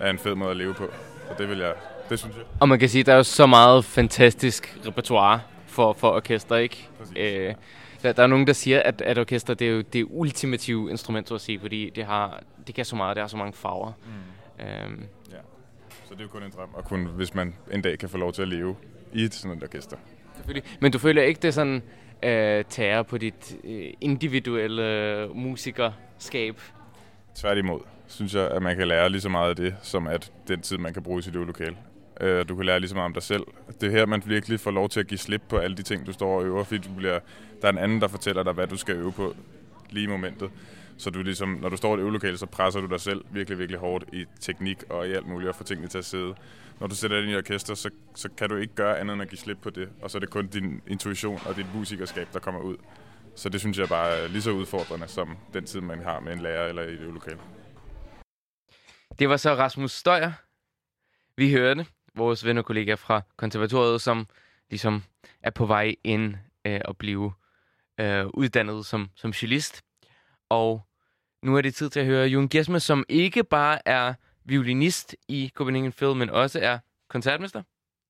er 0.00 0.10
en 0.10 0.18
fed 0.18 0.34
måde 0.34 0.50
at 0.50 0.56
leve 0.56 0.74
på. 0.74 0.86
Så 1.28 1.34
det 1.38 1.48
vil 1.48 1.58
jeg, 1.58 1.72
det 2.10 2.18
synes 2.18 2.36
jeg. 2.36 2.44
Og 2.60 2.68
man 2.68 2.78
kan 2.78 2.88
sige, 2.88 3.00
at 3.00 3.06
der 3.06 3.12
er 3.12 3.16
jo 3.16 3.22
så 3.22 3.46
meget 3.46 3.84
fantastisk 3.84 4.78
repertoire 4.86 5.40
for, 5.66 5.92
for 5.92 6.10
orkester, 6.10 6.56
ikke? 6.56 6.88
Øh, 7.16 7.54
der, 8.02 8.12
der 8.12 8.22
er 8.22 8.26
nogen, 8.26 8.46
der 8.46 8.52
siger, 8.52 8.82
at, 8.82 9.00
at 9.00 9.18
orkester 9.18 9.54
det 9.54 9.66
er 9.66 9.70
jo 9.72 9.80
det 9.80 10.06
ultimative 10.10 10.90
instrument, 10.90 11.28
så 11.28 11.34
at 11.34 11.40
sige, 11.40 11.60
fordi 11.60 11.90
det, 11.90 12.04
har, 12.04 12.42
det 12.66 12.74
kan 12.74 12.84
så 12.84 12.96
meget, 12.96 13.16
det 13.16 13.22
har 13.22 13.28
så 13.28 13.36
mange 13.36 13.52
farver. 13.52 13.92
Mm. 14.58 14.64
Øhm. 14.64 15.04
Ja. 15.30 15.36
Så 16.04 16.14
det 16.14 16.20
er 16.20 16.24
jo 16.24 16.28
kun 16.28 16.42
en 16.42 16.50
drøm, 16.50 16.68
at 16.78 16.84
kun, 16.84 17.06
hvis 17.06 17.34
man 17.34 17.54
en 17.72 17.82
dag 17.82 17.98
kan 17.98 18.08
få 18.08 18.18
lov 18.18 18.32
til 18.32 18.42
at 18.42 18.48
leve 18.48 18.76
i 19.12 19.22
et 19.24 19.34
sådan 19.34 19.56
et 19.56 19.62
orkester. 19.62 19.96
Selvfølgelig. 20.36 20.70
Men 20.80 20.92
du 20.92 20.98
føler 20.98 21.22
ikke, 21.22 21.38
det 21.38 21.48
er 21.48 21.52
sådan 21.52 21.82
øh, 22.22 22.64
tager 22.64 23.02
på 23.02 23.18
dit 23.18 23.56
øh, 23.64 23.92
individuelle 24.00 25.28
musikerskab? 25.34 26.60
Tværtimod 27.34 27.80
synes 28.06 28.34
jeg, 28.34 28.50
at 28.50 28.62
man 28.62 28.76
kan 28.76 28.88
lære 28.88 29.10
lige 29.10 29.20
så 29.20 29.28
meget 29.28 29.50
af 29.50 29.56
det, 29.56 29.74
som 29.82 30.06
at 30.06 30.32
den 30.48 30.60
tid, 30.60 30.78
man 30.78 30.92
kan 30.92 31.02
bruge 31.02 31.18
i 31.18 31.22
sit 31.22 31.36
øvelokale. 31.36 31.76
Øh, 32.20 32.48
du 32.48 32.56
kan 32.56 32.66
lære 32.66 32.80
lige 32.80 32.88
så 32.88 32.94
meget 32.94 33.04
om 33.04 33.12
dig 33.12 33.22
selv. 33.22 33.42
Det 33.80 33.86
er 33.86 33.90
her, 33.90 34.06
man 34.06 34.22
virkelig 34.26 34.60
får 34.60 34.70
lov 34.70 34.88
til 34.88 35.00
at 35.00 35.06
give 35.06 35.18
slip 35.18 35.42
på 35.48 35.56
alle 35.58 35.76
de 35.76 35.82
ting, 35.82 36.06
du 36.06 36.12
står 36.12 36.38
og 36.38 36.44
øver, 36.44 36.64
fordi 36.64 36.88
du 36.88 36.94
bliver, 36.94 37.18
der 37.62 37.68
er 37.68 37.72
en 37.72 37.78
anden, 37.78 38.00
der 38.00 38.08
fortæller 38.08 38.42
dig, 38.42 38.52
hvad 38.52 38.66
du 38.66 38.76
skal 38.76 38.96
øve 38.96 39.12
på 39.12 39.34
lige 39.90 40.04
i 40.04 40.06
momentet. 40.06 40.50
Så 40.98 41.10
du 41.10 41.22
ligesom, 41.22 41.48
når 41.48 41.68
du 41.68 41.76
står 41.76 41.96
i 41.96 41.98
et 41.98 42.02
øvelokale, 42.02 42.38
så 42.38 42.46
presser 42.46 42.80
du 42.80 42.86
dig 42.86 43.00
selv 43.00 43.24
virkelig, 43.30 43.58
virkelig 43.58 43.80
hårdt 43.80 44.04
i 44.12 44.24
teknik 44.40 44.82
og 44.90 45.08
i 45.08 45.12
alt 45.12 45.26
muligt, 45.26 45.48
og 45.48 45.54
får 45.54 45.64
tingene 45.64 45.88
til 45.88 45.98
at 45.98 46.04
sidde. 46.04 46.34
Når 46.80 46.86
du 46.86 46.94
sætter 46.94 47.16
dig 47.16 47.24
ind 47.24 47.32
i 47.32 47.36
orkester, 47.36 47.74
så, 47.74 47.90
så 48.14 48.28
kan 48.38 48.48
du 48.48 48.56
ikke 48.56 48.74
gøre 48.74 48.98
andet 48.98 49.12
end 49.12 49.22
at 49.22 49.28
give 49.28 49.38
slip 49.38 49.58
på 49.62 49.70
det, 49.70 49.88
og 50.02 50.10
så 50.10 50.18
er 50.18 50.20
det 50.20 50.30
kun 50.30 50.46
din 50.46 50.82
intuition 50.86 51.40
og 51.46 51.56
dit 51.56 51.66
musikerskab, 51.74 52.28
der 52.32 52.38
kommer 52.38 52.60
ud. 52.60 52.76
Så 53.36 53.48
det 53.48 53.60
synes 53.60 53.78
jeg 53.78 53.88
bare 53.88 54.08
er 54.08 54.28
lige 54.28 54.42
så 54.42 54.50
udfordrende 54.50 55.08
som 55.08 55.36
den 55.54 55.64
tid, 55.64 55.80
man 55.80 56.02
har 56.02 56.20
med 56.20 56.32
en 56.32 56.40
lærer 56.40 56.68
eller 56.68 56.82
i 56.82 56.92
et 56.92 57.00
øvelokale. 57.00 57.38
Det 59.18 59.28
var 59.28 59.36
så 59.36 59.54
Rasmus 59.54 59.92
Støjer. 59.92 60.32
Vi 61.36 61.50
hørte 61.50 61.86
vores 62.20 62.44
ven 62.44 62.58
og 62.58 62.64
kollega 62.64 62.94
fra 62.94 63.22
konservatoriet, 63.36 64.00
som 64.00 64.26
ligesom 64.70 65.02
er 65.42 65.50
på 65.50 65.66
vej 65.66 65.94
ind 66.04 66.34
øh, 66.64 66.80
og 66.84 66.96
blive 66.96 67.32
øh, 68.00 68.26
uddannet 68.26 68.86
som, 68.86 69.10
som 69.14 69.32
cellist. 69.32 69.82
Og 70.48 70.82
nu 71.42 71.56
er 71.56 71.60
det 71.60 71.74
tid 71.74 71.90
til 71.90 72.00
at 72.00 72.06
høre 72.06 72.26
Jon 72.26 72.48
Gjesme, 72.48 72.80
som 72.80 73.04
ikke 73.08 73.44
bare 73.44 73.88
er 73.88 74.14
violinist 74.44 75.16
i 75.28 75.52
Copenhagen 75.54 75.92
Phil, 75.92 76.16
men 76.16 76.30
også 76.30 76.60
er 76.62 76.78
koncertmester. 77.08 77.62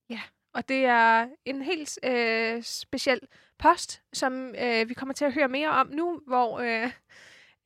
Ja, 0.09 0.21
og 0.53 0.69
det 0.69 0.85
er 0.85 1.27
en 1.45 1.61
helt 1.61 1.99
øh, 2.03 2.63
speciel 2.63 3.19
post, 3.59 4.01
som 4.13 4.55
øh, 4.61 4.89
vi 4.89 4.93
kommer 4.93 5.13
til 5.13 5.25
at 5.25 5.33
høre 5.33 5.47
mere 5.47 5.69
om 5.69 5.87
nu, 5.87 6.21
hvor 6.27 6.59
øh, 6.59 6.91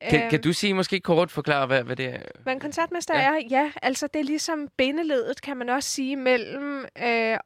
kan, 0.01 0.19
kan 0.19 0.33
øhm. 0.33 0.41
du 0.41 0.53
sige 0.53 0.73
måske 0.73 0.99
kort 0.99 1.31
forklare, 1.31 1.67
hvad, 1.67 1.83
hvad 1.83 1.95
det 1.95 2.05
er? 2.05 2.21
Hvad 2.43 2.53
en 2.53 2.59
koncertmester 2.59 3.19
ja. 3.19 3.21
er? 3.21 3.47
Ja, 3.49 3.71
altså 3.81 4.07
det 4.07 4.19
er 4.19 4.23
ligesom 4.23 4.67
bindeledet, 4.77 5.41
kan 5.41 5.57
man 5.57 5.69
også 5.69 5.89
sige, 5.89 6.15
mellem 6.15 6.85
øh, 7.03 7.37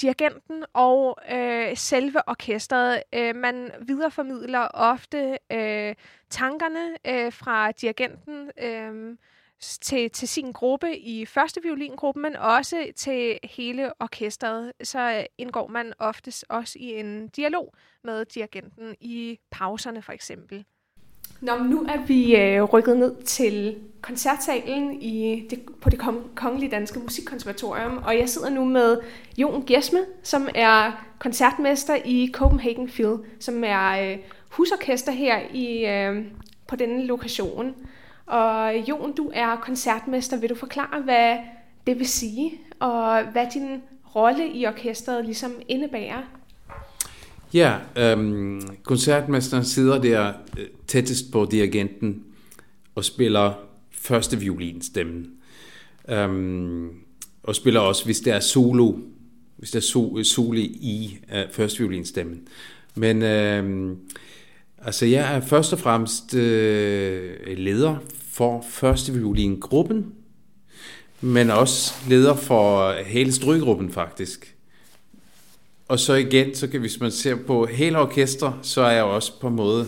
dirigenten 0.00 0.64
og 0.72 1.18
øh, 1.32 1.76
selve 1.76 2.28
orkestret. 2.28 3.02
Øh, 3.14 3.36
man 3.36 3.70
videreformidler 3.86 4.68
ofte 4.74 5.38
øh, 5.52 5.94
tankerne 6.30 6.96
øh, 7.06 7.32
fra 7.32 7.72
dirigenten 7.72 8.50
øh, 8.58 9.16
til, 9.60 10.10
til 10.10 10.28
sin 10.28 10.52
gruppe 10.52 10.98
i 10.98 11.26
første 11.26 11.62
violingruppe, 11.62 12.20
men 12.20 12.36
også 12.36 12.92
til 12.96 13.38
hele 13.44 13.92
orkestret. 14.00 14.72
Så 14.82 15.26
indgår 15.38 15.68
man 15.68 15.92
oftest 15.98 16.44
også 16.48 16.78
i 16.78 16.94
en 16.94 17.28
dialog 17.28 17.74
med 18.04 18.24
dirigenten 18.24 18.96
i 19.00 19.38
pauserne 19.50 20.02
for 20.02 20.12
eksempel. 20.12 20.64
Nå, 21.40 21.58
men 21.58 21.70
nu 21.70 21.82
er 21.82 22.06
vi 22.06 22.36
øh, 22.36 22.62
rykket 22.62 22.96
ned 22.96 23.22
til 23.22 23.76
koncertsalen 24.00 25.02
i 25.02 25.46
det, 25.50 25.62
på 25.80 25.90
det 25.90 26.00
Kongelige 26.34 26.70
Danske 26.70 26.98
Musikkonservatorium, 26.98 28.02
og 28.06 28.18
jeg 28.18 28.28
sidder 28.28 28.50
nu 28.50 28.64
med 28.64 28.98
Jon 29.38 29.64
Gjesme, 29.66 29.98
som 30.22 30.48
er 30.54 31.04
koncertmester 31.18 31.96
i 32.04 32.30
Copenhagen 32.32 32.88
Phil, 32.88 33.16
som 33.38 33.64
er 33.64 34.12
øh, 34.12 34.18
husorkester 34.50 35.12
her 35.12 35.38
i 35.54 35.86
øh, 35.86 36.24
på 36.66 36.76
denne 36.76 37.06
lokation. 37.06 37.74
Og 38.26 38.74
Jon, 38.88 39.12
du 39.12 39.30
er 39.34 39.56
koncertmester. 39.56 40.36
Vil 40.36 40.50
du 40.50 40.54
forklare, 40.54 41.02
hvad 41.02 41.36
det 41.86 41.98
vil 41.98 42.08
sige, 42.08 42.52
og 42.80 43.22
hvad 43.22 43.46
din 43.54 43.82
rolle 44.14 44.48
i 44.48 44.66
orkestret 44.66 45.24
ligesom 45.24 45.52
indebærer? 45.68 46.22
Ja, 47.54 47.76
øhm, 47.96 48.60
koncertmesteren 48.82 49.64
sidder 49.64 50.00
der 50.00 50.32
øh, 50.58 50.66
tættest 50.86 51.32
på 51.32 51.48
dirigenten 51.50 52.24
og 52.94 53.04
spiller 53.04 53.52
første 53.92 54.38
violinstemmen. 54.38 55.26
Øhm, 56.08 56.88
og 57.42 57.54
spiller 57.54 57.80
også, 57.80 58.04
hvis 58.04 58.20
der 58.20 58.34
er 58.34 58.40
solo, 58.40 58.92
hvis 59.56 59.70
der 59.70 59.78
er 59.78 59.82
so, 59.82 60.18
øh, 60.18 60.24
solo 60.24 60.58
i 60.60 61.18
øh, 61.34 61.44
første 61.52 61.78
violinstemmen. 61.78 62.40
Men 62.94 63.22
øhm, 63.22 63.96
altså 64.78 65.06
jeg 65.06 65.36
er 65.36 65.40
først 65.40 65.72
og 65.72 65.78
fremmest 65.78 66.34
øh, 66.34 67.56
leder 67.56 67.96
for 68.32 68.64
første 68.68 69.12
violingruppen, 69.12 70.06
men 71.20 71.50
også 71.50 71.94
leder 72.08 72.34
for 72.34 72.92
hele 73.02 73.32
strygruppen 73.32 73.90
faktisk. 73.90 74.54
Og 75.90 75.98
så 75.98 76.14
igen, 76.14 76.54
så 76.54 76.68
kan, 76.68 76.80
hvis 76.80 77.00
man 77.00 77.10
ser 77.10 77.36
på 77.46 77.66
hele 77.66 77.98
orkester, 77.98 78.58
så 78.62 78.82
er 78.82 78.90
jeg 78.90 79.04
også 79.04 79.40
på 79.40 79.48
en 79.48 79.56
måde 79.56 79.86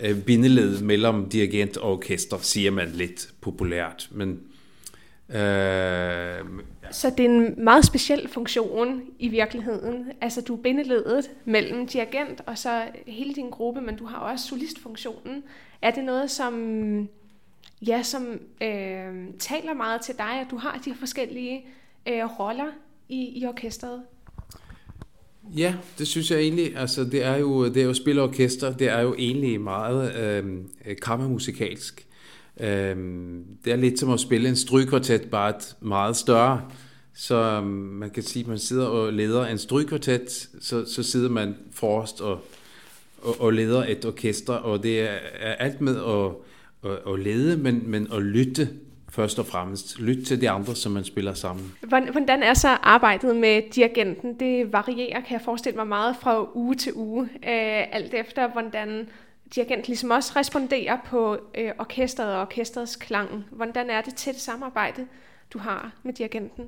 øh, 0.00 0.22
bindeled 0.22 0.82
mellem 0.82 1.28
dirigent 1.28 1.76
og 1.76 1.92
orkester, 1.92 2.38
siger 2.38 2.70
man 2.70 2.88
lidt 2.88 3.28
populært. 3.40 4.08
Men, 4.10 4.28
øh, 5.28 6.44
så 6.90 7.10
det 7.16 7.26
er 7.26 7.28
en 7.28 7.64
meget 7.64 7.84
speciel 7.84 8.28
funktion 8.28 9.02
i 9.18 9.28
virkeligheden. 9.28 10.12
Altså 10.20 10.40
du 10.40 10.56
er 10.56 10.62
bindeledet 10.62 11.30
mellem 11.44 11.86
dirigent 11.86 12.40
og 12.46 12.58
så 12.58 12.84
hele 13.06 13.34
din 13.34 13.50
gruppe, 13.50 13.80
men 13.80 13.96
du 13.96 14.04
har 14.04 14.18
også 14.18 14.48
solistfunktionen. 14.48 15.42
Er 15.82 15.90
det 15.90 16.04
noget, 16.04 16.30
som, 16.30 17.08
ja, 17.86 18.02
som 18.02 18.26
øh, 18.62 19.14
taler 19.38 19.74
meget 19.74 20.00
til 20.00 20.14
dig, 20.18 20.40
at 20.40 20.46
du 20.50 20.56
har 20.56 20.80
de 20.84 20.94
forskellige 20.94 21.64
øh, 22.08 22.40
roller 22.40 22.72
i, 23.08 23.40
i 23.40 23.46
orkestret? 23.46 24.02
Ja, 25.56 25.74
det 25.98 26.08
synes 26.08 26.30
jeg 26.30 26.40
egentlig. 26.40 26.76
Altså, 26.76 27.04
det 27.04 27.24
er 27.24 27.36
jo, 27.36 27.68
det 27.68 27.76
er 27.76 27.86
jo 27.86 27.94
spille 27.94 28.22
orkester, 28.22 28.72
det 28.72 28.88
er 28.88 29.00
jo 29.00 29.14
egentlig 29.18 29.60
meget 29.60 30.16
øhm, 30.16 30.68
øh, 30.86 30.96
kammermusikalsk. 31.02 32.06
Øh, 32.60 32.96
det 33.64 33.72
er 33.72 33.76
lidt 33.76 34.00
som 34.00 34.10
at 34.10 34.20
spille 34.20 34.48
en 34.48 34.56
strygkvartet, 34.56 35.22
bare 35.30 35.50
et 35.50 35.76
meget 35.80 36.16
større. 36.16 36.62
Så 37.14 37.34
øhm, 37.34 37.66
man 37.66 38.10
kan 38.10 38.22
sige, 38.22 38.42
at 38.42 38.48
man 38.48 38.58
sidder 38.58 38.86
og 38.86 39.12
leder 39.12 39.46
en 39.46 39.58
strygkvartet, 39.58 40.48
så, 40.60 40.84
så 40.86 41.02
sidder 41.02 41.28
man 41.28 41.54
forrest 41.72 42.20
og, 42.20 42.40
og, 43.22 43.40
og 43.40 43.52
leder 43.52 43.84
et 43.88 44.04
orkester, 44.04 44.52
og 44.52 44.82
det 44.82 45.00
er, 45.00 45.18
er 45.40 45.54
alt 45.54 45.80
med 45.80 45.96
at, 45.96 46.30
at, 46.90 47.12
at 47.12 47.20
lede, 47.20 47.56
men, 47.56 47.82
men 47.86 48.12
at 48.12 48.22
lytte 48.22 48.68
først 49.10 49.38
og 49.38 49.46
fremmest. 49.46 50.00
Lyt 50.00 50.26
til 50.26 50.40
de 50.40 50.50
andre, 50.50 50.74
som 50.74 50.92
man 50.92 51.04
spiller 51.04 51.34
sammen. 51.34 51.72
Hvordan 52.12 52.42
er 52.42 52.54
så 52.54 52.68
arbejdet 52.68 53.36
med 53.36 53.62
dirigenten? 53.74 54.40
Det 54.40 54.72
varierer, 54.72 55.20
kan 55.20 55.32
jeg 55.32 55.40
forestille 55.44 55.76
mig, 55.76 55.86
meget 55.86 56.16
fra 56.20 56.56
uge 56.56 56.74
til 56.74 56.92
uge, 56.94 57.22
øh, 57.22 57.94
alt 57.96 58.14
efter 58.14 58.52
hvordan 58.52 59.08
dirigenten 59.54 59.86
ligesom 59.86 60.10
også 60.10 60.32
responderer 60.36 60.98
på 61.06 61.38
øh, 61.58 61.70
orkestret 61.78 62.34
og 62.34 62.40
orkestrets 62.40 62.96
klang. 62.96 63.44
Hvordan 63.50 63.90
er 63.90 64.00
det 64.00 64.14
til 64.14 64.32
det 64.32 64.40
samarbejde, 64.40 65.06
du 65.52 65.58
har 65.58 65.92
med 66.02 66.12
dirigenten? 66.12 66.64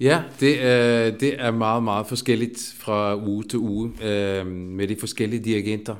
Ja, 0.00 0.22
det 0.40 0.64
er, 0.64 1.10
det 1.10 1.40
er 1.40 1.50
meget, 1.50 1.82
meget 1.82 2.06
forskelligt 2.06 2.74
fra 2.78 3.16
uge 3.16 3.42
til 3.42 3.58
uge 3.58 3.92
øh, 4.04 4.46
med 4.46 4.88
de 4.88 4.96
forskellige 5.00 5.44
dirigenter. 5.44 5.96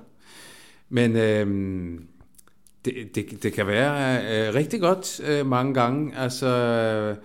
Men 0.89 1.17
øh, 1.17 1.47
det, 2.85 3.15
det, 3.15 3.43
det 3.43 3.53
kan 3.53 3.67
være 3.67 4.19
øh, 4.19 4.55
rigtig 4.55 4.81
godt 4.81 5.21
øh, 5.29 5.47
mange 5.47 5.75
gange. 5.75 6.17
Altså, 6.17 7.17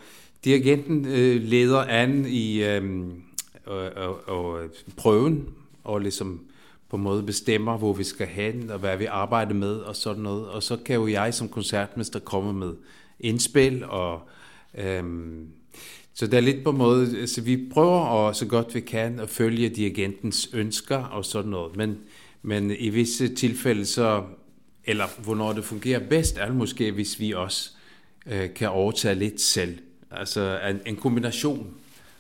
dirigenten 0.46 1.06
øh, 1.06 1.44
leder 1.44 1.80
an 1.80 2.26
i 2.26 2.64
øh, 2.64 2.84
og, 3.66 3.92
og, 3.96 4.28
og 4.28 4.60
prøven, 4.98 5.50
og 5.84 6.02
ligesom 6.02 6.42
på 6.90 6.96
en 6.96 7.04
måde 7.04 7.24
bestemmer, 7.24 7.78
hvor 7.78 7.94
vi 7.94 8.04
skal 8.04 8.28
hen, 8.28 8.70
og 8.70 8.80
hvad 8.80 8.98
vi 8.98 9.06
arbejder 9.06 9.54
med, 9.54 9.76
og 9.76 9.96
sådan 9.96 10.24
noget. 10.24 10.48
Og 10.48 10.64
så 10.64 10.78
kan 10.86 10.96
jo 10.96 11.08
jeg 11.08 11.34
som 11.34 11.50
koncertmester 11.50 12.20
komme 12.20 12.54
med 12.54 12.74
indspil, 13.20 13.86
og 13.86 14.22
øh, 14.78 15.04
så 16.14 16.28
det 16.28 16.34
er 16.34 16.42
lidt 16.42 16.64
på 16.64 16.70
en 16.70 16.78
måde, 16.78 17.20
altså 17.20 17.42
vi 17.42 17.70
prøver 17.74 18.28
at, 18.28 18.36
så 18.36 18.46
godt 18.46 18.76
vi 18.76 18.80
kan 18.80 19.20
at 19.20 19.30
følge 19.30 19.70
dirigentens 19.70 20.50
ønsker 20.54 20.98
og 20.98 21.26
sådan 21.26 21.52
noget, 21.52 21.76
men, 21.76 21.98
men 22.42 22.72
i 22.80 22.90
visse 22.90 23.36
tilfælde 23.36 23.86
så, 23.86 24.24
eller 24.88 25.06
hvornår 25.24 25.54
det 25.54 25.64
fungerer 25.64 26.00
bedst, 26.00 26.38
er 26.38 26.52
måske, 26.52 26.92
hvis 26.92 27.20
vi 27.20 27.34
også 27.34 27.72
øh, 28.26 28.54
kan 28.54 28.70
overtage 28.70 29.16
lidt 29.16 29.42
selv. 29.42 29.80
Altså 30.12 30.60
en, 30.70 30.82
en 30.86 30.96
kombination, 30.96 31.74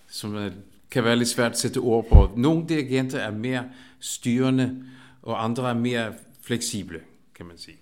som 0.07 0.51
kan 0.91 1.03
være 1.03 1.15
lidt 1.15 1.29
svært 1.29 1.51
at 1.51 1.59
sætte 1.59 1.77
ord 1.77 2.09
på. 2.09 2.31
Nogle 2.35 2.67
dirigenter 2.69 3.19
er 3.19 3.31
mere 3.31 3.63
styrende, 3.99 4.83
og 5.21 5.43
andre 5.43 5.69
er 5.69 5.73
mere 5.73 6.13
fleksible, 6.41 7.01
kan 7.35 7.45
man 7.45 7.57
sige. 7.57 7.77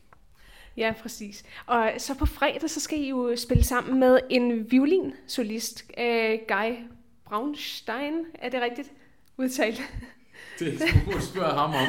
Ja, 0.77 0.93
præcis. 1.01 1.43
Og 1.65 1.91
så 1.97 2.13
på 2.13 2.25
fredag, 2.25 2.69
så 2.69 2.79
skal 2.79 2.99
I 2.99 3.09
jo 3.09 3.35
spille 3.37 3.63
sammen 3.63 3.99
med 3.99 4.19
en 4.29 4.71
violinsolist, 4.71 5.85
øh, 5.97 6.39
Guy 6.47 6.73
Braunstein. 7.25 8.13
Er 8.33 8.49
det 8.49 8.61
rigtigt 8.61 8.91
udtalt? 9.37 9.81
Det 10.59 10.79
skulle 10.79 11.19
du 11.19 11.25
spørge 11.25 11.53
ham 11.53 11.73
om. 11.73 11.87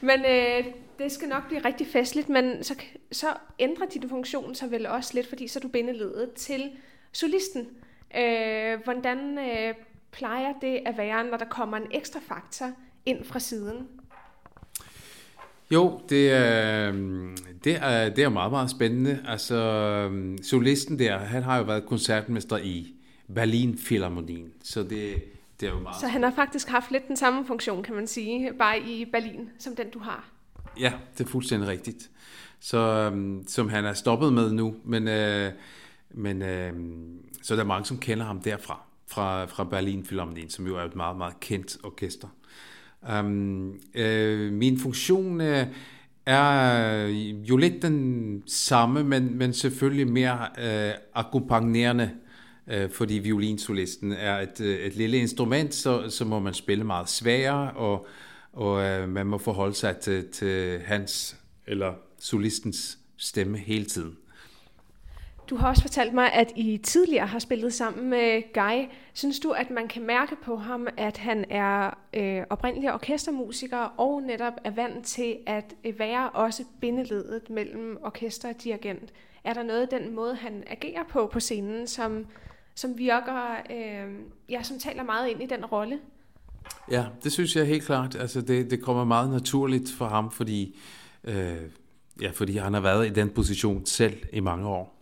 men 0.08 0.24
øh, 0.24 0.64
det 1.00 1.12
skal 1.12 1.28
nok 1.28 1.48
blive 1.48 1.64
rigtig 1.64 1.86
festligt, 1.86 2.28
men 2.28 2.64
så, 2.64 2.74
så 3.12 3.26
ændrer 3.58 3.86
din 3.86 4.08
funktion 4.08 4.54
så 4.54 4.66
vel 4.66 4.86
også 4.86 5.10
lidt, 5.14 5.28
fordi 5.28 5.48
så 5.48 5.58
er 5.58 5.60
du 5.60 5.68
bindeledet 5.68 6.32
til 6.32 6.70
solisten. 7.12 7.68
Øh, 8.16 8.78
hvordan 8.84 9.38
øh, 9.38 9.74
plejer 10.12 10.52
det 10.60 10.80
at 10.86 10.98
være, 10.98 11.24
når 11.24 11.36
der 11.36 11.44
kommer 11.44 11.76
en 11.76 11.86
ekstra 11.90 12.20
faktor 12.28 12.70
ind 13.06 13.24
fra 13.24 13.38
siden? 13.38 13.88
Jo, 15.70 16.00
det 16.08 16.32
er, 16.32 16.92
det 17.64 17.76
er, 17.76 18.08
det 18.08 18.24
er 18.24 18.28
meget, 18.28 18.52
meget 18.52 18.70
spændende. 18.70 19.24
Altså, 19.28 20.10
solisten 20.42 20.98
der, 20.98 21.18
han 21.18 21.42
har 21.42 21.58
jo 21.58 21.64
været 21.64 21.86
koncertmester 21.86 22.56
i 22.56 22.94
Berlin 23.34 23.78
Philharmonien, 23.84 24.52
så 24.62 24.82
det, 24.82 25.24
det 25.60 25.68
er 25.68 25.72
jo 25.72 25.78
meget... 25.78 26.00
Så 26.00 26.06
han 26.06 26.22
har 26.22 26.30
faktisk 26.30 26.68
haft 26.68 26.90
lidt 26.90 27.08
den 27.08 27.16
samme 27.16 27.46
funktion, 27.46 27.82
kan 27.82 27.94
man 27.94 28.06
sige, 28.06 28.52
bare 28.58 28.80
i 28.80 29.04
Berlin, 29.04 29.50
som 29.58 29.76
den 29.76 29.90
du 29.90 29.98
har. 29.98 30.39
Ja, 30.78 30.92
det 31.18 31.24
er 31.24 31.28
fuldstændig 31.28 31.68
rigtigt. 31.68 32.10
Så, 32.60 32.78
øhm, 32.78 33.44
som 33.46 33.68
han 33.68 33.84
er 33.84 33.92
stoppet 33.92 34.32
med 34.32 34.52
nu, 34.52 34.74
men, 34.84 35.08
øh, 35.08 35.52
men 36.10 36.42
øh, 36.42 36.72
så 37.42 37.56
der 37.56 37.64
mange, 37.64 37.86
som 37.86 37.98
kender 37.98 38.24
ham 38.24 38.40
derfra, 38.40 38.82
fra, 39.06 39.44
fra 39.44 39.64
Berlin 39.64 40.02
Philharmonien, 40.02 40.50
som 40.50 40.66
jo 40.66 40.76
er 40.76 40.82
et 40.82 40.96
meget, 40.96 41.16
meget 41.16 41.40
kendt 41.40 41.76
orkester. 41.84 42.28
Um, 43.20 43.80
øh, 43.94 44.52
min 44.52 44.78
funktion 44.78 45.40
øh, 45.40 45.66
er 46.26 47.06
jo 47.48 47.56
lidt 47.56 47.82
den 47.82 48.42
samme, 48.46 49.04
men, 49.04 49.38
men 49.38 49.52
selvfølgelig 49.52 50.08
mere 50.08 50.46
øh, 50.58 50.94
akkompagnerende, 51.14 52.10
øh, 52.66 52.90
fordi 52.90 53.14
violinsolisten 53.14 54.12
er 54.12 54.40
et, 54.40 54.60
øh, 54.60 54.78
et 54.78 54.96
lille 54.96 55.16
instrument, 55.16 55.74
så, 55.74 56.10
så 56.10 56.24
må 56.24 56.38
man 56.38 56.54
spille 56.54 56.84
meget 56.84 57.08
sværere, 57.08 57.70
og, 57.70 58.06
og 58.52 58.82
øh, 58.82 59.08
man 59.08 59.26
må 59.26 59.38
forholde 59.38 59.74
sig 59.74 59.96
til, 59.96 60.30
til 60.30 60.80
hans 60.80 61.36
eller 61.66 61.94
solistens 62.18 62.98
stemme 63.16 63.58
hele 63.58 63.84
tiden. 63.84 64.16
Du 65.50 65.56
har 65.56 65.68
også 65.68 65.82
fortalt 65.82 66.14
mig, 66.14 66.32
at 66.32 66.52
I 66.56 66.76
tidligere 66.76 67.26
har 67.26 67.38
spillet 67.38 67.72
sammen 67.72 68.10
med 68.10 68.52
Guy. 68.52 68.84
Synes 69.12 69.40
du, 69.40 69.50
at 69.50 69.70
man 69.70 69.88
kan 69.88 70.02
mærke 70.02 70.36
på 70.36 70.56
ham, 70.56 70.88
at 70.96 71.16
han 71.16 71.44
er 71.50 71.90
øh, 72.14 72.42
oprindelig 72.50 72.94
orkestermusiker 72.94 73.78
og 73.78 74.22
netop 74.22 74.52
er 74.64 74.70
vant 74.70 75.06
til 75.06 75.38
at 75.46 75.74
øh, 75.84 75.98
være 75.98 76.30
også 76.30 76.64
bindeledet 76.80 77.50
mellem 77.50 77.98
orkester 78.02 78.48
og 78.48 78.62
dirigent? 78.62 79.12
Er 79.44 79.52
der 79.52 79.62
noget 79.62 79.90
den 79.90 80.14
måde, 80.14 80.34
han 80.34 80.64
agerer 80.66 81.04
på 81.08 81.26
på 81.32 81.40
scenen, 81.40 81.86
som, 81.86 82.26
som 82.74 82.98
virker, 82.98 83.56
øh, 83.70 84.14
ja, 84.48 84.62
som 84.62 84.78
taler 84.78 85.02
meget 85.02 85.28
ind 85.28 85.42
i 85.42 85.46
den 85.46 85.64
rolle? 85.64 86.00
Ja, 86.90 87.06
det 87.24 87.32
synes 87.32 87.56
jeg 87.56 87.66
helt 87.66 87.84
klart. 87.84 88.14
Altså 88.14 88.40
det, 88.40 88.70
det 88.70 88.82
kommer 88.82 89.04
meget 89.04 89.30
naturligt 89.30 89.92
for 89.98 90.06
ham, 90.06 90.30
fordi, 90.30 90.78
øh, 91.24 91.56
ja, 92.20 92.30
fordi 92.30 92.56
han 92.56 92.74
har 92.74 92.80
været 92.80 93.06
i 93.06 93.10
den 93.10 93.30
position 93.30 93.86
selv 93.86 94.22
i 94.32 94.40
mange 94.40 94.68
år. 94.68 94.96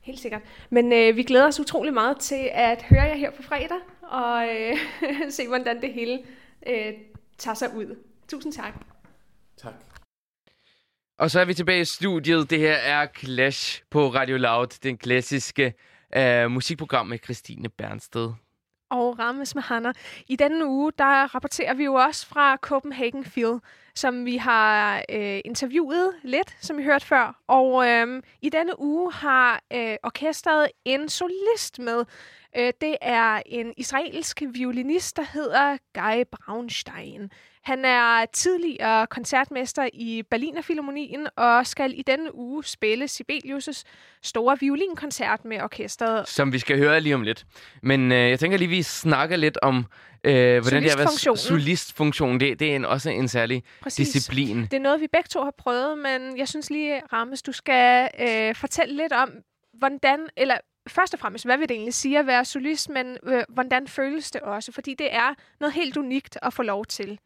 Helt 0.00 0.20
sikkert. 0.20 0.42
Men 0.70 0.92
øh, 0.92 1.16
vi 1.16 1.22
glæder 1.22 1.46
os 1.46 1.60
utrolig 1.60 1.94
meget 1.94 2.18
til 2.18 2.50
at 2.52 2.82
høre 2.82 3.02
jer 3.02 3.16
her 3.16 3.30
på 3.30 3.42
fredag, 3.42 3.78
og 4.02 4.48
øh, 4.48 4.76
se, 5.36 5.48
hvordan 5.48 5.80
det 5.82 5.92
hele 5.92 6.18
øh, 6.66 6.92
tager 7.38 7.54
sig 7.54 7.76
ud. 7.76 7.96
Tusind 8.28 8.52
tak. 8.52 8.74
Tak. 9.56 9.74
Og 11.18 11.30
så 11.30 11.40
er 11.40 11.44
vi 11.44 11.54
tilbage 11.54 11.80
i 11.80 11.84
studiet. 11.84 12.50
Det 12.50 12.58
her 12.58 12.74
er 12.74 13.06
Clash 13.18 13.82
på 13.90 14.08
Radio 14.08 14.36
Loud, 14.36 14.78
den 14.82 14.98
klassiske 14.98 15.74
øh, 16.16 16.50
musikprogram 16.50 17.06
med 17.06 17.18
Christine 17.24 17.68
Bernsted 17.68 18.32
og 18.90 19.18
Rammes 19.18 19.54
med 19.54 19.62
Hanna. 19.62 19.92
I 20.28 20.36
denne 20.36 20.66
uge, 20.66 20.92
der 20.98 21.34
rapporterer 21.34 21.74
vi 21.74 21.84
jo 21.84 21.94
også 21.94 22.26
fra 22.26 22.56
Copenhagen 22.56 23.24
Field, 23.24 23.60
som 23.94 24.24
vi 24.24 24.36
har 24.36 25.02
øh, 25.10 25.40
interviewet 25.44 26.12
lidt, 26.22 26.56
som 26.60 26.78
vi 26.78 26.82
hørte 26.82 27.06
før. 27.06 27.40
Og 27.46 27.88
øh, 27.88 28.22
i 28.42 28.48
denne 28.48 28.80
uge 28.80 29.12
har 29.12 29.62
øh, 29.72 29.96
orkestret 30.02 30.68
en 30.84 31.08
solist 31.08 31.78
med. 31.78 32.04
Øh, 32.56 32.72
det 32.80 32.96
er 33.00 33.42
en 33.46 33.74
israelsk 33.76 34.42
violinist, 34.52 35.16
der 35.16 35.24
hedder 35.32 35.76
Guy 35.94 36.24
Braunstein. 36.32 37.30
Han 37.62 37.84
er 37.84 38.24
tidligere 38.32 39.06
koncertmester 39.06 39.88
i 39.92 40.22
Berliner 40.30 40.62
Philharmonien 40.62 41.26
og 41.36 41.66
skal 41.66 41.98
i 41.98 42.02
denne 42.02 42.34
uge 42.34 42.64
spille 42.64 43.04
Sibelius' 43.04 43.82
store 44.22 44.58
violinkoncert 44.60 45.44
med 45.44 45.62
orkestret. 45.62 46.28
Som 46.28 46.52
vi 46.52 46.58
skal 46.58 46.78
høre 46.78 47.00
lige 47.00 47.14
om 47.14 47.22
lidt. 47.22 47.46
Men 47.82 48.12
øh, 48.12 48.30
jeg 48.30 48.40
tænker 48.40 48.58
lige, 48.58 48.68
vi 48.68 48.82
snakker 48.82 49.36
lidt 49.36 49.58
om, 49.62 49.86
øh, 50.24 50.60
hvordan 50.60 50.82
det 50.82 50.92
er 50.92 51.32
at 51.32 51.38
solistfunktionen. 51.38 52.40
Det, 52.40 52.60
det 52.60 52.70
er 52.70 52.76
en, 52.76 52.84
også 52.84 53.10
en 53.10 53.28
særlig 53.28 53.62
Præcis. 53.82 54.08
disciplin. 54.08 54.62
Det 54.62 54.74
er 54.74 54.80
noget, 54.80 55.00
vi 55.00 55.06
begge 55.12 55.28
to 55.28 55.44
har 55.44 55.54
prøvet, 55.58 55.98
men 55.98 56.38
jeg 56.38 56.48
synes 56.48 56.70
lige, 56.70 57.02
Rammes, 57.12 57.42
du 57.42 57.52
skal 57.52 58.08
øh, 58.20 58.54
fortælle 58.54 58.96
lidt 58.96 59.12
om, 59.12 59.30
hvordan, 59.78 60.26
eller 60.36 60.58
først 60.88 61.14
og 61.14 61.20
fremmest, 61.20 61.44
hvad 61.44 61.58
vil 61.58 61.68
det 61.68 61.74
egentlig 61.74 61.94
sige 61.94 62.18
at 62.18 62.26
være 62.26 62.44
solist, 62.44 62.88
men 62.88 63.16
øh, 63.26 63.42
hvordan 63.48 63.88
føles 63.88 64.30
det 64.30 64.40
også? 64.40 64.72
Fordi 64.72 64.94
det 64.94 65.14
er 65.14 65.34
noget 65.60 65.74
helt 65.74 65.96
unikt 65.96 66.38
at 66.42 66.54
få 66.54 66.62
lov 66.62 66.84
til. 66.86 67.18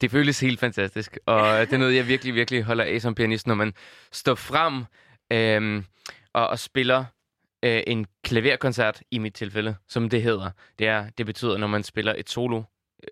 Det 0.00 0.10
føles 0.10 0.40
helt 0.40 0.60
fantastisk, 0.60 1.18
og 1.26 1.60
det 1.60 1.72
er 1.72 1.78
noget, 1.78 1.96
jeg 1.96 2.08
virkelig, 2.08 2.34
virkelig 2.34 2.62
holder 2.62 2.84
af 2.84 3.00
som 3.00 3.14
pianist, 3.14 3.46
når 3.46 3.54
man 3.54 3.72
står 4.12 4.34
frem 4.34 4.84
øhm, 5.32 5.84
og, 6.32 6.48
og 6.48 6.58
spiller 6.58 7.04
øh, 7.64 7.82
en 7.86 8.06
klaverkoncert, 8.22 9.02
i 9.10 9.18
mit 9.18 9.34
tilfælde, 9.34 9.76
som 9.88 10.08
det 10.08 10.22
hedder. 10.22 10.50
Det, 10.78 10.86
er, 10.86 11.10
det 11.18 11.26
betyder, 11.26 11.58
når 11.58 11.66
man 11.66 11.82
spiller 11.82 12.14
et 12.16 12.30
solo 12.30 12.62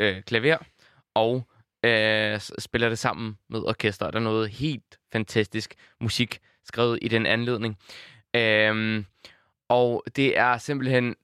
øh, 0.01 0.23
klaver, 0.23 0.57
og 1.14 1.49
øh, 1.85 2.41
spiller 2.59 2.89
det 2.89 2.99
sammen 2.99 3.39
med 3.49 3.61
orkester. 3.61 4.11
Der 4.11 4.18
er 4.18 4.23
noget 4.23 4.51
helt 4.51 4.99
fantastisk 5.12 5.75
musik 6.01 6.39
skrevet 6.64 6.99
i 7.03 7.09
den 7.09 7.27
anledning. 7.27 7.79
Øhm, 8.37 9.07
og 9.68 10.05
det 10.16 10.39
er 10.39 10.59
simpelthen 10.59 11.16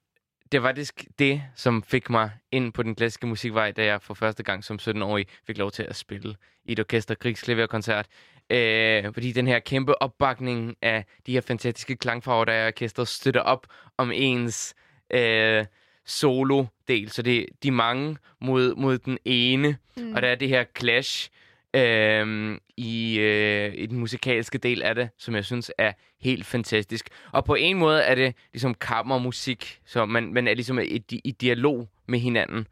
det 0.53 0.63
var 0.63 0.69
faktisk 0.69 1.05
det, 1.19 1.43
som 1.55 1.83
fik 1.83 2.11
mig 2.11 2.31
ind 2.53 2.73
på 2.73 2.83
den 2.83 2.95
klassiske 2.95 3.27
musikvej, 3.27 3.73
da 3.73 3.85
jeg 3.85 4.03
for 4.03 4.15
første 4.15 4.43
gang 4.43 4.65
som 4.65 4.79
17-årig 4.83 5.27
fik 5.47 5.59
lov 5.59 5.71
til 5.71 5.83
at 5.83 5.97
spille 5.97 6.35
i 6.65 6.73
et 6.73 6.81
orkester 6.81 7.15
krigsklaverkoncert. 7.15 8.07
Øh, 8.51 9.15
fordi 9.15 9.33
den 9.33 9.47
her 9.47 9.59
kæmpe 9.59 10.03
opbakning 10.03 10.77
af 10.83 11.05
de 11.27 11.33
her 11.33 11.41
fantastiske 11.41 11.97
klangfarver, 11.97 12.45
der 12.45 12.53
er 12.53 12.65
i 12.65 12.69
orkestret, 12.69 13.09
støtter 13.09 13.41
op 13.41 13.67
om 13.97 14.13
ens 14.15 14.75
øh, 15.11 15.67
solo-del. 16.07 17.11
Så 17.11 17.23
det 17.23 17.39
er 17.39 17.45
de 17.63 17.71
mange 17.71 18.17
mod, 18.41 18.75
mod 18.75 18.99
den 18.99 19.19
ene, 19.25 19.77
mm. 19.97 20.15
og 20.15 20.23
der 20.23 20.29
er 20.29 20.35
det 20.35 20.49
her 20.49 20.65
clash. 20.79 21.31
Øh, 21.79 22.59
i, 22.77 23.19
øh, 23.19 23.75
i 23.75 23.87
den 23.87 23.99
musikalske 23.99 24.59
del 24.59 24.83
af 24.83 24.95
det, 24.95 25.09
som 25.19 25.35
jeg 25.35 25.45
synes 25.45 25.73
er 25.79 25.93
helt 26.21 26.47
fantastisk. 26.47 27.09
Og 27.33 27.45
på 27.45 27.55
en 27.55 27.79
måde 27.79 28.03
er 28.03 28.15
det 28.15 28.35
ligesom 28.53 28.75
kammermusik, 28.75 29.81
så 29.85 30.07
man, 30.07 30.33
man 30.33 30.49
er 30.49 30.55
ligesom 30.55 30.79
i, 30.79 31.03
i 31.25 31.31
dialog 31.31 31.89
med 32.07 32.19
hinanden, 32.19 32.67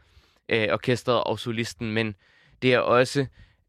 øh, 0.48 0.68
orkestret 0.72 1.24
og 1.24 1.38
solisten, 1.38 1.92
men 1.92 2.14
det 2.62 2.74
er 2.74 2.78
også, 2.78 3.26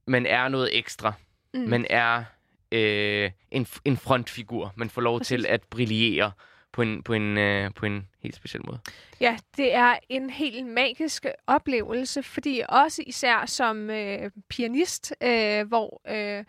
man 0.08 0.26
er 0.26 0.48
noget 0.48 0.78
ekstra. 0.78 1.14
Mm. 1.54 1.60
Man 1.60 1.86
er 1.90 2.24
øh, 2.72 3.32
en, 3.52 3.68
en 3.86 3.98
frontfigur. 3.98 4.74
Man 4.76 4.90
får 4.90 5.02
lov 5.02 5.20
Præcis. 5.20 5.28
til 5.28 5.46
at 5.46 5.62
brillere 5.64 6.32
på 6.78 6.82
en, 6.82 7.04
på, 7.04 7.14
en, 7.14 7.38
øh, 7.38 7.74
på 7.74 7.86
en 7.86 8.08
helt 8.20 8.36
speciel 8.36 8.66
måde. 8.66 8.80
Ja, 9.20 9.38
det 9.58 9.74
er 9.74 9.96
en 10.10 10.30
helt 10.30 10.66
magisk 10.66 11.26
oplevelse, 11.48 12.24
fordi 12.24 12.62
også 12.70 13.04
især 13.08 13.46
som 13.46 13.90
øh, 13.90 14.32
pianist, 14.50 15.14
øh, 15.24 15.68
hvor 15.68 16.02
øh, 16.08 16.44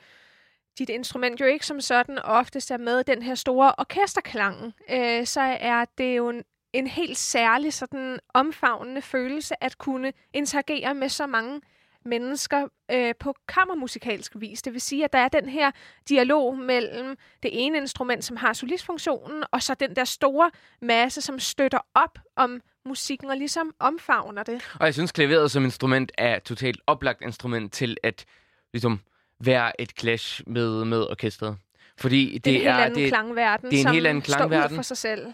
dit 0.79 0.89
instrument 0.89 1.41
jo 1.41 1.47
ikke 1.47 1.67
som 1.67 1.81
sådan 1.81 2.19
oftest 2.19 2.71
er 2.71 2.77
med 2.77 3.05
den 3.05 3.23
her 3.23 3.35
store 3.35 3.73
orkesterklang, 3.79 4.75
øh, 4.91 5.27
så 5.27 5.41
er 5.61 5.85
det 5.99 6.17
jo 6.17 6.29
en, 6.29 6.43
en 6.73 6.87
helt 6.87 7.19
særlig 7.19 7.73
sådan 7.73 8.19
omfavnende 8.35 9.03
følelse 9.03 9.65
at 9.65 9.79
kunne 9.79 10.13
interagere 10.35 10.95
med 10.95 11.09
så 11.09 11.27
mange 11.27 11.61
mennesker 12.05 12.69
øh, 12.91 13.15
på 13.21 13.35
kammermusikalsk 13.49 14.33
vis. 14.37 14.63
Det 14.63 14.73
vil 14.73 14.81
sige, 14.81 15.05
at 15.05 15.13
der 15.13 15.19
er 15.19 15.29
den 15.29 15.49
her 15.49 15.71
dialog 16.09 16.59
mellem 16.59 17.17
det 17.43 17.51
ene 17.53 17.79
instrument, 17.79 18.25
som 18.25 18.37
har 18.37 18.53
solistfunktionen, 18.53 19.45
og 19.53 19.63
så 19.63 19.75
den 19.75 19.97
der 19.97 20.05
store 20.05 20.51
masse, 20.83 21.21
som 21.21 21.39
støtter 21.39 21.79
op 21.95 22.19
om 22.37 22.61
musikken 22.85 23.31
og 23.31 23.37
ligesom 23.37 23.75
omfavner 23.79 24.43
det. 24.43 24.77
Og 24.81 24.87
jeg 24.87 24.95
synes, 24.95 25.13
klaveret 25.13 25.51
som 25.51 25.65
instrument 25.65 26.13
er 26.19 26.39
totalt 26.39 26.81
oplagt 26.87 27.23
instrument 27.23 27.73
til 27.73 27.97
at 28.03 28.25
ligesom, 28.73 29.01
være 29.41 29.81
et 29.81 29.93
clash 29.99 30.43
med, 30.47 30.85
med 30.85 31.11
orkestret. 31.11 31.57
Fordi 31.99 32.35
det, 32.35 32.45
det 32.45 32.53
er 32.53 32.57
en 32.57 32.61
helt 32.61 32.69
er, 32.69 32.85
anden 32.85 32.99
det, 32.99 33.09
klangverden, 33.09 33.71
det 33.71 33.77
er 33.77 33.81
en 33.81 33.83
som 33.83 33.95
helt 33.95 34.07
anden 34.07 34.23
klangverden, 34.23 34.69
står 34.69 34.75
ud 34.75 34.77
for 34.77 34.83
sig 34.83 34.97
selv. 34.97 35.27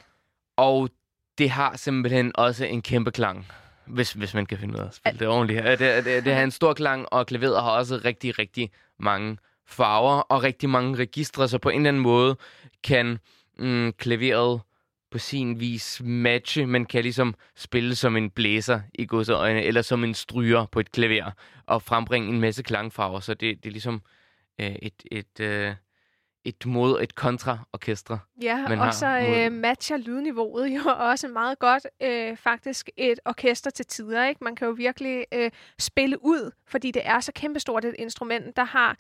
Og 0.57 0.91
det 1.39 1.51
har 1.51 1.77
simpelthen 1.77 2.33
også 2.35 2.65
en 2.65 2.83
kæmpe 2.83 3.11
klang. 3.11 3.47
Hvis, 3.87 4.13
hvis 4.13 4.35
man 4.35 4.47
kan 4.47 4.59
finde 4.59 4.75
ud 4.75 4.79
af 4.79 4.87
at 4.87 4.95
spille 4.95 5.19
det 5.19 5.29
ordentligt. 5.29 5.65
Det, 5.65 5.79
det, 5.79 6.25
det, 6.25 6.35
har 6.35 6.43
en 6.43 6.51
stor 6.51 6.75
klang, 6.75 7.07
og 7.13 7.27
klaveret 7.27 7.63
har 7.63 7.71
også 7.71 8.01
rigtig, 8.05 8.39
rigtig 8.39 8.71
mange 8.99 9.39
farver 9.67 10.21
og 10.21 10.43
rigtig 10.43 10.69
mange 10.69 10.97
registre, 10.97 11.49
så 11.49 11.59
på 11.59 11.69
en 11.69 11.77
eller 11.77 11.89
anden 11.89 12.03
måde 12.03 12.37
kan 12.83 13.19
mm, 13.59 13.93
klaveret 13.93 14.61
på 15.11 15.19
sin 15.19 15.61
vis 15.61 16.01
matche, 16.05 16.67
men 16.67 16.87
kan 16.87 17.03
ligesom 17.03 17.35
spille 17.57 17.95
som 17.95 18.17
en 18.17 18.31
blæser 18.31 18.81
i 18.95 19.07
godseøjne, 19.07 19.63
eller 19.63 19.83
som 19.83 20.05
en 20.05 20.15
stryger 20.15 20.67
på 20.67 20.81
et 20.81 20.93
klaver, 20.93 21.31
og 21.67 21.83
frembringe 21.83 22.29
en 22.29 22.41
masse 22.41 22.63
klangfarver, 22.63 23.21
så 23.21 23.35
det, 23.35 23.65
det 23.65 23.67
er 23.67 23.73
ligesom 23.73 24.03
øh, 24.61 24.77
et, 24.83 25.03
et, 25.11 25.41
øh, 25.41 25.75
et 26.45 26.67
mod 26.67 27.03
et 27.03 27.15
kontraorkestre. 27.15 28.19
Ja, 28.43 28.69
man 28.69 28.79
og 28.79 28.85
har 28.85 28.93
så 28.93 29.07
øh, 29.07 29.53
matcher 29.53 29.97
lydniveauet 29.97 30.69
jo 30.69 30.91
også 31.11 31.29
meget 31.29 31.59
godt 31.59 31.87
øh, 32.03 32.37
faktisk 32.37 32.91
et 32.97 33.21
orkester 33.25 33.71
til 33.71 33.87
tider. 33.87 34.27
Ikke? 34.27 34.45
Man 34.45 34.57
kan 34.57 34.69
jo 34.69 34.73
virkelig 34.73 35.25
øh, 35.33 35.51
spille 35.79 36.25
ud, 36.25 36.51
fordi 36.67 36.91
det 36.91 37.03
er 37.05 37.21
så 37.21 37.33
kæmpestort 37.35 37.85
et 37.85 37.95
instrument, 37.99 38.57
der 38.57 38.65
har 38.65 38.97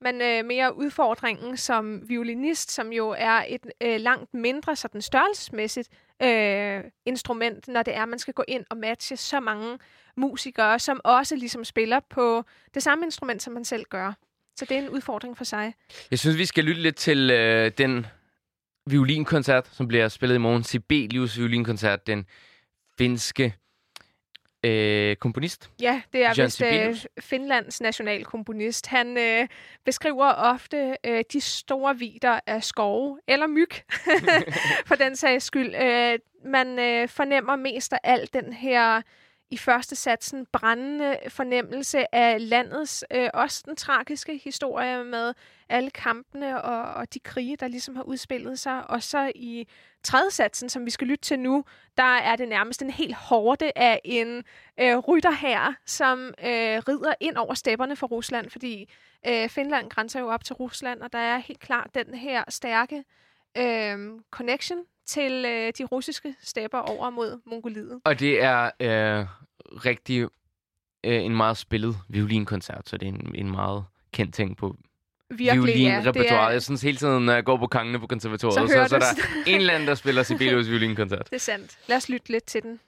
man 0.00 0.22
øh, 0.22 0.44
mere 0.44 0.76
udfordringen 0.76 1.56
som 1.56 2.08
violinist, 2.08 2.70
som 2.70 2.92
jo 2.92 3.14
er 3.18 3.44
et 3.48 3.66
øh, 3.80 4.00
langt 4.00 4.34
mindre 4.34 4.76
sådan 4.76 5.02
størrelsesmæssigt 5.02 5.88
øh, 6.22 6.84
instrument, 7.06 7.68
når 7.68 7.82
det 7.82 7.96
er, 7.96 8.02
at 8.02 8.08
man 8.08 8.18
skal 8.18 8.34
gå 8.34 8.44
ind 8.48 8.64
og 8.70 8.76
matche 8.76 9.16
så 9.16 9.40
mange 9.40 9.78
musikere, 10.16 10.78
som 10.78 11.00
også 11.04 11.36
ligesom 11.36 11.64
spiller 11.64 12.00
på 12.10 12.44
det 12.74 12.82
samme 12.82 13.04
instrument, 13.04 13.42
som 13.42 13.52
man 13.52 13.64
selv 13.64 13.84
gør. 13.84 14.12
Så 14.56 14.64
det 14.64 14.76
er 14.76 14.78
en 14.78 14.88
udfordring 14.88 15.36
for 15.36 15.44
sig. 15.44 15.74
Jeg 16.10 16.18
synes, 16.18 16.38
vi 16.38 16.46
skal 16.46 16.64
lytte 16.64 16.82
lidt 16.82 16.96
til 16.96 17.30
øh, 17.30 17.72
den 17.78 18.06
violinkoncert, 18.86 19.68
som 19.72 19.88
bliver 19.88 20.08
spillet 20.08 20.34
i 20.34 20.38
morgen. 20.38 20.64
Sibelius 20.64 21.38
violinkoncert, 21.38 22.06
den 22.06 22.26
finske 22.98 23.54
øh, 24.64 25.16
komponist. 25.16 25.70
Ja, 25.80 26.02
det 26.12 26.24
er 26.24 26.44
vist 26.44 26.62
øh. 26.62 26.96
Finlands 27.20 27.80
nationalkomponist. 27.80 28.86
Han 28.86 29.18
øh, 29.18 29.48
beskriver 29.84 30.32
ofte 30.32 30.96
øh, 31.04 31.24
de 31.32 31.40
store 31.40 31.98
vider 31.98 32.40
af 32.46 32.64
skove, 32.64 33.20
eller 33.28 33.46
myg, 33.46 33.70
for 34.88 34.94
den 34.94 35.16
sags 35.16 35.44
skyld. 35.44 35.74
Øh, 35.74 36.18
man 36.44 36.78
øh, 36.78 37.08
fornemmer 37.08 37.56
mest 37.56 37.92
af 37.92 37.98
alt 38.04 38.34
den 38.34 38.52
her 38.52 39.02
i 39.50 39.56
første 39.56 39.96
satsen 39.96 40.46
brændende 40.52 41.18
fornemmelse 41.28 42.14
af 42.14 42.48
landets, 42.50 43.04
øh, 43.10 43.30
også 43.34 43.62
den 43.66 43.76
tragiske 43.76 44.40
historie 44.44 45.04
med 45.04 45.34
alle 45.68 45.90
kampene 45.90 46.62
og, 46.62 46.94
og 46.94 47.14
de 47.14 47.18
krige, 47.18 47.56
der 47.56 47.68
ligesom 47.68 47.96
har 47.96 48.02
udspillet 48.02 48.58
sig. 48.58 48.90
Og 48.90 49.02
så 49.02 49.32
i 49.34 49.68
tredje 50.02 50.30
satsen, 50.30 50.68
som 50.68 50.86
vi 50.86 50.90
skal 50.90 51.06
lytte 51.06 51.22
til 51.22 51.38
nu, 51.38 51.64
der 51.96 52.02
er 52.02 52.36
det 52.36 52.48
nærmest 52.48 52.82
en 52.82 52.90
helt 52.90 53.14
hårde 53.14 53.72
af 53.76 54.00
en 54.04 54.44
øh, 54.80 54.98
rytter 54.98 55.32
her, 55.32 55.74
som 55.86 56.26
øh, 56.26 56.78
rider 56.88 57.14
ind 57.20 57.36
over 57.36 57.54
stepperne 57.54 57.96
for 57.96 58.06
Rusland, 58.06 58.50
fordi 58.50 58.90
øh, 59.28 59.48
Finland 59.48 59.90
grænser 59.90 60.20
jo 60.20 60.28
op 60.28 60.44
til 60.44 60.54
Rusland, 60.54 61.00
og 61.02 61.12
der 61.12 61.18
er 61.18 61.38
helt 61.38 61.60
klart 61.60 61.90
den 61.94 62.14
her 62.14 62.44
stærke 62.48 63.04
øh, 63.58 64.20
connection 64.30 64.78
til 65.06 65.44
øh, 65.46 65.72
de 65.78 65.84
russiske 65.84 66.34
stepper 66.42 66.78
over 66.78 67.10
mod 67.10 67.40
Mongoliet. 67.46 68.00
Og 68.04 68.20
det 68.20 68.42
er 68.42 68.64
øh, 68.64 69.26
rigtig 69.84 70.22
øh, 71.04 71.24
en 71.24 71.36
meget 71.36 71.56
spillet 71.56 71.96
violinkoncert, 72.08 72.88
så 72.88 72.96
det 72.96 73.08
er 73.08 73.12
en, 73.12 73.32
en 73.34 73.50
meget 73.50 73.84
kendt 74.12 74.34
ting 74.34 74.56
på 74.56 74.76
Virkelig, 75.30 75.46
ja. 75.46 75.54
violinrepertoiret. 75.54 76.30
Det 76.30 76.36
er, 76.38 76.50
Jeg 76.50 76.62
synes 76.62 76.82
hele 76.82 76.96
tiden, 76.96 77.26
når 77.26 77.32
jeg 77.32 77.44
går 77.44 77.56
på 77.56 77.66
Kangene 77.66 77.98
på 77.98 78.06
konservatoriet, 78.06 78.54
Så 78.54 78.66
så, 78.66 78.82
så, 78.82 78.88
så 78.88 78.96
er 78.96 79.00
der 79.00 79.50
en 79.50 79.60
eller 79.60 79.74
anden, 79.74 79.88
der 79.88 79.94
spiller 79.94 80.22
Sibelius 80.22 80.68
violinkoncert. 80.68 81.26
det 81.30 81.36
er 81.36 81.40
sandt. 81.40 81.78
Lad 81.86 81.96
os 81.96 82.08
lytte 82.08 82.32
lidt 82.32 82.44
til 82.44 82.62
den. 82.62 82.80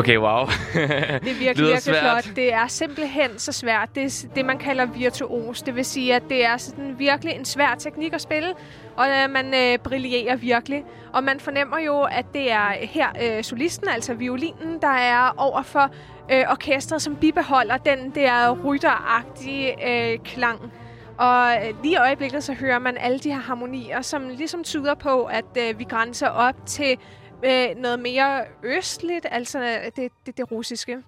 Okay, 0.00 0.18
wow. 0.18 0.46
Det 0.46 0.90
er 0.90 1.20
virkelig, 1.20 1.44
virkelig 1.44 1.82
svært. 1.82 2.24
flot. 2.24 2.36
Det 2.36 2.52
er 2.52 2.66
simpelthen 2.66 3.38
så 3.38 3.52
svært. 3.52 3.88
Det 3.94 4.04
er 4.04 4.28
det, 4.34 4.44
man 4.44 4.58
kalder 4.58 4.86
virtuos. 4.86 5.62
Det 5.62 5.76
vil 5.76 5.84
sige, 5.84 6.14
at 6.14 6.22
det 6.28 6.44
er 6.44 6.56
sådan 6.56 6.98
virkelig 6.98 7.34
en 7.34 7.44
svær 7.44 7.74
teknik 7.78 8.12
at 8.12 8.20
spille, 8.20 8.48
og 8.96 9.06
øh, 9.08 9.30
man 9.30 9.54
øh, 9.54 9.78
brillerer 9.78 10.36
virkelig. 10.36 10.84
Og 11.12 11.24
man 11.24 11.40
fornemmer 11.40 11.78
jo, 11.78 12.02
at 12.02 12.26
det 12.34 12.52
er 12.52 12.68
her 12.80 13.08
øh, 13.22 13.44
solisten, 13.44 13.88
altså 13.88 14.14
violinen, 14.14 14.78
der 14.80 14.88
er 14.88 15.34
over 15.36 15.62
for 15.62 15.90
øh, 16.32 16.44
orkestret, 16.50 17.02
som 17.02 17.16
bibeholder 17.16 17.76
den 17.76 18.10
der 18.14 18.56
rytteragtige 18.64 19.88
øh, 19.88 20.18
klang. 20.18 20.72
Og 21.18 21.54
øh, 21.54 21.82
lige 21.82 21.94
i 21.94 21.96
øjeblikket, 21.96 22.44
så 22.44 22.52
hører 22.52 22.78
man 22.78 22.96
alle 23.00 23.18
de 23.18 23.32
her 23.32 23.40
harmonier, 23.40 24.02
som 24.02 24.28
ligesom 24.28 24.64
tyder 24.64 24.94
på, 24.94 25.24
at 25.24 25.44
øh, 25.58 25.78
vi 25.78 25.84
grænser 25.84 26.28
op 26.28 26.54
til 26.66 26.96
øh, 27.44 27.76
noget 27.76 27.98
mere 27.98 28.44
østligt, 28.62 29.26
altså 29.30 29.78
det, 29.96 30.12
det, 30.26 30.36
det 30.36 30.50
russiske. 30.50 30.98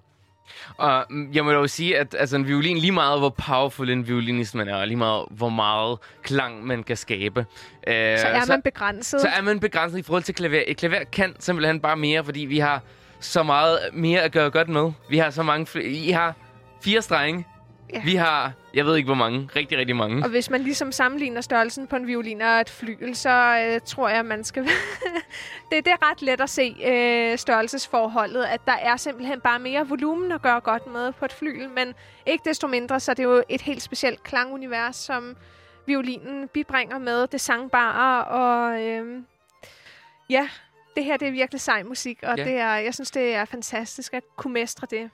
Og 0.77 1.05
mm, 1.09 1.33
jeg 1.33 1.45
må 1.45 1.51
jo 1.51 1.67
sige, 1.67 1.97
at 1.97 2.15
altså, 2.19 2.35
en 2.35 2.47
violin, 2.47 2.77
lige 2.77 2.91
meget 2.91 3.19
hvor 3.19 3.29
powerful 3.29 3.89
en 3.89 4.07
violinist 4.07 4.55
man 4.55 4.67
er, 4.67 4.75
og 4.75 4.87
lige 4.87 4.97
meget 4.97 5.25
hvor 5.31 5.49
meget 5.49 5.97
klang 6.23 6.65
man 6.65 6.83
kan 6.83 6.97
skabe. 6.97 7.45
Øh, 7.87 8.19
så 8.19 8.27
er 8.27 8.47
man 8.47 8.61
begrænset. 8.61 9.21
Så 9.21 9.27
er 9.27 9.41
man 9.41 9.59
begrænset 9.59 9.99
i 9.99 10.01
forhold 10.01 10.23
til 10.23 10.35
klaver. 10.35 10.63
Et 10.67 10.77
klaver 10.77 11.03
kan 11.03 11.35
simpelthen 11.39 11.79
bare 11.79 11.97
mere, 11.97 12.23
fordi 12.23 12.39
vi 12.39 12.59
har 12.59 12.81
så 13.19 13.43
meget 13.43 13.79
mere 13.93 14.21
at 14.21 14.31
gøre 14.31 14.49
godt 14.49 14.69
med. 14.69 14.91
Vi 15.09 15.17
har 15.17 15.29
så 15.29 15.43
mange... 15.43 15.83
I 15.83 16.11
har 16.11 16.33
fire 16.83 17.01
strenge. 17.01 17.45
Ja. 17.93 18.01
Vi 18.03 18.15
har, 18.15 18.51
jeg 18.73 18.85
ved 18.85 18.95
ikke 18.95 19.07
hvor 19.07 19.15
mange, 19.15 19.49
rigtig, 19.55 19.77
rigtig 19.77 19.95
mange. 19.95 20.23
Og 20.23 20.29
hvis 20.29 20.49
man 20.49 20.61
ligesom 20.61 20.91
sammenligner 20.91 21.41
størrelsen 21.41 21.87
på 21.87 21.95
en 21.95 22.07
violin 22.07 22.41
og 22.41 22.61
et 22.61 22.69
flygel, 22.69 23.15
så 23.15 23.65
øh, 23.67 23.81
tror 23.85 24.09
jeg, 24.09 24.25
man 24.25 24.43
skal... 24.43 24.63
det, 25.71 25.85
det 25.85 25.87
er 25.87 26.11
ret 26.11 26.21
let 26.21 26.41
at 26.41 26.49
se 26.49 26.75
øh, 26.85 27.37
størrelsesforholdet, 27.37 28.43
at 28.43 28.61
der 28.65 28.73
er 28.73 28.97
simpelthen 28.97 29.41
bare 29.41 29.59
mere 29.59 29.87
volumen 29.87 30.31
at 30.31 30.41
gøre 30.41 30.59
godt 30.59 30.87
med 30.87 31.11
på 31.11 31.25
et 31.25 31.33
flygel, 31.33 31.69
men 31.69 31.93
ikke 32.25 32.49
desto 32.49 32.67
mindre, 32.67 32.99
så 32.99 33.11
er 33.11 33.15
det 33.15 33.23
jo 33.23 33.43
et 33.49 33.61
helt 33.61 33.81
specielt 33.81 34.23
klangunivers, 34.23 34.95
som 34.95 35.35
violinen 35.85 36.47
bibringer 36.47 36.97
med 36.97 37.27
det 37.27 37.41
sangbare, 37.41 38.23
og 38.23 38.81
øh, 38.81 39.23
ja, 40.29 40.49
det 40.95 41.05
her 41.05 41.17
det 41.17 41.27
er 41.27 41.31
virkelig 41.31 41.61
sej 41.61 41.83
musik, 41.83 42.19
og 42.23 42.37
ja. 42.37 42.43
det 42.43 42.53
er, 42.53 42.75
jeg 42.75 42.93
synes, 42.93 43.11
det 43.11 43.35
er 43.35 43.45
fantastisk 43.45 44.13
at 44.13 44.23
kunne 44.37 44.53
mestre 44.53 44.87
det. 44.91 45.09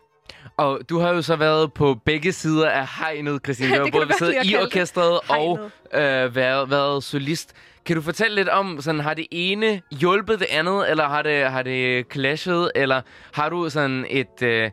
Og 0.58 0.80
du 0.90 1.00
har 1.00 1.14
jo 1.14 1.22
så 1.22 1.36
været 1.36 1.74
på 1.74 2.00
begge 2.06 2.32
sider 2.32 2.70
af 2.70 2.88
hegnet, 3.00 3.42
Christine. 3.46 3.76
Du 3.78 3.84
har 3.84 3.92
både 3.92 4.14
siddet 4.18 4.36
i 4.44 4.56
orkestret 4.56 5.20
og 5.30 5.60
øh, 5.94 6.36
været, 6.36 6.70
været 6.70 7.04
solist. 7.04 7.54
Kan 7.86 7.96
du 7.96 8.02
fortælle 8.02 8.36
lidt 8.36 8.50
om, 8.50 8.82
sådan, 8.82 9.02
har 9.02 9.14
det 9.14 9.28
ene 9.32 9.82
hjulpet 9.92 10.40
det 10.40 10.48
andet, 10.52 10.90
eller 10.90 11.08
har 11.08 11.22
det, 11.22 11.52
har 11.52 11.64
det 11.64 12.06
clashet, 12.12 12.72
eller 12.76 13.02
har 13.34 13.50
du 13.50 13.70
sådan 13.70 14.06
et... 14.10 14.42
Øh, 14.42 14.72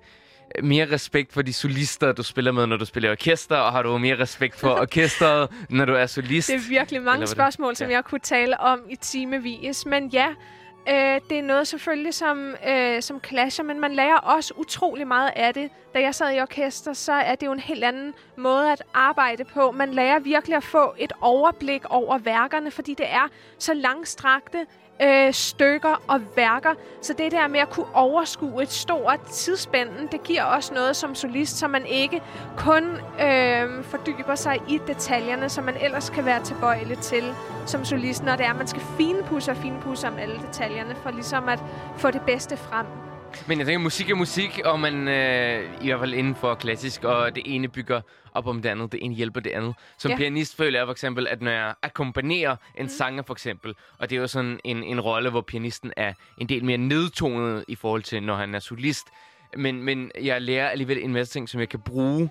mere 0.62 0.92
respekt 0.92 1.32
for 1.32 1.42
de 1.42 1.52
solister, 1.52 2.12
du 2.12 2.22
spiller 2.22 2.52
med, 2.52 2.66
når 2.66 2.76
du 2.76 2.84
spiller 2.84 3.10
orkester, 3.10 3.56
og 3.56 3.72
har 3.72 3.82
du 3.82 3.98
mere 3.98 4.18
respekt 4.18 4.60
for 4.60 4.70
orkestret, 4.82 5.48
når 5.70 5.84
du 5.84 5.94
er 5.94 6.06
solist? 6.06 6.48
Det 6.48 6.56
er 6.56 6.68
virkelig 6.68 7.02
mange 7.02 7.26
spørgsmål, 7.26 7.76
som 7.76 7.88
ja. 7.88 7.94
jeg 7.94 8.04
kunne 8.04 8.18
tale 8.18 8.60
om 8.60 8.80
i 8.90 8.96
timevis. 8.96 9.86
Men 9.86 10.08
ja, 10.08 10.28
Øh, 10.88 11.20
det 11.30 11.38
er 11.38 11.42
noget 11.42 11.68
selvfølgelig, 11.68 12.14
som, 12.14 12.54
øh, 12.68 13.02
som 13.02 13.20
clasher, 13.24 13.64
men 13.64 13.80
man 13.80 13.94
lærer 13.94 14.16
også 14.16 14.54
utrolig 14.56 15.06
meget 15.06 15.30
af 15.36 15.54
det. 15.54 15.70
Da 15.94 16.00
jeg 16.00 16.14
sad 16.14 16.36
i 16.36 16.40
orkester, 16.40 16.92
så 16.92 17.12
er 17.12 17.34
det 17.34 17.46
jo 17.46 17.52
en 17.52 17.60
helt 17.60 17.84
anden 17.84 18.14
måde 18.36 18.72
at 18.72 18.82
arbejde 18.94 19.44
på. 19.44 19.70
Man 19.70 19.94
lærer 19.94 20.18
virkelig 20.18 20.56
at 20.56 20.64
få 20.64 20.94
et 20.98 21.12
overblik 21.20 21.84
over 21.90 22.18
værkerne, 22.18 22.70
fordi 22.70 22.94
det 22.94 23.06
er 23.08 23.28
så 23.58 23.74
langstrakte 23.74 24.66
øh, 25.02 25.32
stykker 25.32 26.02
og 26.08 26.20
værker. 26.36 26.74
Så 27.02 27.12
det 27.18 27.32
der 27.32 27.48
med 27.48 27.60
at 27.60 27.70
kunne 27.70 27.94
overskue 27.94 28.62
et 28.62 28.72
stort 28.72 29.20
tidsspænden, 29.20 30.08
det 30.12 30.22
giver 30.22 30.42
også 30.42 30.74
noget 30.74 30.96
som 30.96 31.14
solist, 31.14 31.58
så 31.58 31.68
man 31.68 31.86
ikke 31.86 32.22
kun 32.56 32.84
øh, 33.20 33.84
fordyber 33.84 34.34
sig 34.34 34.60
i 34.68 34.80
detaljerne, 34.86 35.48
som 35.48 35.64
man 35.64 35.76
ellers 35.80 36.10
kan 36.10 36.24
være 36.24 36.42
tilbøjelig 36.42 36.98
til 36.98 37.24
som 37.66 37.84
solist, 37.84 38.24
når 38.24 38.36
det 38.36 38.46
er, 38.46 38.50
at 38.50 38.56
man 38.56 38.66
skal 38.66 38.82
finpudse 38.98 39.50
og 39.50 39.56
finpudse 39.56 40.08
om 40.08 40.18
alle 40.18 40.34
detaljerne, 40.46 40.94
for 41.02 41.10
ligesom 41.10 41.48
at 41.48 41.58
få 41.96 42.10
det 42.10 42.22
bedste 42.22 42.56
frem. 42.56 42.86
Men 43.46 43.58
jeg 43.58 43.66
tænker, 43.66 43.82
musik 43.82 44.10
er 44.10 44.14
musik, 44.14 44.60
og 44.64 44.80
man 44.80 45.08
øh, 45.08 45.64
i 45.80 45.86
hvert 45.86 46.00
fald 46.00 46.14
inden 46.14 46.34
for 46.34 46.54
klassisk, 46.54 47.04
og 47.04 47.34
det 47.34 47.42
ene 47.46 47.68
bygger 47.68 48.00
op 48.36 48.46
om 48.46 48.62
det 48.62 48.68
andet, 48.68 48.92
det 48.92 49.04
ene 49.04 49.14
hjælper 49.14 49.40
det 49.40 49.50
andet. 49.50 49.74
Som 49.98 50.10
ja. 50.10 50.16
pianist 50.16 50.56
føler 50.56 50.78
jeg 50.78 50.86
for 50.86 50.92
eksempel, 50.92 51.28
at 51.28 51.42
når 51.42 51.50
jeg 51.50 51.74
akkompagnerer 51.82 52.56
en 52.74 52.82
mm. 52.82 52.88
sanger 52.88 53.22
for 53.22 53.34
eksempel, 53.34 53.74
og 53.98 54.10
det 54.10 54.16
er 54.16 54.20
jo 54.20 54.26
sådan 54.26 54.60
en, 54.64 54.82
en 54.82 55.00
rolle, 55.00 55.30
hvor 55.30 55.40
pianisten 55.40 55.92
er 55.96 56.12
en 56.38 56.48
del 56.48 56.64
mere 56.64 56.78
nedtonet 56.78 57.64
i 57.68 57.74
forhold 57.74 58.02
til, 58.02 58.22
når 58.22 58.36
han 58.36 58.54
er 58.54 58.58
solist, 58.58 59.06
men, 59.56 59.82
men 59.82 60.10
jeg 60.20 60.42
lærer 60.42 60.68
alligevel 60.68 60.98
en 60.98 61.12
masse 61.12 61.32
ting, 61.32 61.48
som 61.48 61.60
jeg 61.60 61.68
kan 61.68 61.80
bruge 61.80 62.30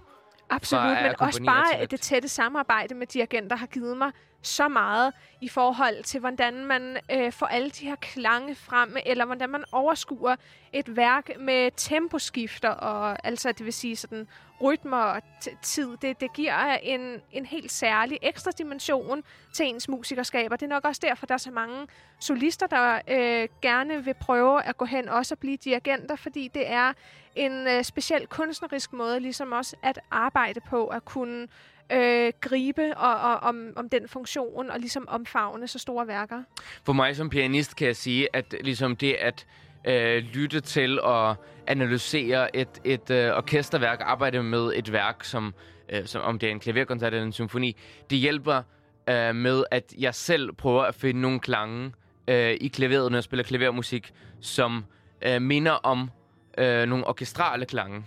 Absolut, 0.49 0.97
men 1.03 1.13
også 1.19 1.43
bare 1.43 1.85
det 1.85 2.01
tætte 2.01 2.27
samarbejde 2.27 2.95
med 2.95 3.07
dirigenter 3.07 3.55
har 3.55 3.67
givet 3.67 3.97
mig 3.97 4.11
så 4.45 4.67
meget 4.67 5.13
i 5.41 5.49
forhold 5.49 6.03
til, 6.03 6.19
hvordan 6.19 6.65
man 6.65 6.97
øh, 7.11 7.31
får 7.31 7.45
alle 7.45 7.69
de 7.69 7.85
her 7.85 7.95
klange 7.95 8.55
frem, 8.55 8.97
eller 9.05 9.25
hvordan 9.25 9.49
man 9.49 9.63
overskuer 9.71 10.35
et 10.73 10.95
værk 10.95 11.29
med 11.39 11.71
temposkifter, 11.77 12.69
og 12.69 13.27
altså 13.27 13.51
det 13.51 13.65
vil 13.65 13.73
sige 13.73 13.95
sådan 13.95 14.27
rytmer 14.61 14.97
og 14.97 15.21
tid. 15.61 15.97
Det, 16.01 16.19
det 16.21 16.33
giver 16.33 16.77
en, 16.83 17.21
en 17.31 17.45
helt 17.45 17.71
særlig 17.71 18.19
ekstra 18.21 18.51
dimension 18.51 19.23
til 19.53 19.65
ens 19.65 19.89
musikerskaber. 19.89 20.55
Det 20.55 20.65
er 20.65 20.69
nok 20.69 20.85
også 20.85 21.01
derfor, 21.03 21.25
der 21.25 21.33
er 21.33 21.37
så 21.37 21.51
mange 21.51 21.87
solister, 22.19 22.67
der 22.67 22.99
øh, 23.07 23.47
gerne 23.61 24.05
vil 24.05 24.13
prøve 24.13 24.63
at 24.63 24.77
gå 24.77 24.85
hen 24.85 25.09
også 25.09 25.33
og 25.33 25.39
blive 25.39 25.57
dirigenter, 25.57 26.15
fordi 26.15 26.47
det 26.47 26.71
er 26.71 26.93
en 27.35 27.67
øh, 27.67 27.83
speciel 27.83 28.27
kunstnerisk 28.27 28.93
måde 28.93 29.19
ligesom 29.19 29.51
også 29.51 29.75
at 29.83 29.99
arbejde 30.11 30.59
på, 30.59 30.87
at 30.87 31.05
kunne 31.05 31.47
øh, 31.91 32.33
gribe 32.41 32.97
og, 32.97 33.15
og, 33.31 33.35
om, 33.35 33.73
om 33.75 33.89
den 33.89 34.07
funktion 34.07 34.69
og 34.69 34.79
ligesom 34.79 35.05
omfavne 35.07 35.67
så 35.67 35.79
store 35.79 36.07
værker. 36.07 36.43
For 36.83 36.93
mig 36.93 37.15
som 37.15 37.29
pianist 37.29 37.75
kan 37.75 37.87
jeg 37.87 37.95
sige, 37.95 38.35
at 38.35 38.55
ligesom 38.61 38.95
det 38.95 39.13
at 39.13 39.45
øh, 39.87 40.23
lytte 40.23 40.59
til 40.59 41.01
og 41.01 41.35
analysere 41.67 42.55
et, 42.55 42.81
et 42.83 43.11
øh, 43.11 43.37
orkesterværk, 43.37 44.01
arbejde 44.01 44.43
med 44.43 44.71
et 44.75 44.91
værk, 44.91 45.23
som, 45.23 45.53
øh, 45.89 46.05
som 46.05 46.21
om 46.21 46.39
det 46.39 46.47
er 46.47 46.51
en 46.51 46.59
klaverkoncert 46.59 47.13
eller 47.13 47.25
en 47.25 47.31
symfoni, 47.31 47.77
det 48.09 48.17
hjælper 48.17 48.61
øh, 49.09 49.35
med, 49.35 49.63
at 49.71 49.93
jeg 49.97 50.15
selv 50.15 50.53
prøver 50.53 50.83
at 50.83 50.95
finde 50.95 51.21
nogle 51.21 51.39
klange 51.39 51.93
øh, 52.27 52.57
i 52.61 52.67
klaveret, 52.67 53.11
når 53.11 53.17
jeg 53.17 53.23
spiller 53.23 53.43
klavermusik, 53.43 54.13
som 54.41 54.85
øh, 55.21 55.41
minder 55.41 55.71
om 55.71 56.09
øh, 56.57 56.85
nogle 56.85 57.07
orkestrale 57.07 57.65
klange. 57.65 58.05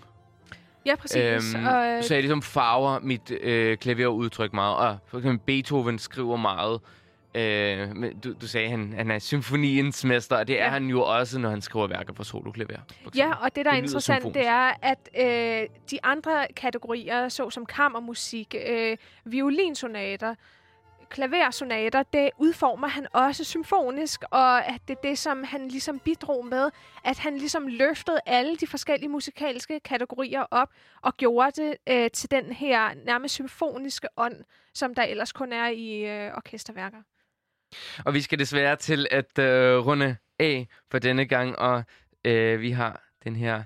Ja, 0.88 0.96
præcis. 0.96 1.54
Øhm, 1.54 1.66
og, 1.66 1.86
øh, 1.86 2.02
så 2.02 2.14
jeg 2.14 2.22
ligesom 2.22 2.42
farver 2.42 2.98
mit 3.00 3.30
øh, 3.30 3.76
klaverudtryk 3.76 4.52
meget. 4.52 4.76
Og 4.76 4.98
for 5.06 5.18
eksempel 5.18 5.38
Beethoven 5.46 5.98
skriver 5.98 6.36
meget. 6.36 6.80
Øh, 7.34 7.96
men 7.96 8.18
du, 8.18 8.34
du 8.40 8.46
sagde, 8.46 8.64
at 8.64 8.70
han, 8.70 8.92
han 8.96 9.10
er 9.10 9.18
symfoniens 9.18 10.04
mester, 10.04 10.36
og 10.36 10.48
det 10.48 10.54
ja. 10.54 10.64
er 10.64 10.68
han 10.68 10.86
jo 10.86 11.02
også, 11.02 11.38
når 11.38 11.50
han 11.50 11.62
skriver 11.62 11.86
værker 11.86 12.14
for 12.14 12.22
soloklaver. 12.22 12.78
For 13.02 13.10
ja, 13.16 13.32
og 13.32 13.56
det, 13.56 13.64
der 13.64 13.70
det 13.70 13.78
er 13.78 13.82
interessant, 13.82 14.34
det 14.34 14.46
er, 14.46 14.72
at 14.82 15.08
øh, 15.18 15.68
de 15.90 15.98
andre 16.02 16.46
kategorier, 16.56 17.28
såsom 17.28 17.66
kammermusik, 17.66 18.54
øh, 18.68 18.96
violinsonater, 19.24 20.34
klaversonater, 21.10 22.02
det 22.02 22.30
udformer 22.38 22.88
han 22.88 23.06
også 23.12 23.44
symfonisk, 23.44 24.22
og 24.30 24.66
at 24.66 24.80
det 24.88 24.96
er 24.96 25.00
det, 25.00 25.18
som 25.18 25.44
han 25.44 25.68
ligesom 25.68 25.98
bidrog 25.98 26.46
med, 26.46 26.70
at 27.04 27.18
han 27.18 27.38
ligesom 27.38 27.66
løftede 27.66 28.20
alle 28.26 28.56
de 28.56 28.66
forskellige 28.66 29.08
musikalske 29.08 29.80
kategorier 29.80 30.42
op 30.50 30.68
og 31.02 31.16
gjorde 31.16 31.62
det 31.62 31.76
øh, 31.88 32.10
til 32.10 32.30
den 32.30 32.52
her 32.52 32.94
nærmest 33.06 33.34
symfoniske 33.34 34.08
ånd, 34.16 34.44
som 34.74 34.94
der 34.94 35.02
ellers 35.02 35.32
kun 35.32 35.52
er 35.52 35.68
i 35.68 36.04
øh, 36.04 36.36
orkesterværker. 36.36 36.98
Og 38.04 38.14
vi 38.14 38.20
skal 38.20 38.38
desværre 38.38 38.76
til 38.76 39.06
at 39.10 39.38
øh, 39.38 39.86
runde 39.86 40.16
af 40.38 40.68
for 40.90 40.98
denne 40.98 41.26
gang, 41.26 41.58
og 41.58 41.84
øh, 42.24 42.60
vi 42.60 42.70
har 42.70 43.04
den 43.24 43.36
her 43.36 43.64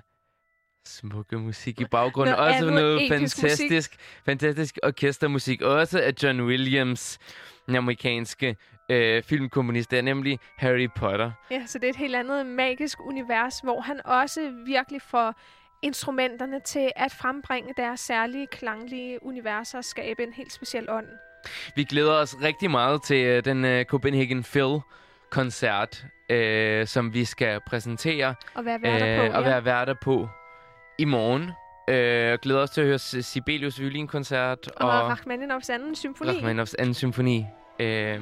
smukke 0.85 1.37
musik 1.37 1.81
i 1.81 1.85
baggrunden. 1.85 2.35
Noget 2.35 2.53
også 2.53 2.69
noget 2.69 3.09
fantastisk, 3.09 3.71
musik. 3.71 3.99
fantastisk 4.25 4.79
orkestermusik. 4.83 5.61
Også 5.61 6.01
af 6.01 6.13
John 6.23 6.41
Williams, 6.41 7.19
den 7.67 7.75
amerikanske 7.75 8.55
øh, 8.89 9.23
filmkomponist. 9.23 9.93
Er 9.93 10.01
nemlig 10.01 10.39
Harry 10.57 10.87
Potter. 10.95 11.31
Ja, 11.51 11.63
så 11.65 11.79
det 11.79 11.85
er 11.85 11.89
et 11.89 11.95
helt 11.95 12.15
andet 12.15 12.45
magisk 12.45 12.99
univers, 12.99 13.59
hvor 13.59 13.81
han 13.81 14.05
også 14.05 14.51
virkelig 14.65 15.01
får 15.01 15.35
instrumenterne 15.81 16.59
til 16.59 16.91
at 16.95 17.11
frembringe 17.11 17.73
deres 17.77 17.99
særlige 17.99 18.47
klanglige 18.47 19.23
universer 19.25 19.77
og 19.77 19.85
skabe 19.85 20.23
en 20.23 20.33
helt 20.33 20.53
speciel 20.53 20.89
ånd. 20.89 21.07
Vi 21.75 21.83
glæder 21.83 22.13
os 22.13 22.35
rigtig 22.41 22.71
meget 22.71 23.03
til 23.03 23.37
uh, 23.37 23.43
den 23.43 23.65
uh, 23.65 23.83
Copenhagen 23.83 24.43
Phil 24.43 24.79
koncert, 25.29 26.05
uh, 26.33 26.87
som 26.87 27.13
vi 27.13 27.25
skal 27.25 27.59
præsentere. 27.67 28.35
Og 28.53 28.65
være 28.65 28.81
værter 28.81 29.17
på, 29.17 29.23
ja. 29.23 29.37
Og 29.37 29.45
være 29.45 29.65
værter 29.65 29.95
på 30.03 30.29
i 30.97 31.05
morgen. 31.05 31.51
Øh, 31.89 32.37
glæder 32.41 32.61
os 32.61 32.69
til 32.69 32.81
at 32.81 32.87
høre 32.87 32.99
Sibelius 32.99 33.79
violinkoncert. 33.79 34.67
Og, 34.67 34.89
og 34.89 35.07
Rachmaninovs 35.07 35.69
anden 35.69 35.95
symfoni. 35.95 36.31
Rachmaninovs 36.31 36.73
anden 36.73 36.93
symfoni. 36.93 37.45
Øh, 37.79 38.21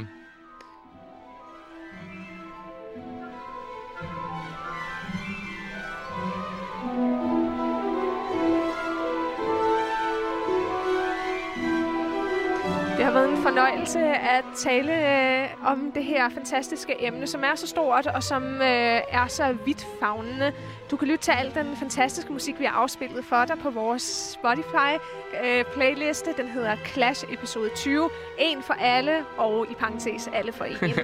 fornøjelse 13.41 13.99
at 14.05 14.43
tale 14.55 14.93
øh, 14.93 15.47
om 15.65 15.91
det 15.95 16.03
her 16.03 16.29
fantastiske 16.29 16.95
emne, 17.05 17.27
som 17.27 17.43
er 17.43 17.55
så 17.55 17.67
stort 17.67 18.07
og 18.07 18.23
som 18.23 18.43
øh, 18.43 19.01
er 19.09 19.27
så 19.27 19.55
vidt 19.65 19.87
fagnende. 19.99 20.53
Du 20.91 20.97
kan 20.97 21.07
lytte 21.07 21.23
til 21.23 21.31
al 21.31 21.53
den 21.55 21.75
fantastiske 21.75 22.33
musik, 22.33 22.59
vi 22.59 22.65
har 22.65 22.73
afspillet 22.73 23.25
for 23.25 23.45
dig 23.45 23.57
på 23.59 23.69
vores 23.69 24.37
Spotify-playliste. 24.37 26.29
Øh, 26.29 26.37
den 26.37 26.47
hedder 26.47 26.75
Clash 26.85 27.25
episode 27.33 27.69
20. 27.75 28.09
En 28.37 28.63
for 28.63 28.73
alle, 28.73 29.25
og 29.37 29.67
i 29.71 29.73
parentes 29.73 30.29
alle 30.33 30.51
for 30.51 30.65
en. 30.65 30.77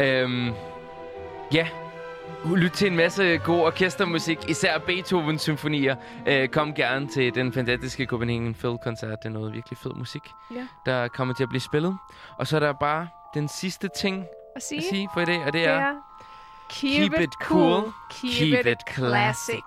øhm, 0.06 0.52
ja, 1.54 1.68
lyt 2.44 2.72
til 2.72 2.90
en 2.90 2.96
masse 2.96 3.38
god 3.38 3.60
orkestermusik, 3.60 4.38
især 4.48 4.78
Beethovens 4.78 5.42
symfonier. 5.42 5.96
Øh, 6.26 6.48
kom 6.48 6.74
gerne 6.74 7.08
til 7.08 7.34
den 7.34 7.52
fantastiske 7.52 8.04
Copenhagen 8.06 8.54
Phil-koncert. 8.54 9.18
Det 9.22 9.28
er 9.28 9.32
noget 9.32 9.52
virkelig 9.52 9.78
fed 9.78 9.90
musik, 9.94 10.22
Ja. 10.54 10.66
der 10.86 11.08
kommer 11.08 11.34
til 11.34 11.42
at 11.42 11.48
blive 11.48 11.60
spillet. 11.60 11.96
Og 12.38 12.46
så 12.46 12.56
er 12.56 12.60
der 12.60 12.72
bare 12.72 13.08
den 13.34 13.48
sidste 13.48 13.88
ting 13.96 14.24
At 14.56 14.62
sige, 14.62 14.78
at 14.78 14.84
sige 14.90 15.08
for 15.14 15.20
i 15.20 15.24
dag, 15.24 15.38
og 15.38 15.46
det 15.46 15.54
det 15.54 15.64
er... 15.68 15.70
er 15.72 15.94
keep, 16.70 17.12
it 17.20 17.30
cool, 17.42 17.82
keep, 18.10 18.32
keep 18.32 18.66
it 18.66 18.66
it 18.66 18.94
classic. 18.94 19.54
classic. 19.54 19.64